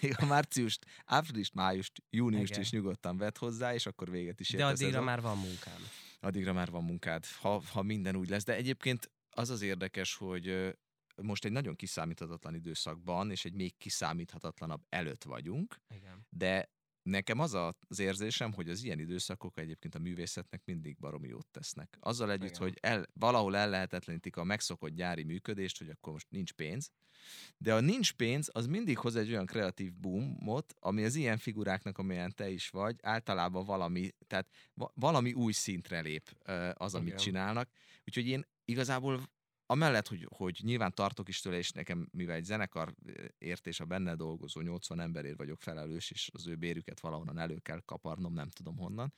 még 0.00 0.15
a 0.20 0.26
márciust, 0.26 0.86
áprilist, 1.04 1.54
májust, 1.54 2.02
júniust 2.10 2.50
Igen. 2.50 2.62
is 2.62 2.70
nyugodtan 2.70 3.16
vett 3.16 3.38
hozzá, 3.38 3.74
és 3.74 3.86
akkor 3.86 4.10
véget 4.10 4.40
is 4.40 4.50
ért 4.50 4.62
De 4.62 4.68
addigra 4.68 5.02
már 5.02 5.20
van 5.20 5.38
munkám. 5.38 5.80
Addigra 6.20 6.52
már 6.52 6.70
van 6.70 6.84
munkád, 6.84 7.26
ha, 7.26 7.62
ha 7.72 7.82
minden 7.82 8.16
úgy 8.16 8.28
lesz. 8.28 8.44
De 8.44 8.54
egyébként 8.54 9.10
az 9.30 9.50
az 9.50 9.62
érdekes, 9.62 10.14
hogy 10.14 10.76
most 11.22 11.44
egy 11.44 11.52
nagyon 11.52 11.76
kiszámíthatatlan 11.76 12.54
időszakban, 12.54 13.30
és 13.30 13.44
egy 13.44 13.54
még 13.54 13.76
kiszámíthatatlanabb 13.76 14.82
előtt 14.88 15.22
vagyunk, 15.24 15.80
Igen. 15.88 16.26
de 16.28 16.70
nekem 17.06 17.38
az 17.38 17.54
az 17.88 17.98
érzésem, 17.98 18.52
hogy 18.52 18.68
az 18.68 18.84
ilyen 18.84 18.98
időszakok 18.98 19.58
egyébként 19.58 19.94
a 19.94 19.98
művészetnek 19.98 20.62
mindig 20.64 20.96
baromi 20.98 21.28
jót 21.28 21.46
tesznek. 21.50 21.96
Azzal 22.00 22.30
együtt, 22.30 22.48
Igen. 22.48 22.62
hogy 22.62 22.78
el, 22.80 23.06
valahol 23.12 23.56
ellehetetlenítik 23.56 24.36
a 24.36 24.44
megszokott 24.44 24.94
gyári 24.94 25.22
működést, 25.22 25.78
hogy 25.78 25.88
akkor 25.88 26.12
most 26.12 26.30
nincs 26.30 26.52
pénz, 26.52 26.90
de 27.58 27.74
a 27.74 27.80
nincs 27.80 28.12
pénz, 28.12 28.48
az 28.52 28.66
mindig 28.66 28.98
hoz 28.98 29.16
egy 29.16 29.30
olyan 29.30 29.46
kreatív 29.46 29.92
boomot, 29.94 30.74
ami 30.78 31.04
az 31.04 31.14
ilyen 31.14 31.38
figuráknak, 31.38 31.98
amilyen 31.98 32.32
te 32.34 32.50
is 32.50 32.68
vagy, 32.68 32.96
általában 33.02 33.64
valami, 33.64 34.10
tehát 34.26 34.48
valami 34.94 35.32
új 35.32 35.52
szintre 35.52 36.00
lép 36.00 36.36
az, 36.74 36.94
amit 36.94 37.06
Igen. 37.06 37.18
csinálnak. 37.18 37.70
Úgyhogy 38.04 38.26
én 38.26 38.46
igazából 38.64 39.28
amellett, 39.66 40.08
hogy, 40.08 40.26
hogy 40.30 40.60
nyilván 40.62 40.94
tartok 40.94 41.28
is 41.28 41.40
tőle, 41.40 41.56
és 41.56 41.70
nekem, 41.70 42.08
mivel 42.12 42.34
egy 42.34 42.44
zenekar 42.44 42.94
értés 43.38 43.80
a 43.80 43.84
benne 43.84 44.14
dolgozó 44.14 44.60
80 44.60 45.00
emberért 45.00 45.36
vagyok 45.36 45.60
felelős, 45.60 46.10
és 46.10 46.30
az 46.32 46.46
ő 46.46 46.54
bérüket 46.54 47.00
valahonnan 47.00 47.38
elő 47.38 47.58
kell 47.58 47.80
kaparnom, 47.84 48.32
nem 48.32 48.48
tudom 48.48 48.76
honnan, 48.76 49.12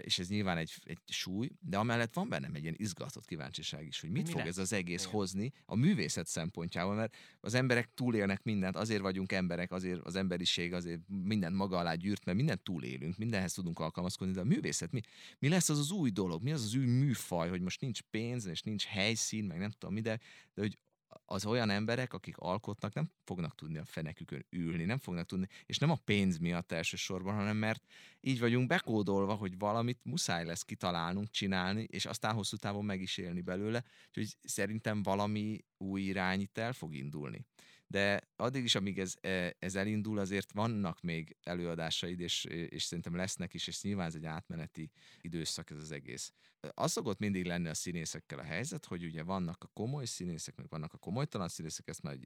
és 0.00 0.18
ez 0.18 0.28
nyilván 0.28 0.56
egy, 0.56 0.74
egy 0.84 0.98
súly, 1.06 1.50
de 1.60 1.78
amellett 1.78 2.14
van 2.14 2.28
bennem 2.28 2.54
egy 2.54 2.62
ilyen 2.62 2.74
izgatott 2.76 3.24
kíváncsiság 3.24 3.86
is, 3.86 4.00
hogy 4.00 4.10
mit 4.10 4.26
Mi 4.26 4.32
fog 4.32 4.46
ez 4.46 4.58
az 4.58 4.72
egész 4.72 5.02
Igen. 5.02 5.14
hozni 5.14 5.52
a 5.64 5.74
művészet 5.74 6.26
szempontjából, 6.26 6.94
mert 6.94 7.16
az 7.40 7.54
emberek 7.54 7.94
túlélnek 7.94 8.42
mindent, 8.42 8.76
azért 8.76 9.00
vagyunk 9.00 9.32
emberek, 9.32 9.72
azért 9.72 10.00
az 10.00 10.16
emberiség 10.16 10.72
azért 10.72 11.00
mindent 11.22 11.54
maga 11.54 11.78
alá 11.78 11.94
gyűrt, 11.94 12.24
mert 12.24 12.36
mindent 12.36 12.62
túlélünk, 12.62 13.16
mindenhez 13.16 13.52
tudunk 13.52 13.78
alkalmazkodni, 13.78 14.32
de 14.32 14.40
a 14.40 14.44
művészet 14.44 14.92
mi? 14.92 15.00
Mi 15.38 15.48
lesz 15.48 15.68
az 15.68 15.78
az 15.78 15.90
új 15.90 16.10
dolog? 16.10 16.42
Mi 16.42 16.52
az 16.52 16.62
az 16.62 16.74
új 16.74 16.84
műfaj, 16.84 17.48
hogy 17.48 17.60
most 17.60 17.80
nincs 17.80 18.00
pénz, 18.02 18.46
és 18.46 18.62
nincs 18.62 18.84
helyszín, 18.84 19.47
meg 19.48 19.58
nem 19.58 19.70
tudom 19.70 19.94
mi, 19.94 20.00
de, 20.00 20.18
de 20.54 20.60
hogy 20.60 20.78
az 21.24 21.46
olyan 21.46 21.70
emberek, 21.70 22.12
akik 22.12 22.36
alkotnak, 22.36 22.94
nem 22.94 23.10
fognak 23.24 23.54
tudni 23.54 23.78
a 23.78 23.84
fenekükön 23.84 24.46
ülni, 24.50 24.84
nem 24.84 24.98
fognak 24.98 25.26
tudni, 25.26 25.48
és 25.66 25.78
nem 25.78 25.90
a 25.90 25.98
pénz 26.04 26.38
miatt 26.38 26.72
elsősorban, 26.72 27.34
hanem 27.34 27.56
mert 27.56 27.84
így 28.20 28.38
vagyunk 28.38 28.66
bekódolva, 28.66 29.34
hogy 29.34 29.58
valamit 29.58 30.00
muszáj 30.02 30.44
lesz 30.44 30.62
kitalálnunk, 30.62 31.30
csinálni, 31.30 31.82
és 31.90 32.06
aztán 32.06 32.34
hosszú 32.34 32.56
távon 32.56 32.84
meg 32.84 33.00
is 33.00 33.16
élni 33.16 33.40
belőle, 33.40 33.84
úgyhogy 34.08 34.36
szerintem 34.42 35.02
valami 35.02 35.64
új 35.76 36.02
irány 36.02 36.40
itt 36.40 36.58
el 36.58 36.72
fog 36.72 36.94
indulni 36.94 37.46
de 37.90 38.20
addig 38.36 38.64
is, 38.64 38.74
amíg 38.74 38.98
ez, 38.98 39.14
e, 39.20 39.56
ez 39.58 39.74
elindul, 39.74 40.18
azért 40.18 40.52
vannak 40.52 41.00
még 41.00 41.36
előadásaid, 41.42 42.20
és, 42.20 42.44
és 42.44 42.82
szerintem 42.82 43.16
lesznek 43.16 43.54
is, 43.54 43.66
és 43.66 43.82
nyilván 43.82 44.06
ez 44.06 44.14
egy 44.14 44.24
átmeneti 44.24 44.90
időszak 45.20 45.70
ez 45.70 45.76
az 45.76 45.90
egész. 45.90 46.32
Az 46.74 46.92
szokott 46.92 47.18
mindig 47.18 47.44
lenni 47.44 47.68
a 47.68 47.74
színészekkel 47.74 48.38
a 48.38 48.42
helyzet, 48.42 48.84
hogy 48.84 49.04
ugye 49.04 49.22
vannak 49.22 49.64
a 49.64 49.70
komoly 49.72 50.04
színészek, 50.04 50.56
meg 50.56 50.68
vannak 50.68 50.92
a 50.92 50.98
komolytalan 50.98 51.48
színészek, 51.48 51.88
ezt 51.88 52.02
már 52.02 52.18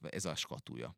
ez 0.00 0.24
a 0.24 0.34
skatúja. 0.34 0.96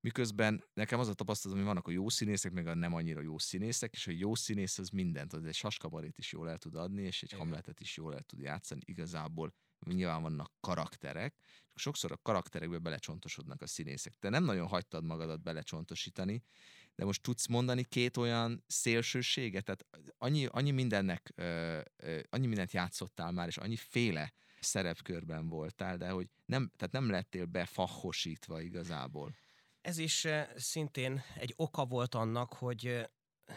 Miközben 0.00 0.64
nekem 0.74 0.98
az 0.98 1.08
a 1.08 1.14
tapasztalatom, 1.14 1.64
hogy 1.64 1.72
vannak 1.72 1.88
a 1.88 1.90
jó 1.90 2.08
színészek, 2.08 2.52
meg 2.52 2.66
a 2.66 2.74
nem 2.74 2.94
annyira 2.94 3.20
jó 3.20 3.38
színészek, 3.38 3.92
és 3.92 4.06
a 4.06 4.10
jó 4.10 4.34
színész 4.34 4.78
az 4.78 4.88
mindent, 4.88 5.32
az 5.32 5.44
egy 5.44 5.54
saskabarét 5.54 6.18
is 6.18 6.32
jól 6.32 6.50
el 6.50 6.58
tud 6.58 6.74
adni, 6.74 7.02
és 7.02 7.22
egy 7.22 7.32
hamletet 7.32 7.80
is 7.80 7.96
jól 7.96 8.14
el 8.14 8.22
tud 8.22 8.40
játszani. 8.40 8.80
Igazából 8.84 9.54
nyilván 9.94 10.22
vannak 10.22 10.52
karakterek, 10.60 11.34
és 11.74 11.82
sokszor 11.82 12.12
a 12.12 12.16
karakterekbe 12.16 12.78
belecsontosodnak 12.78 13.62
a 13.62 13.66
színészek. 13.66 14.14
Te 14.14 14.28
nem 14.28 14.44
nagyon 14.44 14.66
hagytad 14.66 15.04
magadat 15.04 15.42
belecsontosítani, 15.42 16.42
de 16.94 17.04
most 17.04 17.22
tudsz 17.22 17.46
mondani 17.46 17.84
két 17.84 18.16
olyan 18.16 18.64
szélsőséget, 18.66 19.64
tehát 19.64 19.86
annyi, 20.18 20.46
annyi 20.46 20.70
mindennek, 20.70 21.32
ö, 21.34 21.80
ö, 21.96 22.20
annyi 22.30 22.46
mindent 22.46 22.72
játszottál 22.72 23.32
már, 23.32 23.46
és 23.46 23.56
annyi 23.56 23.76
féle 23.76 24.32
szerepkörben 24.60 25.48
voltál, 25.48 25.96
de 25.96 26.08
hogy 26.08 26.28
nem, 26.44 26.70
tehát 26.76 26.94
nem 26.94 27.10
lettél 27.10 27.44
befahosítva 27.44 28.60
igazából. 28.60 29.34
Ez 29.80 29.98
is 29.98 30.26
szintén 30.56 31.22
egy 31.34 31.52
oka 31.56 31.84
volt 31.84 32.14
annak, 32.14 32.52
hogy 32.52 33.08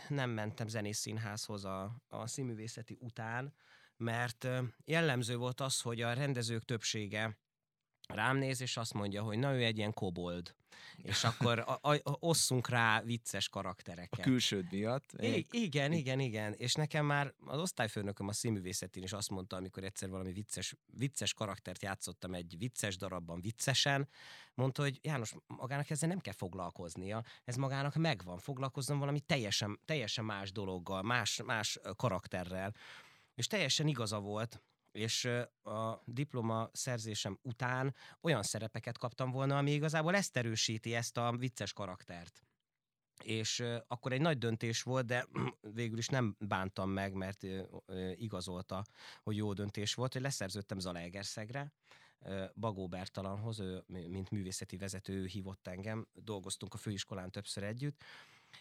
nem 0.07 0.29
mentem 0.29 0.67
zenészszínházhoz 0.67 1.65
a, 1.65 2.01
a 2.07 2.27
színművészeti 2.27 2.97
után, 2.99 3.53
mert 3.99 4.47
jellemző 4.85 5.37
volt 5.37 5.61
az, 5.61 5.81
hogy 5.81 6.01
a 6.01 6.13
rendezők 6.13 6.63
többsége 6.63 7.37
rám 8.07 8.37
néz, 8.37 8.61
és 8.61 8.77
azt 8.77 8.93
mondja, 8.93 9.23
hogy 9.23 9.37
na 9.37 9.53
ő 9.53 9.63
egy 9.63 9.77
ilyen 9.77 9.93
kobold. 9.93 10.55
És 11.03 11.23
akkor 11.23 11.59
a, 11.59 11.79
a, 11.81 11.99
osszunk 12.03 12.69
rá 12.69 13.01
vicces 13.01 13.49
karaktereket. 13.49 14.19
A 14.19 14.21
külsőd 14.21 14.71
miatt? 14.71 15.11
I- 15.21 15.47
igen, 15.51 15.91
igen, 15.91 16.19
igen. 16.19 16.53
És 16.53 16.73
nekem 16.73 17.05
már 17.05 17.33
az 17.45 17.59
osztályfőnököm 17.59 18.27
a 18.27 18.33
színművészetén 18.33 19.03
is 19.03 19.13
azt 19.13 19.29
mondta, 19.29 19.55
amikor 19.55 19.83
egyszer 19.83 20.09
valami 20.09 20.31
vicces, 20.31 20.75
vicces 20.85 21.33
karaktert 21.33 21.81
játszottam 21.81 22.33
egy 22.33 22.55
vicces 22.57 22.97
darabban 22.97 23.41
viccesen, 23.41 24.07
mondta, 24.53 24.81
hogy 24.81 24.99
János, 25.01 25.33
magának 25.47 25.89
ezzel 25.89 26.09
nem 26.09 26.19
kell 26.19 26.33
foglalkoznia, 26.33 27.23
ez 27.43 27.55
magának 27.55 27.95
megvan, 27.95 28.37
foglalkozzon 28.37 28.99
valami 28.99 29.19
teljesen, 29.19 29.79
teljesen 29.85 30.25
más 30.25 30.51
dologgal, 30.51 31.01
más, 31.01 31.41
más 31.45 31.79
karakterrel. 31.95 32.73
És 33.39 33.47
teljesen 33.47 33.87
igaza 33.87 34.19
volt, 34.19 34.61
és 34.91 35.25
a 35.63 36.01
diploma 36.05 36.69
szerzésem 36.73 37.39
után 37.41 37.95
olyan 38.21 38.43
szerepeket 38.43 38.97
kaptam 38.97 39.31
volna, 39.31 39.57
ami 39.57 39.71
igazából 39.71 40.15
ezt 40.15 40.37
erősíti, 40.37 40.93
ezt 40.95 41.17
a 41.17 41.35
vicces 41.37 41.73
karaktert. 41.73 42.43
És 43.23 43.63
akkor 43.87 44.11
egy 44.11 44.21
nagy 44.21 44.37
döntés 44.37 44.81
volt, 44.81 45.05
de 45.05 45.27
végül 45.73 45.97
is 45.97 46.07
nem 46.07 46.35
bántam 46.39 46.89
meg, 46.89 47.13
mert 47.13 47.45
igazolta, 48.15 48.85
hogy 49.23 49.35
jó 49.35 49.53
döntés 49.53 49.93
volt, 49.93 50.13
hogy 50.13 50.21
leszerződtem 50.21 50.79
Zalaegerszegre, 50.79 51.73
Bagó 52.55 52.87
Bertalanhoz, 52.87 53.59
ő, 53.59 53.83
mint 53.87 54.31
művészeti 54.31 54.77
vezető, 54.77 55.13
ő 55.13 55.25
hívott 55.25 55.67
engem, 55.67 56.07
dolgoztunk 56.13 56.73
a 56.73 56.77
főiskolán 56.77 57.31
többször 57.31 57.63
együtt, 57.63 58.03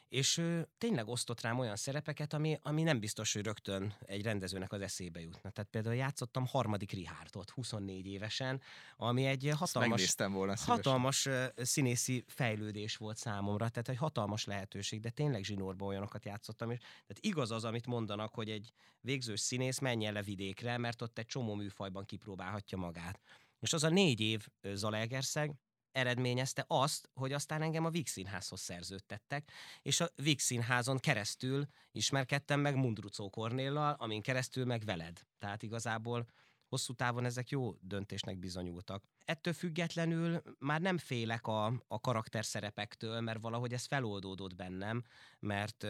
és 0.08 0.36
ő 0.36 0.68
tényleg 0.78 1.08
osztott 1.08 1.40
rám 1.40 1.58
olyan 1.58 1.76
szerepeket, 1.76 2.32
ami, 2.32 2.58
ami 2.62 2.82
nem 2.82 3.00
biztos, 3.00 3.32
hogy 3.32 3.44
rögtön 3.44 3.94
egy 4.00 4.22
rendezőnek 4.22 4.72
az 4.72 4.80
eszébe 4.80 5.20
jutna. 5.20 5.50
Tehát 5.50 5.70
például 5.70 5.94
játszottam 5.94 6.46
harmadik 6.46 6.92
Richardot 6.92 7.50
24 7.50 8.06
évesen, 8.06 8.60
ami 8.96 9.24
egy 9.24 9.52
hatalmas, 9.56 10.14
volna 10.16 10.54
hatalmas 10.56 11.28
színészi 11.56 12.24
fejlődés 12.28 12.96
volt 12.96 13.16
számomra, 13.16 13.68
tehát 13.68 13.88
egy 13.88 13.96
hatalmas 13.96 14.44
lehetőség, 14.44 15.00
de 15.00 15.10
tényleg 15.10 15.44
zsinórban 15.44 15.88
olyanokat 15.88 16.24
játszottam, 16.24 16.70
és 16.70 16.78
tehát 16.78 17.18
igaz 17.20 17.50
az, 17.50 17.64
amit 17.64 17.86
mondanak, 17.86 18.34
hogy 18.34 18.50
egy 18.50 18.72
végzős 19.00 19.40
színész 19.40 19.78
menjen 19.78 20.12
le 20.12 20.22
vidékre, 20.22 20.78
mert 20.78 21.02
ott 21.02 21.18
egy 21.18 21.26
csomó 21.26 21.54
műfajban 21.54 22.04
kipróbálhatja 22.04 22.78
magát. 22.78 23.20
És 23.60 23.72
az 23.72 23.84
a 23.84 23.88
négy 23.88 24.20
év 24.20 24.46
Zalaegerszeg, 24.62 25.54
eredményezte 25.92 26.64
azt, 26.66 27.10
hogy 27.14 27.32
aztán 27.32 27.62
engem 27.62 27.84
a 27.84 27.90
Víg 27.90 28.06
Színházhoz 28.06 28.60
szerződtettek, 28.60 29.50
és 29.82 30.00
a 30.00 30.08
Víg 30.14 30.40
Színházon 30.40 30.98
keresztül 30.98 31.66
ismerkedtem 31.92 32.60
meg 32.60 32.76
Mundrucó 32.76 33.30
Kornéllal, 33.30 33.96
amin 33.98 34.22
keresztül 34.22 34.64
meg 34.64 34.84
veled. 34.84 35.20
Tehát 35.38 35.62
igazából 35.62 36.26
hosszú 36.68 36.92
távon 36.92 37.24
ezek 37.24 37.50
jó 37.50 37.74
döntésnek 37.80 38.38
bizonyultak. 38.38 39.04
Ettől 39.24 39.52
függetlenül 39.52 40.42
már 40.58 40.80
nem 40.80 40.98
félek 40.98 41.46
a, 41.46 41.84
a 41.86 42.00
karakterszerepektől, 42.00 43.20
mert 43.20 43.40
valahogy 43.40 43.72
ez 43.72 43.86
feloldódott 43.86 44.54
bennem, 44.54 45.04
mert 45.38 45.86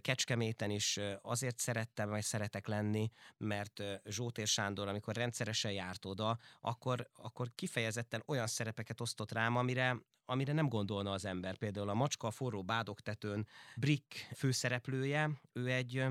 Kecskeméten 0.00 0.70
is 0.70 0.98
azért 1.22 1.58
szerettem, 1.58 2.08
vagy 2.08 2.22
szeretek 2.22 2.66
lenni, 2.66 3.10
mert 3.36 3.82
Zsótér 4.04 4.46
Sándor, 4.46 4.88
amikor 4.88 5.14
rendszeresen 5.14 5.72
járt 5.72 6.04
oda, 6.04 6.38
akkor, 6.60 7.08
akkor 7.14 7.50
kifejezetten 7.54 8.22
olyan 8.26 8.46
szerepeket 8.46 9.00
osztott 9.00 9.32
rám, 9.32 9.56
amire, 9.56 9.96
amire 10.24 10.52
nem 10.52 10.68
gondolna 10.68 11.10
az 11.10 11.24
ember. 11.24 11.56
Például 11.56 11.88
a 11.88 11.94
Macska 11.94 12.26
a 12.26 12.30
forró 12.30 12.62
bádogtetőn 12.62 13.46
Brick 13.76 14.28
főszereplője, 14.34 15.30
ő 15.52 15.70
egy 15.70 16.04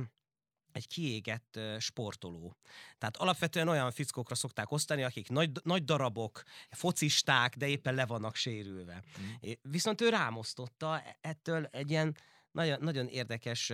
egy 0.75 0.87
kiégett 0.87 1.59
sportoló. 1.77 2.55
Tehát 2.97 3.17
alapvetően 3.17 3.67
olyan 3.67 3.91
fickókra 3.91 4.35
szokták 4.35 4.71
osztani, 4.71 5.03
akik 5.03 5.29
nagy, 5.29 5.51
nagy 5.63 5.83
darabok, 5.83 6.43
focisták, 6.69 7.55
de 7.55 7.67
éppen 7.67 7.95
le 7.95 8.05
vannak 8.05 8.35
sérülve. 8.35 9.03
Mm. 9.21 9.51
Viszont 9.61 10.01
ő 10.01 10.09
rámosztotta 10.09 10.99
e-, 10.99 11.17
ettől 11.21 11.65
egy 11.65 11.89
ilyen 11.89 12.15
nagyon, 12.53 12.81
nagyon 12.81 13.07
érdekes 13.07 13.71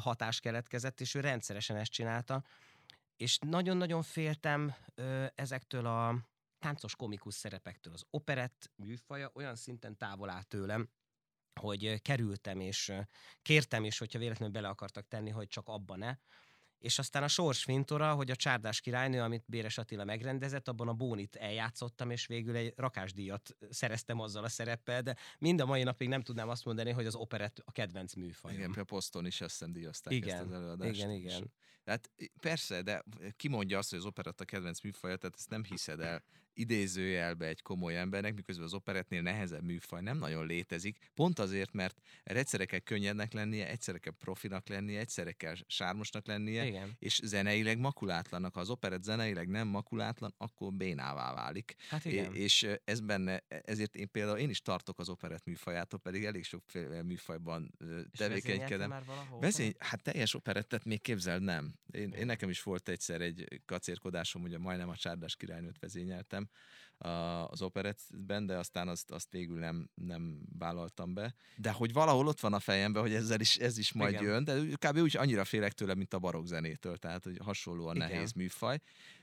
hatás 0.00 0.40
keletkezett, 0.40 1.00
és 1.00 1.14
ő 1.14 1.20
rendszeresen 1.20 1.76
ezt 1.76 1.90
csinálta, 1.90 2.44
és 3.16 3.38
nagyon-nagyon 3.38 4.02
féltem 4.02 4.74
ezektől 5.34 5.86
a 5.86 6.28
táncos 6.58 6.96
komikus 6.96 7.34
szerepektől. 7.34 7.92
Az 7.92 8.04
operett 8.10 8.70
műfaja 8.76 9.30
olyan 9.34 9.56
szinten 9.56 9.96
távol 9.96 10.30
áll 10.30 10.42
tőlem, 10.42 10.90
hogy 11.60 12.02
kerültem, 12.02 12.60
és 12.60 12.92
kértem 13.42 13.84
is, 13.84 13.98
hogyha 13.98 14.18
véletlenül 14.18 14.54
bele 14.54 14.68
akartak 14.68 15.08
tenni, 15.08 15.30
hogy 15.30 15.48
csak 15.48 15.68
abban 15.68 15.98
ne. 15.98 16.16
És 16.78 16.98
aztán 16.98 17.22
a 17.22 17.28
Sors 17.28 17.64
Fintora, 17.64 18.14
hogy 18.14 18.30
a 18.30 18.36
Csárdás 18.36 18.80
királynő, 18.80 19.20
amit 19.20 19.44
Béres 19.46 19.78
Attila 19.78 20.04
megrendezett, 20.04 20.68
abban 20.68 20.88
a 20.88 20.92
Bónit 20.92 21.36
eljátszottam, 21.36 22.10
és 22.10 22.26
végül 22.26 22.56
egy 22.56 22.72
rakásdíjat 22.76 23.56
szereztem 23.70 24.20
azzal 24.20 24.44
a 24.44 24.48
szereppel, 24.48 25.02
de 25.02 25.16
mind 25.38 25.60
a 25.60 25.66
mai 25.66 25.82
napig 25.82 26.08
nem 26.08 26.22
tudnám 26.22 26.48
azt 26.48 26.64
mondani, 26.64 26.90
hogy 26.90 27.06
az 27.06 27.14
operett 27.14 27.62
a 27.64 27.72
kedvenc 27.72 28.14
műfajom. 28.14 28.56
Igen, 28.56 28.66
például 28.66 28.86
Poston 28.86 29.26
is 29.26 29.40
azt 29.40 29.50
hiszem 29.50 29.72
díjazták 29.72 30.12
Igen, 30.12 30.36
ezt 30.36 30.46
az 30.46 30.52
előadást. 30.52 30.94
igen, 30.94 31.10
igen. 31.10 31.52
Tehát 31.84 32.10
persze, 32.40 32.82
de 32.82 33.04
ki 33.36 33.48
mondja 33.48 33.78
azt, 33.78 33.90
hogy 33.90 33.98
az 33.98 34.04
operett 34.04 34.40
a 34.40 34.44
kedvenc 34.44 34.80
műfaja, 34.80 35.16
tehát 35.16 35.34
ezt 35.36 35.50
nem 35.50 35.64
hiszed 35.64 36.00
el 36.00 36.22
idézőjelbe 36.56 37.46
egy 37.46 37.62
komoly 37.62 37.96
embernek, 37.96 38.34
miközben 38.34 38.64
az 38.64 38.74
operettnél 38.74 39.22
nehezebb 39.22 39.62
műfaj 39.62 40.00
nem 40.00 40.18
nagyon 40.18 40.46
létezik, 40.46 40.98
pont 41.14 41.38
azért, 41.38 41.72
mert 41.72 42.00
egyszerre 42.22 42.64
kell 42.64 42.78
könnyednek 42.78 43.32
lennie, 43.32 43.68
egyszerre 43.68 43.98
kell 43.98 44.12
profinak 44.18 44.68
lennie, 44.68 44.98
egyszerre 44.98 45.32
kell 45.32 45.54
sármosnak 45.66 46.26
lennie, 46.26 46.65
Igen. 46.66 46.96
és 46.98 47.20
zeneileg 47.24 47.78
makulátlannak. 47.78 48.54
Ha 48.54 48.60
az 48.60 48.70
operett 48.70 49.02
zeneileg 49.02 49.48
nem 49.48 49.68
makulátlan, 49.68 50.34
akkor 50.36 50.72
bénává 50.72 51.34
válik. 51.34 51.74
Hát 51.88 52.04
É- 52.04 52.12
igen. 52.12 52.34
És 52.34 52.66
ez 52.84 53.00
benne, 53.00 53.42
ezért 53.48 53.94
én 53.96 54.10
például 54.10 54.38
én 54.38 54.50
is 54.50 54.62
tartok 54.62 54.98
az 54.98 55.08
operett 55.08 55.44
műfajától, 55.44 56.00
pedig 56.00 56.24
elég 56.24 56.44
sok 56.44 56.62
műfajban 57.04 57.72
És 58.12 58.18
tevékenykedem. 58.18 58.88
már 58.88 59.04
valahol? 59.04 59.40
Vezény, 59.40 59.74
hát 59.78 60.02
teljes 60.02 60.34
operettet 60.34 60.84
még 60.84 61.00
képzeld 61.00 61.42
nem. 61.42 61.74
Én, 61.90 62.10
én 62.12 62.26
nekem 62.26 62.48
is 62.48 62.62
volt 62.62 62.88
egyszer 62.88 63.20
egy 63.20 63.60
kacérkodásom, 63.64 64.42
ugye 64.42 64.58
majdnem 64.58 64.88
a 64.88 64.96
Csárdás 64.96 65.36
királynőt 65.36 65.78
vezényeltem 65.78 66.48
az 66.98 67.62
operettben, 67.62 68.46
de 68.46 68.56
aztán 68.56 68.88
azt, 68.88 69.10
azt 69.10 69.30
végül 69.30 69.58
nem, 69.58 69.90
nem 69.94 70.40
vállaltam 70.58 71.14
be. 71.14 71.34
De 71.56 71.70
hogy 71.70 71.92
valahol 71.92 72.26
ott 72.26 72.40
van 72.40 72.52
a 72.52 72.60
fejemben, 72.60 73.02
hogy 73.02 73.14
ezzel 73.14 73.40
is, 73.40 73.56
ez 73.56 73.78
is 73.78 73.92
majd 73.92 74.12
Igen. 74.12 74.24
jön, 74.24 74.44
de 74.44 74.60
kb. 74.76 74.96
úgy 74.96 75.16
annyira 75.16 75.44
félek 75.44 75.72
tőle, 75.72 75.94
mint 75.94 76.14
a 76.14 76.18
barokk 76.18 76.46
zenétől, 76.46 76.96
tehát 76.96 77.24
hogy 77.24 77.38
hasonlóan 77.42 77.96
Igen. 77.96 78.08
nehéz 78.08 78.32
műfaj, 78.32 78.78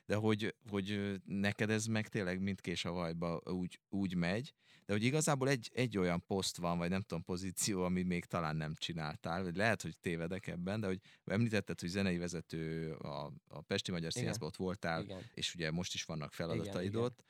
de 0.06 0.16
hogy, 0.16 0.56
hogy 0.70 1.20
neked 1.26 1.70
ez 1.70 1.86
meg 1.86 2.08
tényleg 2.08 2.42
mint 2.42 2.62
kés 2.62 2.86
a 2.86 2.92
vajba 2.92 3.42
úgy, 3.46 3.80
úgy 3.90 4.16
megy, 4.16 4.54
de 4.86 4.94
hogy 4.94 5.04
igazából 5.04 5.50
egy, 5.50 5.72
egy 5.74 5.98
olyan 5.98 6.24
poszt 6.26 6.58
van, 6.58 6.78
vagy 6.78 6.90
nem 6.90 7.02
tudom, 7.02 7.24
pozíció, 7.24 7.84
ami 7.84 8.04
még 8.04 8.26
talán 8.26 8.56
nem 8.56 8.76
csináltál, 8.76 9.44
vagy 9.44 9.56
lehet, 9.56 9.82
hogy 9.82 9.98
tévedek 9.98 10.48
ebben, 10.48 10.80
de 10.80 10.88
hogy 10.88 11.00
említetted, 11.26 11.80
hogy 11.80 11.90
zenei 11.90 12.18
vezető 12.18 12.92
a, 12.94 13.32
a 13.48 13.62
Pesti 13.62 13.92
Magyar. 13.92 14.12
Színházban 14.12 14.48
ott 14.48 14.56
voltál, 14.56 15.04
Igen. 15.04 15.22
és 15.34 15.54
ugye 15.56 15.72
most 15.72 15.94
is 15.94 16.04
vannak 16.04 16.34
feladataid 16.34 16.88
Igen, 16.88 17.02
ott, 17.02 17.24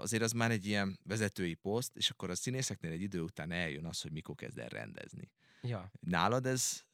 azért 0.00 0.22
az 0.22 0.32
már 0.32 0.50
egy 0.50 0.66
ilyen 0.66 0.98
vezetői 1.04 1.54
poszt, 1.54 1.96
és 1.96 2.10
akkor 2.10 2.30
a 2.30 2.34
színészeknél 2.34 2.92
egy 2.92 3.02
idő 3.02 3.20
után 3.20 3.50
eljön 3.50 3.84
az, 3.84 4.00
hogy 4.00 4.12
mikor 4.12 4.34
kezd 4.34 4.58
el 4.58 4.68
rendezni. 4.68 5.30
Ja. 5.62 5.90
Nálad 6.00 6.46
ez 6.46 6.84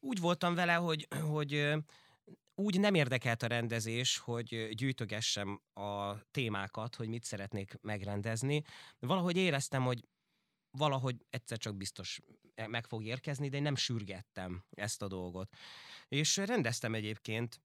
Úgy 0.00 0.20
voltam 0.20 0.54
vele, 0.54 0.74
hogy, 0.74 1.08
hogy 1.30 1.74
úgy 2.54 2.80
nem 2.80 2.94
érdekelt 2.94 3.42
a 3.42 3.46
rendezés, 3.46 4.18
hogy 4.18 4.68
gyűjtögessem 4.74 5.60
a 5.72 6.20
témákat, 6.30 6.94
hogy 6.94 7.08
mit 7.08 7.24
szeretnék 7.24 7.74
megrendezni. 7.80 8.62
Valahogy 8.98 9.36
éreztem, 9.36 9.84
hogy 9.84 10.08
valahogy 10.70 11.26
egyszer 11.30 11.58
csak 11.58 11.76
biztos 11.76 12.20
e, 12.54 12.66
meg 12.66 12.86
fog 12.86 13.04
érkezni, 13.04 13.48
de 13.48 13.56
én 13.56 13.62
nem 13.62 13.76
sürgettem 13.76 14.64
ezt 14.70 15.02
a 15.02 15.08
dolgot. 15.08 15.56
És 16.08 16.36
rendeztem 16.36 16.94
egyébként 16.94 17.60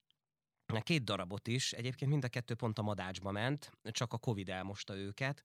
két 0.81 1.03
darabot 1.03 1.47
is, 1.47 1.73
egyébként 1.73 2.11
mind 2.11 2.23
a 2.23 2.27
kettő 2.27 2.55
pont 2.55 2.79
a 2.79 2.81
madácsba 2.81 3.31
ment, 3.31 3.71
csak 3.91 4.13
a 4.13 4.17
Covid 4.17 4.49
elmosta 4.49 4.95
őket, 4.95 5.43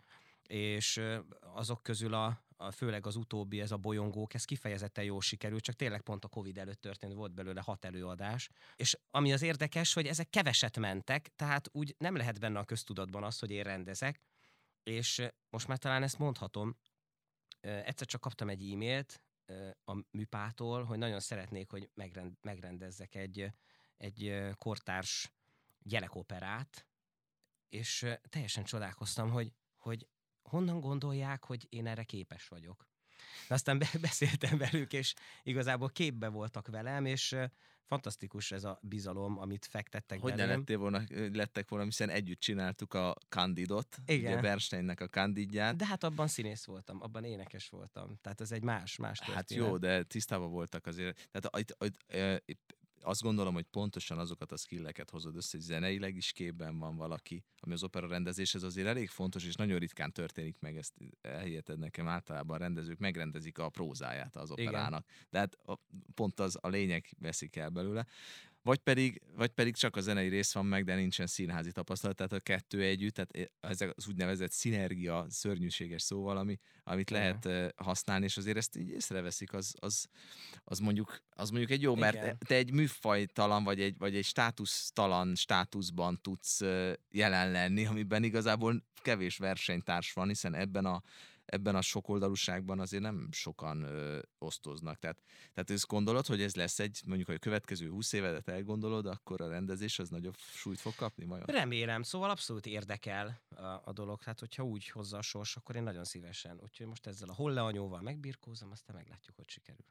és 0.48 1.00
azok 1.40 1.82
közül 1.82 2.14
a 2.14 2.43
főleg 2.72 3.06
az 3.06 3.16
utóbbi, 3.16 3.60
ez 3.60 3.70
a 3.70 3.76
bolyongók, 3.76 4.34
ez 4.34 4.44
kifejezetten 4.44 5.04
jól 5.04 5.20
sikerült, 5.20 5.62
csak 5.62 5.74
tényleg 5.74 6.00
pont 6.00 6.24
a 6.24 6.28
Covid 6.28 6.58
előtt 6.58 6.80
történt, 6.80 7.12
volt 7.12 7.34
belőle 7.34 7.60
hat 7.60 7.84
előadás. 7.84 8.48
És 8.76 8.98
ami 9.10 9.32
az 9.32 9.42
érdekes, 9.42 9.92
hogy 9.92 10.06
ezek 10.06 10.30
keveset 10.30 10.78
mentek, 10.78 11.28
tehát 11.36 11.68
úgy 11.72 11.94
nem 11.98 12.16
lehet 12.16 12.40
benne 12.40 12.58
a 12.58 12.64
köztudatban 12.64 13.24
az, 13.24 13.38
hogy 13.38 13.50
én 13.50 13.62
rendezek, 13.62 14.20
és 14.82 15.22
most 15.50 15.66
már 15.66 15.78
talán 15.78 16.02
ezt 16.02 16.18
mondhatom, 16.18 16.76
egyszer 17.60 18.06
csak 18.06 18.20
kaptam 18.20 18.48
egy 18.48 18.70
e-mailt 18.72 19.22
a 19.84 20.00
műpától, 20.10 20.84
hogy 20.84 20.98
nagyon 20.98 21.20
szeretnék, 21.20 21.70
hogy 21.70 21.90
megrend, 21.94 22.36
megrendezzek 22.40 23.14
egy, 23.14 23.52
egy 23.96 24.48
kortárs 24.54 25.32
gyerekoperát, 25.78 26.86
és 27.68 28.06
teljesen 28.28 28.64
csodálkoztam, 28.64 29.30
hogy, 29.30 29.52
hogy 29.76 30.08
honnan 30.48 30.80
gondolják, 30.80 31.44
hogy 31.44 31.66
én 31.68 31.86
erre 31.86 32.02
képes 32.02 32.48
vagyok. 32.48 32.86
De 33.48 33.54
aztán 33.54 33.78
be- 33.78 33.90
beszéltem 34.00 34.58
velük, 34.58 34.92
és 34.92 35.14
igazából 35.42 35.88
képbe 35.88 36.28
voltak 36.28 36.68
velem, 36.68 37.04
és 37.04 37.36
fantasztikus 37.86 38.52
ez 38.52 38.64
a 38.64 38.78
bizalom, 38.82 39.38
amit 39.38 39.66
fektettek 39.66 40.20
hogy 40.20 40.30
ne 40.30 40.36
belém. 40.36 40.58
lettél 40.58 40.78
volna, 40.78 41.02
lettek 41.32 41.68
volna, 41.68 41.84
hiszen 41.84 42.08
együtt 42.10 42.40
csináltuk 42.40 42.94
a 42.94 43.16
Candidot, 43.28 43.96
Igen. 44.06 44.32
ugye 44.32 44.40
Bernsteinnek 44.40 45.00
a 45.00 45.08
Candidját. 45.08 45.76
De 45.76 45.86
hát 45.86 46.04
abban 46.04 46.26
színész 46.26 46.64
voltam, 46.64 47.02
abban 47.02 47.24
énekes 47.24 47.68
voltam. 47.68 48.18
Tehát 48.20 48.40
ez 48.40 48.52
egy 48.52 48.62
más, 48.62 48.96
más 48.96 49.20
Hát 49.20 49.34
történet. 49.34 49.66
jó, 49.68 49.78
de 49.78 50.02
tisztában 50.02 50.50
voltak 50.50 50.86
azért. 50.86 51.28
Tehát 51.32 51.58
itt, 51.58 51.76
itt, 51.84 52.04
itt 52.44 52.76
azt 53.04 53.22
gondolom, 53.22 53.54
hogy 53.54 53.64
pontosan 53.64 54.18
azokat 54.18 54.52
a 54.52 54.56
skilleket 54.56 55.10
hozod 55.10 55.36
össze, 55.36 55.56
hogy 55.56 55.66
zeneileg 55.66 56.16
is 56.16 56.32
képben 56.32 56.78
van 56.78 56.96
valaki, 56.96 57.44
ami 57.60 57.72
az 57.72 57.82
opera 57.82 58.08
rendezéshez 58.08 58.62
azért 58.62 58.86
elég 58.86 59.08
fontos, 59.08 59.44
és 59.44 59.54
nagyon 59.54 59.78
ritkán 59.78 60.12
történik 60.12 60.56
meg, 60.60 60.76
ezt 60.76 60.92
elhiheted 61.20 61.78
nekem, 61.78 62.08
általában 62.08 62.56
a 62.56 62.58
rendezők 62.58 62.98
megrendezi 62.98 63.52
a 63.54 63.68
prózáját 63.68 64.36
az 64.36 64.50
Igen. 64.50 64.66
operának. 64.66 65.06
De 65.30 65.38
hát 65.38 65.54
a, 65.54 65.78
pont 66.14 66.40
az 66.40 66.58
a 66.60 66.68
lényeg 66.68 67.16
veszik 67.18 67.56
el 67.56 67.68
belőle. 67.68 68.06
Vagy 68.64 68.78
pedig, 68.78 69.22
vagy 69.36 69.50
pedig 69.50 69.76
csak 69.76 69.96
a 69.96 70.00
zenei 70.00 70.28
rész 70.28 70.52
van 70.52 70.66
meg, 70.66 70.84
de 70.84 70.94
nincsen 70.94 71.26
színházi 71.26 71.72
tapasztalat, 71.72 72.16
tehát 72.16 72.32
a 72.32 72.40
kettő 72.40 72.82
együtt, 72.82 73.14
tehát 73.14 73.50
ez 73.60 73.80
az 73.94 74.08
úgynevezett 74.08 74.50
szinergia, 74.52 75.26
szörnyűséges 75.28 76.02
szóval, 76.02 76.36
ami, 76.36 76.58
amit 76.82 77.10
lehet 77.10 77.46
eh, 77.46 77.68
használni, 77.76 78.24
és 78.24 78.36
azért 78.36 78.56
ezt 78.56 78.76
így 78.76 78.88
észreveszik, 78.88 79.52
az, 79.52 79.74
az, 79.78 80.06
az, 80.64 80.78
mondjuk, 80.78 81.18
az 81.30 81.50
mondjuk 81.50 81.70
egy 81.70 81.82
jó, 81.82 81.94
mert 81.94 82.14
Igen. 82.14 82.38
te 82.46 82.54
egy 82.54 82.72
műfajtalan, 82.72 83.64
vagy 83.64 83.80
egy, 83.80 83.98
vagy 83.98 84.16
egy 84.16 84.24
státusztalan 84.24 85.34
státuszban 85.34 86.20
tudsz 86.22 86.60
eh, 86.60 86.92
jelen 87.10 87.50
lenni, 87.50 87.86
amiben 87.86 88.22
igazából 88.22 88.84
kevés 89.02 89.36
versenytárs 89.36 90.12
van, 90.12 90.28
hiszen 90.28 90.54
ebben 90.54 90.84
a 90.84 91.02
ebben 91.44 91.74
a 91.76 91.80
sokoldalúságban 91.80 92.80
azért 92.80 93.02
nem 93.02 93.28
sokan 93.32 93.82
ö, 93.82 94.18
osztoznak. 94.38 94.98
Tehát, 94.98 95.22
tehát 95.52 95.70
ezt 95.70 95.86
gondolod, 95.86 96.26
hogy 96.26 96.42
ez 96.42 96.54
lesz 96.54 96.78
egy, 96.78 97.02
mondjuk, 97.06 97.26
hogy 97.26 97.36
a 97.36 97.38
következő 97.38 97.88
20 97.88 98.12
évedet 98.12 98.48
elgondolod, 98.48 99.06
akkor 99.06 99.40
a 99.40 99.48
rendezés 99.48 99.98
az 99.98 100.08
nagyobb 100.08 100.36
súlyt 100.36 100.80
fog 100.80 100.94
kapni 100.94 101.24
vajon? 101.24 101.46
Remélem, 101.46 102.02
szóval 102.02 102.30
abszolút 102.30 102.66
érdekel 102.66 103.42
a, 103.48 103.62
a 103.62 103.92
dolog, 103.92 104.22
hát 104.22 104.40
hogyha 104.40 104.62
úgy 104.62 104.88
hozza 104.88 105.18
a 105.18 105.22
sors, 105.22 105.56
akkor 105.56 105.76
én 105.76 105.82
nagyon 105.82 106.04
szívesen. 106.04 106.60
Úgyhogy 106.62 106.86
most 106.86 107.06
ezzel 107.06 107.28
a 107.28 107.34
holle 107.34 107.62
anyóval 107.62 108.00
megbirkózom, 108.00 108.70
aztán 108.70 108.96
meglátjuk, 108.96 109.36
hogy 109.36 109.48
sikerül. 109.48 109.86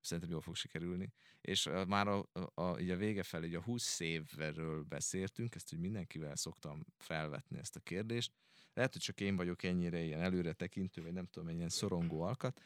Szerintem 0.00 0.30
jól 0.30 0.40
fog 0.40 0.54
sikerülni. 0.54 1.12
És 1.40 1.66
uh, 1.66 1.86
már 1.86 2.08
a, 2.08 2.28
a, 2.32 2.62
a, 2.62 2.78
így 2.78 2.90
a 2.90 2.96
vége 2.96 3.22
felé, 3.22 3.46
így 3.46 3.54
a 3.54 3.62
20 3.62 4.00
évről 4.00 4.82
beszéltünk, 4.82 5.54
ezt 5.54 5.70
hogy 5.70 5.78
mindenkivel 5.78 6.36
szoktam 6.36 6.86
felvetni 6.98 7.58
ezt 7.58 7.76
a 7.76 7.80
kérdést. 7.80 8.32
Lehet, 8.74 8.92
hogy 8.92 9.02
csak 9.02 9.20
én 9.20 9.36
vagyok 9.36 9.62
ennyire 9.62 10.02
ilyen 10.02 10.20
előre 10.20 10.52
tekintő, 10.52 11.02
vagy 11.02 11.12
nem 11.12 11.26
tudom, 11.26 11.48
egy 11.48 11.56
ilyen 11.56 11.68
szorongó 11.68 12.20
alkat, 12.20 12.60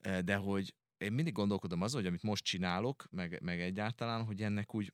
Eh, 0.00 0.20
de 0.20 0.36
hogy 0.36 0.74
én 0.98 1.12
mindig 1.12 1.32
gondolkodom 1.32 1.82
azon, 1.82 2.00
hogy 2.00 2.08
amit 2.08 2.22
most 2.22 2.44
csinálok, 2.44 3.06
meg, 3.10 3.42
meg 3.42 3.60
egyáltalán, 3.60 4.24
hogy 4.24 4.42
ennek 4.42 4.74
úgy 4.74 4.92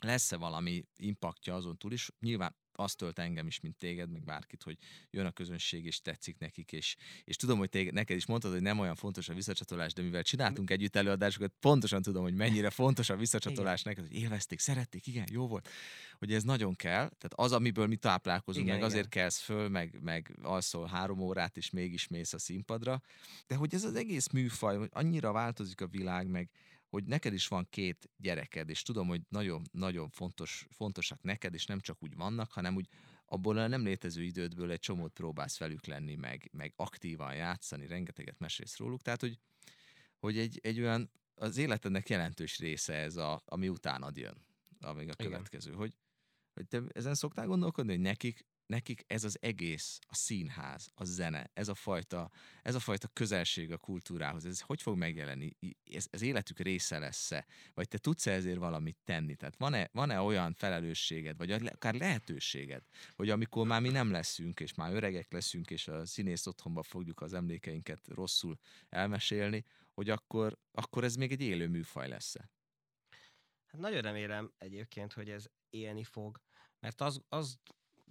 lesz-e 0.00 0.36
valami 0.36 0.84
impaktja 0.96 1.54
azon 1.54 1.76
túl 1.76 1.92
is. 1.92 2.10
Nyilván 2.20 2.56
azt 2.76 2.96
tölt 2.96 3.18
engem 3.18 3.46
is, 3.46 3.60
mint 3.60 3.76
téged, 3.76 4.10
meg 4.10 4.24
bárkit, 4.24 4.62
hogy 4.62 4.78
jön 5.10 5.26
a 5.26 5.30
közönség, 5.30 5.84
és 5.84 6.00
tetszik 6.00 6.38
nekik, 6.38 6.72
és, 6.72 6.96
és 7.24 7.36
tudom, 7.36 7.58
hogy 7.58 7.68
téged, 7.68 7.94
neked 7.94 8.16
is 8.16 8.26
mondtad, 8.26 8.52
hogy 8.52 8.62
nem 8.62 8.78
olyan 8.78 8.94
fontos 8.94 9.28
a 9.28 9.34
visszacsatolás, 9.34 9.92
de 9.92 10.02
mivel 10.02 10.22
csináltunk 10.22 10.70
együtt 10.70 10.96
előadásokat, 10.96 11.52
pontosan 11.60 12.02
tudom, 12.02 12.22
hogy 12.22 12.34
mennyire 12.34 12.70
fontos 12.70 13.08
a 13.08 13.16
visszacsatolás 13.16 13.82
neked, 13.82 14.06
hogy 14.06 14.16
élvezték, 14.16 14.58
szerették, 14.58 15.06
igen, 15.06 15.26
jó 15.30 15.46
volt, 15.46 15.68
hogy 16.18 16.32
ez 16.32 16.42
nagyon 16.42 16.74
kell, 16.74 17.08
tehát 17.08 17.32
az, 17.34 17.52
amiből 17.52 17.86
mi 17.86 17.96
táplálkozunk, 17.96 18.66
Igen, 18.66 18.78
meg 18.78 18.86
azért 18.86 19.06
igen. 19.06 19.20
kelsz 19.22 19.38
föl, 19.38 19.68
meg, 19.68 19.98
meg 20.02 20.38
alszol 20.42 20.86
három 20.86 21.20
órát, 21.20 21.56
és 21.56 21.70
mégis 21.70 22.08
mész 22.08 22.32
a 22.32 22.38
színpadra, 22.38 23.00
de 23.46 23.54
hogy 23.54 23.74
ez 23.74 23.84
az 23.84 23.94
egész 23.94 24.28
műfaj, 24.28 24.76
hogy 24.76 24.88
annyira 24.92 25.32
változik 25.32 25.80
a 25.80 25.86
világ, 25.86 26.26
meg 26.26 26.50
hogy 26.94 27.04
neked 27.04 27.32
is 27.32 27.48
van 27.48 27.66
két 27.70 28.10
gyereked, 28.16 28.68
és 28.68 28.82
tudom, 28.82 29.08
hogy 29.08 29.22
nagyon-nagyon 29.28 30.10
fontos, 30.10 30.66
fontosak 30.70 31.22
neked, 31.22 31.54
és 31.54 31.66
nem 31.66 31.80
csak 31.80 32.02
úgy 32.02 32.14
vannak, 32.14 32.52
hanem 32.52 32.76
úgy 32.76 32.88
abból 33.26 33.58
a 33.58 33.66
nem 33.66 33.84
létező 33.84 34.22
idődből 34.22 34.70
egy 34.70 34.78
csomót 34.78 35.12
próbálsz 35.12 35.58
velük 35.58 35.86
lenni, 35.86 36.14
meg, 36.14 36.48
meg 36.52 36.72
aktívan 36.76 37.34
játszani, 37.34 37.86
rengeteget 37.86 38.38
mesélsz 38.38 38.76
róluk, 38.76 39.02
tehát 39.02 39.20
hogy, 39.20 39.38
hogy 40.18 40.38
egy, 40.38 40.58
egy 40.62 40.80
olyan, 40.80 41.10
az 41.34 41.56
életednek 41.56 42.08
jelentős 42.08 42.58
része 42.58 42.94
ez, 42.94 43.16
a, 43.16 43.42
ami 43.44 43.68
utánad 43.68 44.16
jön, 44.16 44.46
amíg 44.80 45.08
a 45.08 45.14
Igen. 45.16 45.32
következő, 45.32 45.72
hogy, 45.72 45.96
hogy 46.52 46.66
te 46.66 46.82
ezen 46.88 47.14
szoktál 47.14 47.46
gondolkodni, 47.46 47.92
hogy 47.92 48.00
nekik 48.00 48.46
nekik 48.66 49.04
ez 49.06 49.24
az 49.24 49.38
egész, 49.40 49.98
a 50.06 50.14
színház, 50.14 50.90
a 50.94 51.04
zene, 51.04 51.50
ez 51.54 51.68
a 51.68 51.74
fajta, 51.74 52.30
ez 52.62 52.74
a 52.74 52.80
fajta 52.80 53.08
közelség 53.08 53.72
a 53.72 53.76
kultúrához, 53.76 54.44
ez 54.44 54.60
hogy 54.60 54.82
fog 54.82 54.96
megjelenni? 54.96 55.56
Ez, 55.92 56.06
ez 56.10 56.22
életük 56.22 56.58
része 56.58 56.98
lesz-e? 56.98 57.46
Vagy 57.74 57.88
te 57.88 57.98
tudsz 57.98 58.26
ezért 58.26 58.58
valamit 58.58 58.98
tenni? 59.04 59.34
Tehát 59.34 59.56
van-e, 59.56 59.88
van-e 59.92 60.20
olyan 60.20 60.54
felelősséged, 60.54 61.36
vagy 61.36 61.50
akár 61.50 61.94
lehetőséged, 61.94 62.82
hogy 63.16 63.30
amikor 63.30 63.66
már 63.66 63.80
mi 63.80 63.90
nem 63.90 64.10
leszünk, 64.10 64.60
és 64.60 64.74
már 64.74 64.94
öregek 64.94 65.32
leszünk, 65.32 65.70
és 65.70 65.88
a 65.88 66.06
színész 66.06 66.46
otthonba 66.46 66.82
fogjuk 66.82 67.20
az 67.20 67.32
emlékeinket 67.32 68.06
rosszul 68.08 68.58
elmesélni, 68.88 69.64
hogy 69.92 70.10
akkor, 70.10 70.58
akkor 70.72 71.04
ez 71.04 71.14
még 71.14 71.32
egy 71.32 71.40
élő 71.40 71.68
műfaj 71.68 72.08
lesz-e? 72.08 72.50
Hát 73.66 73.80
nagyon 73.80 74.02
remélem 74.02 74.52
egyébként, 74.58 75.12
hogy 75.12 75.30
ez 75.30 75.46
élni 75.70 76.04
fog, 76.04 76.40
mert 76.80 77.00
az, 77.00 77.20
az 77.28 77.58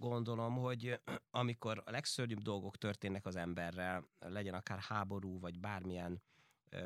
gondolom, 0.10 0.56
hogy 0.56 1.00
amikor 1.42 1.82
a 1.86 1.92
legszörnyűbb 1.92 2.42
dolgok 2.42 2.78
történnek 2.78 3.26
az 3.26 3.36
emberrel, 3.36 4.08
legyen 4.20 4.54
akár 4.54 4.80
háború, 4.80 5.40
vagy 5.40 5.60
bármilyen 5.60 6.22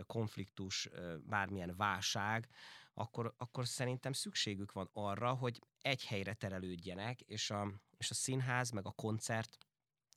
konfliktus, 0.05 0.89
bármilyen 1.23 1.73
válság, 1.77 2.47
akkor, 2.93 3.33
akkor 3.37 3.67
szerintem 3.67 4.13
szükségük 4.13 4.71
van 4.71 4.89
arra, 4.93 5.33
hogy 5.33 5.61
egy 5.81 6.05
helyre 6.05 6.33
terelődjenek, 6.33 7.21
és 7.21 7.49
a, 7.49 7.71
és 7.97 8.09
a 8.09 8.13
színház, 8.13 8.69
meg 8.69 8.85
a 8.85 8.91
koncert, 8.91 9.57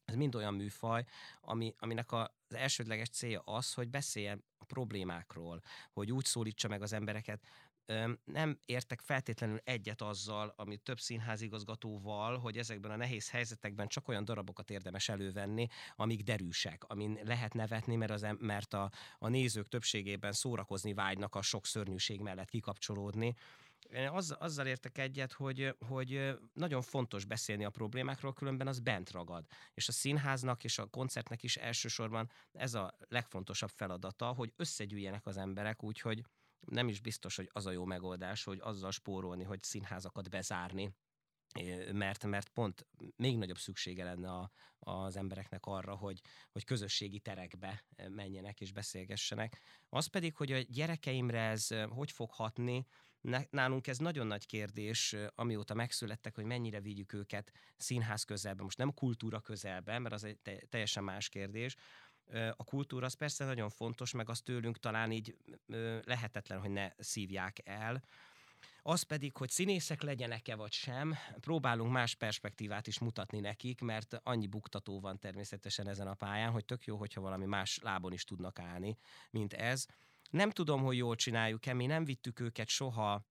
ez 0.05 0.15
mind 0.15 0.35
olyan 0.35 0.55
műfaj, 0.55 1.05
ami, 1.41 1.75
aminek 1.79 2.13
a, 2.13 2.23
az 2.49 2.55
elsődleges 2.55 3.09
célja 3.09 3.41
az, 3.41 3.75
hogy 3.75 3.89
beszéljen 3.89 4.45
a 4.59 4.65
problémákról, 4.65 5.63
hogy 5.93 6.13
úgy 6.13 6.25
szólítsa 6.25 6.69
meg 6.69 6.83
az 6.83 6.93
embereket, 6.93 7.47
nem 8.25 8.59
értek 8.67 9.01
feltétlenül 9.01 9.61
egyet 9.65 10.03
azzal, 10.03 10.53
ami 10.57 10.77
több 10.77 11.01
színházigazgatóval, 11.01 12.39
hogy 12.39 12.59
ezekben 12.59 12.91
a 12.91 12.97
nehéz 12.97 13.31
helyzetekben 13.31 13.89
csak 13.89 14.09
olyan 14.09 14.25
darabokat 14.25 14.71
érdemes 14.71 15.09
elővenni, 15.09 15.67
amik 15.97 16.23
derűsek, 16.23 16.85
amin 16.85 17.19
lehet 17.25 17.55
nevetni, 17.55 17.97
mert, 17.97 18.11
az, 18.11 18.27
mert 18.39 18.75
a, 18.75 18.91
a 19.19 19.29
nézők 19.29 19.69
többségében 19.69 20.33
szórakozni 20.33 20.95
vágynak 20.95 21.35
a 21.35 21.43
sok 21.43 21.67
szörnyűség 21.67 22.21
mellett 22.21 22.49
kikapcsolódni. 22.49 23.35
Én 23.93 24.09
az, 24.09 24.37
azzal 24.39 24.67
értek 24.67 24.99
egyet, 24.99 25.33
hogy, 25.33 25.77
hogy 25.89 26.39
nagyon 26.53 26.83
fontos 26.83 27.25
beszélni 27.25 27.65
a 27.65 27.71
problémákról, 27.71 28.33
különben 28.33 28.67
az 28.67 28.81
bent 28.81 29.11
ragad. 29.11 29.45
És 29.75 29.89
a 29.89 29.93
színháznak 29.93 30.65
és 30.65 30.79
a 30.79 30.87
koncertnek 30.87 31.43
is 31.43 31.57
elsősorban 31.57 32.31
ez 32.53 32.75
a 32.75 32.97
legfontosabb 33.09 33.71
feladata, 33.71 34.27
hogy 34.27 34.53
összegyűjjenek 34.57 35.27
az 35.27 35.37
emberek 35.37 35.83
úgy, 35.83 36.01
hogy 36.01 36.25
nem 36.61 36.89
is 36.89 37.01
biztos, 37.01 37.37
hogy 37.37 37.51
az 37.53 37.67
a 37.67 37.71
jó 37.71 37.85
megoldás, 37.85 38.45
hogy 38.45 38.59
azzal 38.63 38.91
spórolni, 38.91 39.45
hogy 39.45 39.63
színházakat 39.63 40.31
bezárni, 40.31 40.95
mert, 41.93 42.25
mert 42.25 42.49
pont 42.49 42.87
még 43.17 43.39
nagyobb 43.39 43.59
szüksége 43.59 44.05
lenne 44.05 44.31
a, 44.31 44.51
az 44.79 45.17
embereknek 45.17 45.67
arra, 45.67 45.97
hogy, 45.97 46.21
hogy 46.51 46.65
közösségi 46.65 47.19
terekbe 47.19 47.85
menjenek 48.09 48.61
és 48.61 48.73
beszélgessenek. 48.73 49.61
Az 49.89 50.07
pedig, 50.07 50.37
hogy 50.37 50.53
a 50.53 50.59
gyerekeimre 50.59 51.41
ez 51.41 51.69
hogy 51.89 52.11
fog 52.11 52.31
hatni, 52.31 52.87
nálunk 53.51 53.87
ez 53.87 53.99
nagyon 53.99 54.27
nagy 54.27 54.47
kérdés, 54.47 55.17
amióta 55.35 55.75
megszülettek, 55.75 56.35
hogy 56.35 56.45
mennyire 56.45 56.81
vigyük 56.81 57.13
őket 57.13 57.53
színház 57.77 58.23
közelbe, 58.25 58.63
most 58.63 58.79
nem 58.79 58.95
kultúra 58.95 59.41
közelbe, 59.41 59.99
mert 59.99 60.15
az 60.15 60.25
egy 60.25 60.39
teljesen 60.69 61.05
más 61.05 61.29
kérdés, 61.29 61.77
a 62.57 62.65
kultúra 62.65 63.07
az 63.07 63.15
persze 63.15 63.45
nagyon 63.45 63.69
fontos, 63.69 64.13
meg 64.13 64.29
azt 64.29 64.45
tőlünk 64.45 64.79
talán 64.79 65.13
így 65.13 65.37
lehetetlen, 66.05 66.61
hogy 66.61 66.71
ne 66.71 66.91
szívják 66.99 67.61
el. 67.65 68.03
Az 68.83 69.03
pedig, 69.03 69.37
hogy 69.37 69.51
színészek 69.51 70.03
legyenek-e 70.03 70.55
vagy 70.55 70.73
sem, 70.73 71.15
próbálunk 71.41 71.93
más 71.93 72.15
perspektívát 72.15 72.87
is 72.87 72.99
mutatni 72.99 73.41
nekik, 73.41 73.81
mert 73.81 74.21
annyi 74.23 74.47
buktató 74.47 75.01
van 75.01 75.19
természetesen 75.19 75.89
ezen 75.89 76.07
a 76.07 76.15
pályán, 76.15 76.51
hogy 76.51 76.65
tök 76.65 76.85
jó, 76.85 76.97
hogyha 76.97 77.21
valami 77.21 77.45
más 77.45 77.79
lábon 77.83 78.13
is 78.13 78.25
tudnak 78.25 78.59
állni, 78.59 78.97
mint 79.31 79.53
ez. 79.53 79.87
Nem 80.31 80.51
tudom, 80.51 80.83
hogy 80.83 80.97
jól 80.97 81.17
csináljuk-e, 81.17 81.73
mi 81.73 81.87
nem 81.87 82.05
vittük 82.05 82.41
őket 82.41 82.69
soha 82.69 83.29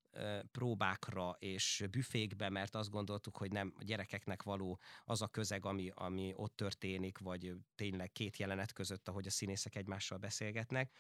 próbákra 0.52 1.36
és 1.40 1.86
büfékbe, 1.92 2.50
mert 2.50 2.76
azt 2.76 2.90
gondoltuk, 2.90 3.38
hogy 3.38 3.52
nem 3.52 3.74
a 3.78 3.84
gyerekeknek 3.84 4.44
való 4.44 4.80
az 5.06 5.22
a 5.22 5.28
közeg, 5.28 5.66
ami, 5.66 5.92
ami 5.94 6.34
ott 6.36 6.56
történik, 6.56 7.18
vagy 7.18 7.54
tényleg 7.76 8.12
két 8.12 8.38
jelenet 8.38 8.74
között, 8.74 9.08
ahogy 9.08 9.28
a 9.28 9.30
színészek 9.30 9.76
egymással 9.76 10.18
beszélgetnek. 10.18 10.96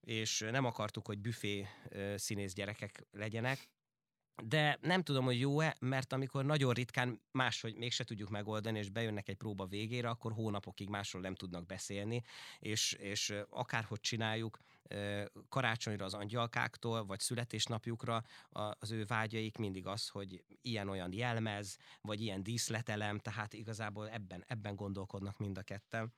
És 0.00 0.38
nem 0.50 0.64
akartuk, 0.64 1.06
hogy 1.06 1.18
büfé 1.18 1.66
színész 2.16 2.52
gyerekek 2.52 3.06
legyenek, 3.10 3.68
de 4.42 4.78
nem 4.80 5.02
tudom, 5.02 5.24
hogy 5.24 5.40
jó-e, 5.40 5.76
mert 5.78 6.12
amikor 6.12 6.44
nagyon 6.44 6.72
ritkán 6.72 7.20
máshogy 7.30 7.76
mégse 7.76 8.04
tudjuk 8.04 8.28
megoldani, 8.28 8.78
és 8.78 8.88
bejönnek 8.88 9.28
egy 9.28 9.36
próba 9.36 9.66
végére, 9.66 10.08
akkor 10.08 10.32
hónapokig 10.32 10.88
másról 10.88 11.22
nem 11.22 11.34
tudnak 11.34 11.66
beszélni, 11.66 12.22
és, 12.58 12.92
és 12.92 13.34
akárhogy 13.50 14.00
csináljuk, 14.00 14.58
karácsonyra 15.48 16.04
az 16.04 16.14
angyalkáktól, 16.14 17.04
vagy 17.04 17.20
születésnapjukra 17.20 18.22
az 18.78 18.90
ő 18.90 19.04
vágyaik 19.04 19.56
mindig 19.56 19.86
az, 19.86 20.08
hogy 20.08 20.44
ilyen-olyan 20.62 21.12
jelmez, 21.12 21.76
vagy 22.00 22.20
ilyen 22.20 22.42
díszletelem, 22.42 23.18
tehát 23.18 23.52
igazából 23.52 24.10
ebben, 24.10 24.44
ebben 24.46 24.76
gondolkodnak 24.76 25.38
mind 25.38 25.58
a 25.58 25.62
ketten. 25.62 26.12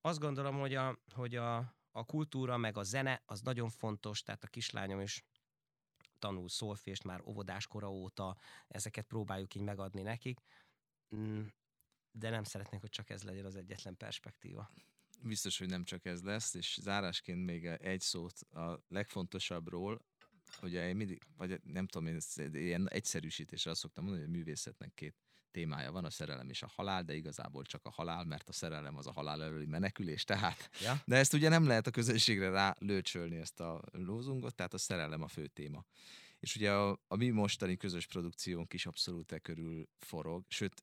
Azt 0.00 0.18
gondolom, 0.18 0.58
hogy 0.58 0.74
a, 0.74 0.98
hogy 1.14 1.36
a, 1.36 1.56
a 1.90 2.04
kultúra 2.04 2.56
meg 2.56 2.76
a 2.76 2.82
zene 2.82 3.22
az 3.26 3.40
nagyon 3.40 3.68
fontos, 3.68 4.22
tehát 4.22 4.44
a 4.44 4.48
kislányom 4.48 5.00
is 5.00 5.24
tanul 6.20 6.48
szolfést 6.48 7.04
már 7.04 7.20
óvodáskora 7.24 7.90
óta, 7.90 8.36
ezeket 8.68 9.06
próbáljuk 9.06 9.54
így 9.54 9.62
megadni 9.62 10.02
nekik, 10.02 10.40
mm, 11.16 11.42
de 12.12 12.30
nem 12.30 12.44
szeretnék, 12.44 12.80
hogy 12.80 12.90
csak 12.90 13.10
ez 13.10 13.22
legyen 13.22 13.44
az 13.44 13.56
egyetlen 13.56 13.96
perspektíva. 13.96 14.70
Biztos, 15.22 15.58
hogy 15.58 15.68
nem 15.68 15.84
csak 15.84 16.04
ez 16.04 16.22
lesz, 16.22 16.54
és 16.54 16.78
zárásként 16.80 17.44
még 17.44 17.64
egy 17.66 18.00
szót 18.00 18.40
a 18.40 18.84
legfontosabbról, 18.88 20.04
ugye 20.62 20.88
én 20.88 20.96
mindig, 20.96 21.22
vagy 21.36 21.60
nem 21.64 21.86
tudom, 21.86 22.06
én 22.06 22.20
ilyen 22.52 22.88
egyszerűsítésre 22.88 23.70
azt 23.70 23.80
szoktam 23.80 24.04
mondani, 24.04 24.24
hogy 24.26 24.34
a 24.34 24.38
művészetnek 24.38 24.94
két 24.94 25.16
témája 25.50 25.92
van, 25.92 26.04
a 26.04 26.10
szerelem 26.10 26.48
és 26.48 26.62
a 26.62 26.72
halál, 26.74 27.02
de 27.02 27.14
igazából 27.14 27.64
csak 27.64 27.84
a 27.84 27.90
halál, 27.90 28.24
mert 28.24 28.48
a 28.48 28.52
szerelem 28.52 28.96
az 28.96 29.06
a 29.06 29.12
halál 29.12 29.42
előli 29.42 29.66
menekülés, 29.66 30.24
tehát. 30.24 30.70
Ja. 30.82 31.02
De 31.04 31.16
ezt 31.16 31.34
ugye 31.34 31.48
nem 31.48 31.66
lehet 31.66 31.86
a 31.86 31.90
közönségre 31.90 32.50
rá 32.50 32.74
lőcsölni 32.78 33.36
ezt 33.36 33.60
a 33.60 33.82
lózungot, 33.92 34.54
tehát 34.54 34.74
a 34.74 34.78
szerelem 34.78 35.22
a 35.22 35.28
fő 35.28 35.46
téma. 35.46 35.84
És 36.40 36.56
ugye 36.56 36.72
a, 36.72 37.00
a 37.08 37.16
mi 37.16 37.28
mostani 37.28 37.76
közös 37.76 38.06
produkciónk 38.06 38.72
is 38.72 38.86
abszolút 38.86 39.32
e 39.32 39.38
körül 39.38 39.88
forog, 39.98 40.44
sőt, 40.48 40.82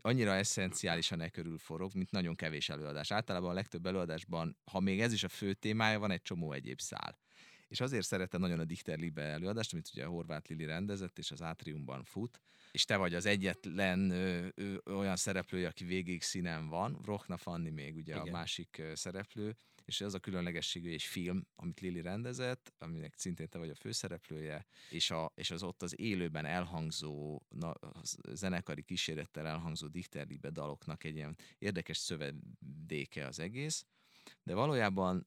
annyira 0.00 0.34
eszenciálisan 0.34 1.20
e 1.20 1.28
körül 1.28 1.58
forog, 1.58 1.94
mint 1.94 2.10
nagyon 2.10 2.34
kevés 2.34 2.68
előadás. 2.68 3.10
Általában 3.10 3.50
a 3.50 3.54
legtöbb 3.54 3.86
előadásban, 3.86 4.56
ha 4.64 4.80
még 4.80 5.00
ez 5.00 5.12
is 5.12 5.24
a 5.24 5.28
fő 5.28 5.54
témája, 5.54 5.98
van 5.98 6.10
egy 6.10 6.22
csomó 6.22 6.52
egyéb 6.52 6.80
szál. 6.80 7.18
És 7.68 7.80
azért 7.80 8.06
szeretem 8.06 8.40
nagyon 8.40 8.58
a 8.58 8.64
Dichter 8.64 8.98
Libe 8.98 9.22
előadást, 9.22 9.72
amit 9.72 9.90
ugye 9.92 10.04
a 10.04 10.08
Horváth 10.08 10.50
Lili 10.50 10.64
rendezett, 10.64 11.18
és 11.18 11.30
az 11.30 11.42
Átriumban 11.42 12.04
fut, 12.04 12.40
és 12.70 12.84
te 12.84 12.96
vagy 12.96 13.14
az 13.14 13.26
egyetlen 13.26 14.10
ö, 14.10 14.48
ö, 14.54 14.76
olyan 14.84 15.16
szereplője, 15.16 15.68
aki 15.68 15.84
végig 15.84 16.22
színen 16.22 16.68
van, 16.68 17.00
Rochna 17.04 17.36
Fanni 17.36 17.70
még 17.70 17.96
ugye 17.96 18.14
Igen. 18.14 18.28
a 18.28 18.30
másik 18.30 18.82
szereplő, 18.94 19.56
és 19.88 20.00
ez 20.00 20.14
a 20.14 20.18
különlegességű 20.18 20.90
és 20.90 21.08
film, 21.08 21.46
amit 21.56 21.80
Lili 21.80 22.00
rendezett, 22.00 22.72
aminek 22.78 23.14
szintén 23.16 23.48
te 23.48 23.58
vagy 23.58 23.70
a 23.70 23.74
főszereplője, 23.74 24.66
és, 24.90 25.10
a, 25.10 25.32
és 25.34 25.50
az 25.50 25.62
ott 25.62 25.82
az 25.82 26.00
élőben 26.00 26.44
elhangzó, 26.44 27.42
na, 27.48 27.74
zenekari 28.32 28.82
kísérettel 28.82 29.46
elhangzó 29.46 29.86
Dichter 29.86 30.26
Libe 30.26 30.50
daloknak 30.50 31.04
egy 31.04 31.14
ilyen 31.14 31.36
érdekes 31.58 31.96
szövedéke 31.96 33.26
az 33.26 33.38
egész, 33.38 33.86
de 34.42 34.54
valójában 34.54 35.26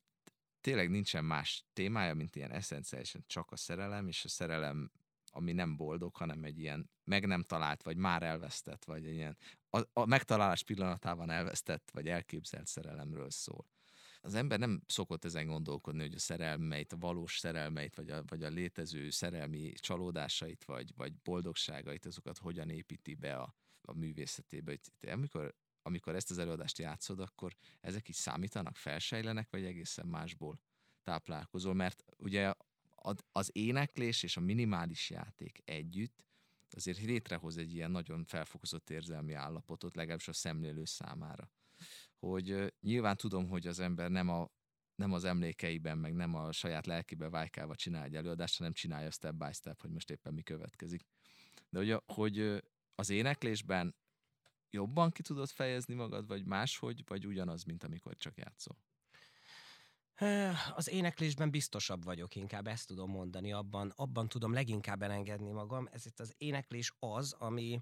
tényleg 0.62 0.90
nincsen 0.90 1.26
más 1.26 1.66
témája, 1.74 2.14
mint 2.14 2.36
ilyen 2.36 2.52
eszenciálisan 2.52 3.24
csak 3.28 3.52
a 3.52 3.56
szerelem, 3.56 4.08
és 4.08 4.26
a 4.26 4.30
szerelem, 4.30 4.92
ami 5.32 5.52
nem 5.52 5.76
boldog, 5.76 6.16
hanem 6.16 6.44
egy 6.44 6.60
ilyen 6.60 6.90
meg 7.04 7.26
nem 7.26 7.44
talált, 7.44 7.84
vagy 7.84 7.98
már 7.98 8.24
elvesztett, 8.24 8.86
vagy 8.86 9.06
egy 9.06 9.14
ilyen 9.14 9.38
a, 9.70 9.82
a 9.94 10.06
megtalálás 10.06 10.64
pillanatában 10.64 11.30
elvesztett, 11.30 11.90
vagy 11.92 12.08
elképzelt 12.08 12.68
szerelemről 12.68 13.30
szól. 13.30 13.68
Az 14.24 14.34
ember 14.34 14.60
nem 14.60 14.82
szokott 14.88 15.26
ezen 15.26 15.48
gondolkodni, 15.48 16.02
hogy 16.02 16.14
a 16.14 16.20
szerelmeit, 16.20 16.94
a 16.94 16.98
valós 16.98 17.38
szerelmeit, 17.38 17.96
vagy 17.96 18.10
a, 18.10 18.24
vagy 18.28 18.44
a 18.44 18.50
létező 18.50 19.10
szerelmi 19.10 19.72
csalódásait, 19.72 20.64
vagy, 20.64 20.96
vagy 20.96 21.14
boldogságait, 21.16 22.06
azokat 22.06 22.38
hogyan 22.38 22.70
építi 22.70 23.16
be 23.16 23.36
a, 23.36 23.56
a 23.82 23.94
művészetébe. 23.94 24.72
Hogy 25.00 25.10
amikor 25.10 25.56
amikor 25.84 26.16
ezt 26.16 26.32
az 26.32 26.38
előadást 26.38 26.78
játszod, 26.78 27.20
akkor 27.20 27.56
ezek 27.80 28.08
is 28.08 28.16
számítanak, 28.16 28.76
felsejlenek, 28.76 29.50
vagy 29.50 29.66
egészen 29.66 30.08
másból 30.08 30.60
táplálkozol, 31.04 31.74
mert 31.74 32.04
ugye 32.18 32.54
az 33.32 33.50
éneklés 33.54 34.24
és 34.24 34.38
a 34.38 34.42
minimális 34.42 35.10
játék 35.10 35.62
együtt 35.66 36.26
azért 36.76 37.02
létrehoz 37.02 37.58
egy 37.58 37.74
ilyen 37.74 37.92
nagyon 37.92 38.24
felfokozott 38.26 38.90
érzelmi 38.90 39.34
állapotot, 39.34 39.96
legalábbis 39.96 40.28
a 40.28 40.34
szemlélő 40.34 40.86
számára. 40.86 41.52
Hogy 42.20 42.74
nyilván 42.82 43.18
tudom, 43.18 43.48
hogy 43.48 43.68
az 43.68 43.80
ember 43.80 44.10
nem 44.10 44.30
a 44.30 44.52
nem 44.96 45.14
az 45.14 45.24
emlékeiben, 45.24 45.98
meg 45.98 46.14
nem 46.14 46.36
a 46.36 46.52
saját 46.52 46.86
lelkiben 46.86 47.32
vájkálva 47.32 47.76
csinál 47.76 48.04
egy 48.04 48.16
előadást, 48.16 48.58
hanem 48.58 48.74
csinálja 48.74 49.12
step 49.12 49.36
by 49.36 49.52
step, 49.52 49.82
hogy 49.82 49.92
most 49.92 50.10
éppen 50.10 50.34
mi 50.34 50.42
következik. 50.42 51.06
De 51.70 51.80
ugye, 51.80 52.00
hogy 52.06 52.64
az 52.96 53.10
éneklésben 53.10 53.96
jobban 54.70 55.12
ki 55.12 55.22
tudod 55.22 55.50
fejezni 55.50 55.94
magad, 55.94 56.28
vagy 56.28 56.46
máshogy, 56.46 57.04
vagy 57.08 57.26
ugyanaz, 57.26 57.64
mint 57.64 57.84
amikor 57.84 58.18
csak 58.18 58.38
játszol? 58.38 58.78
Az 60.76 60.90
éneklésben 60.90 61.52
biztosabb 61.52 62.04
vagyok, 62.04 62.36
inkább 62.36 62.68
ezt 62.68 62.88
tudom 62.88 63.10
mondani, 63.10 63.54
abban, 63.54 63.94
abban 63.96 64.28
tudom 64.28 64.54
leginkább 64.54 65.02
elengedni 65.02 65.52
magam. 65.52 65.88
Ez 65.92 66.06
itt 66.06 66.20
az 66.20 66.34
éneklés 66.38 66.94
az, 67.00 67.34
ami, 67.34 67.82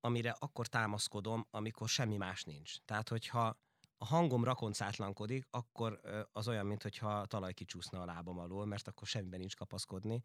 amire 0.00 0.36
akkor 0.38 0.66
támaszkodom, 0.66 1.46
amikor 1.50 1.88
semmi 1.88 2.16
más 2.16 2.42
nincs. 2.42 2.76
Tehát, 2.84 3.08
hogyha 3.08 3.60
a 3.98 4.04
hangom 4.04 4.44
rakoncátlankodik, 4.44 5.46
akkor 5.50 6.00
az 6.32 6.48
olyan, 6.48 6.66
mintha 6.66 7.26
talaj 7.26 7.52
kicsúszna 7.52 8.00
a 8.00 8.04
lábam 8.04 8.38
alól, 8.38 8.66
mert 8.66 8.88
akkor 8.88 9.06
semmiben 9.06 9.38
nincs 9.38 9.56
kapaszkodni. 9.56 10.22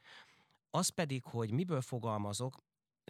Az 0.69 0.89
pedig, 0.89 1.23
hogy 1.23 1.51
miből 1.51 1.81
fogalmazok, 1.81 2.57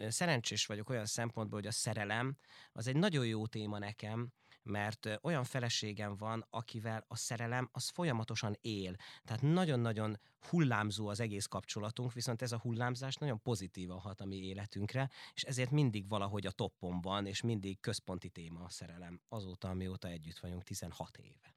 szerencsés 0.08 0.66
vagyok 0.66 0.88
olyan 0.88 1.06
szempontból, 1.06 1.58
hogy 1.58 1.68
a 1.68 1.72
szerelem 1.72 2.36
az 2.72 2.86
egy 2.86 2.96
nagyon 2.96 3.26
jó 3.26 3.46
téma 3.46 3.78
nekem, 3.78 4.32
mert 4.68 5.18
olyan 5.22 5.44
feleségem 5.44 6.16
van, 6.16 6.46
akivel 6.50 7.04
a 7.08 7.16
szerelem 7.16 7.68
az 7.72 7.88
folyamatosan 7.88 8.56
él. 8.60 8.96
Tehát 9.24 9.42
nagyon-nagyon 9.42 10.20
hullámzó 10.48 11.08
az 11.08 11.20
egész 11.20 11.46
kapcsolatunk, 11.46 12.12
viszont 12.12 12.42
ez 12.42 12.52
a 12.52 12.58
hullámzás 12.58 13.16
nagyon 13.16 13.42
pozitívan 13.42 13.98
hat 13.98 14.20
a 14.20 14.24
mi 14.24 14.36
életünkre, 14.36 15.10
és 15.34 15.42
ezért 15.42 15.70
mindig 15.70 16.08
valahogy 16.08 16.46
a 16.46 16.50
toppon 16.50 17.00
van, 17.00 17.26
és 17.26 17.40
mindig 17.40 17.80
központi 17.80 18.28
téma 18.28 18.64
a 18.64 18.68
szerelem. 18.68 19.20
Azóta, 19.28 19.68
amióta 19.68 20.08
együtt 20.08 20.38
vagyunk, 20.38 20.62
16 20.62 21.16
éve. 21.16 21.54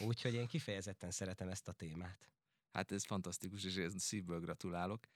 Úgyhogy 0.00 0.34
én 0.34 0.46
kifejezetten 0.46 1.10
szeretem 1.10 1.48
ezt 1.48 1.68
a 1.68 1.72
témát. 1.72 2.30
Hát 2.72 2.92
ez 2.92 3.04
fantasztikus, 3.04 3.64
és 3.64 3.76
én 3.76 3.90
szívből 3.90 4.40
gratulálok. 4.40 5.06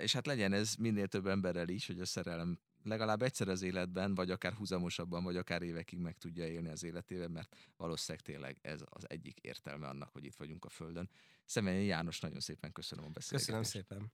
És 0.00 0.12
hát 0.12 0.26
legyen 0.26 0.52
ez 0.52 0.74
minél 0.74 1.06
több 1.06 1.26
emberrel 1.26 1.68
is, 1.68 1.86
hogy 1.86 2.00
a 2.00 2.06
szerelem 2.06 2.58
legalább 2.84 3.22
egyszer 3.22 3.48
az 3.48 3.62
életben, 3.62 4.14
vagy 4.14 4.30
akár 4.30 4.52
húzamosabban, 4.52 5.24
vagy 5.24 5.36
akár 5.36 5.62
évekig 5.62 5.98
meg 5.98 6.18
tudja 6.18 6.46
élni 6.46 6.68
az 6.68 6.82
életében, 6.82 7.30
mert 7.30 7.56
valószínűleg 7.76 8.26
tényleg 8.26 8.58
ez 8.62 8.80
az 8.84 9.10
egyik 9.10 9.38
értelme 9.38 9.88
annak, 9.88 10.12
hogy 10.12 10.24
itt 10.24 10.36
vagyunk 10.36 10.64
a 10.64 10.68
Földön. 10.68 11.10
Személyi 11.44 11.86
János, 11.86 12.20
nagyon 12.20 12.40
szépen 12.40 12.72
köszönöm 12.72 13.04
a 13.04 13.08
beszélgetést. 13.08 13.58
Köszönöm 13.58 13.62
szépen. 13.62 14.12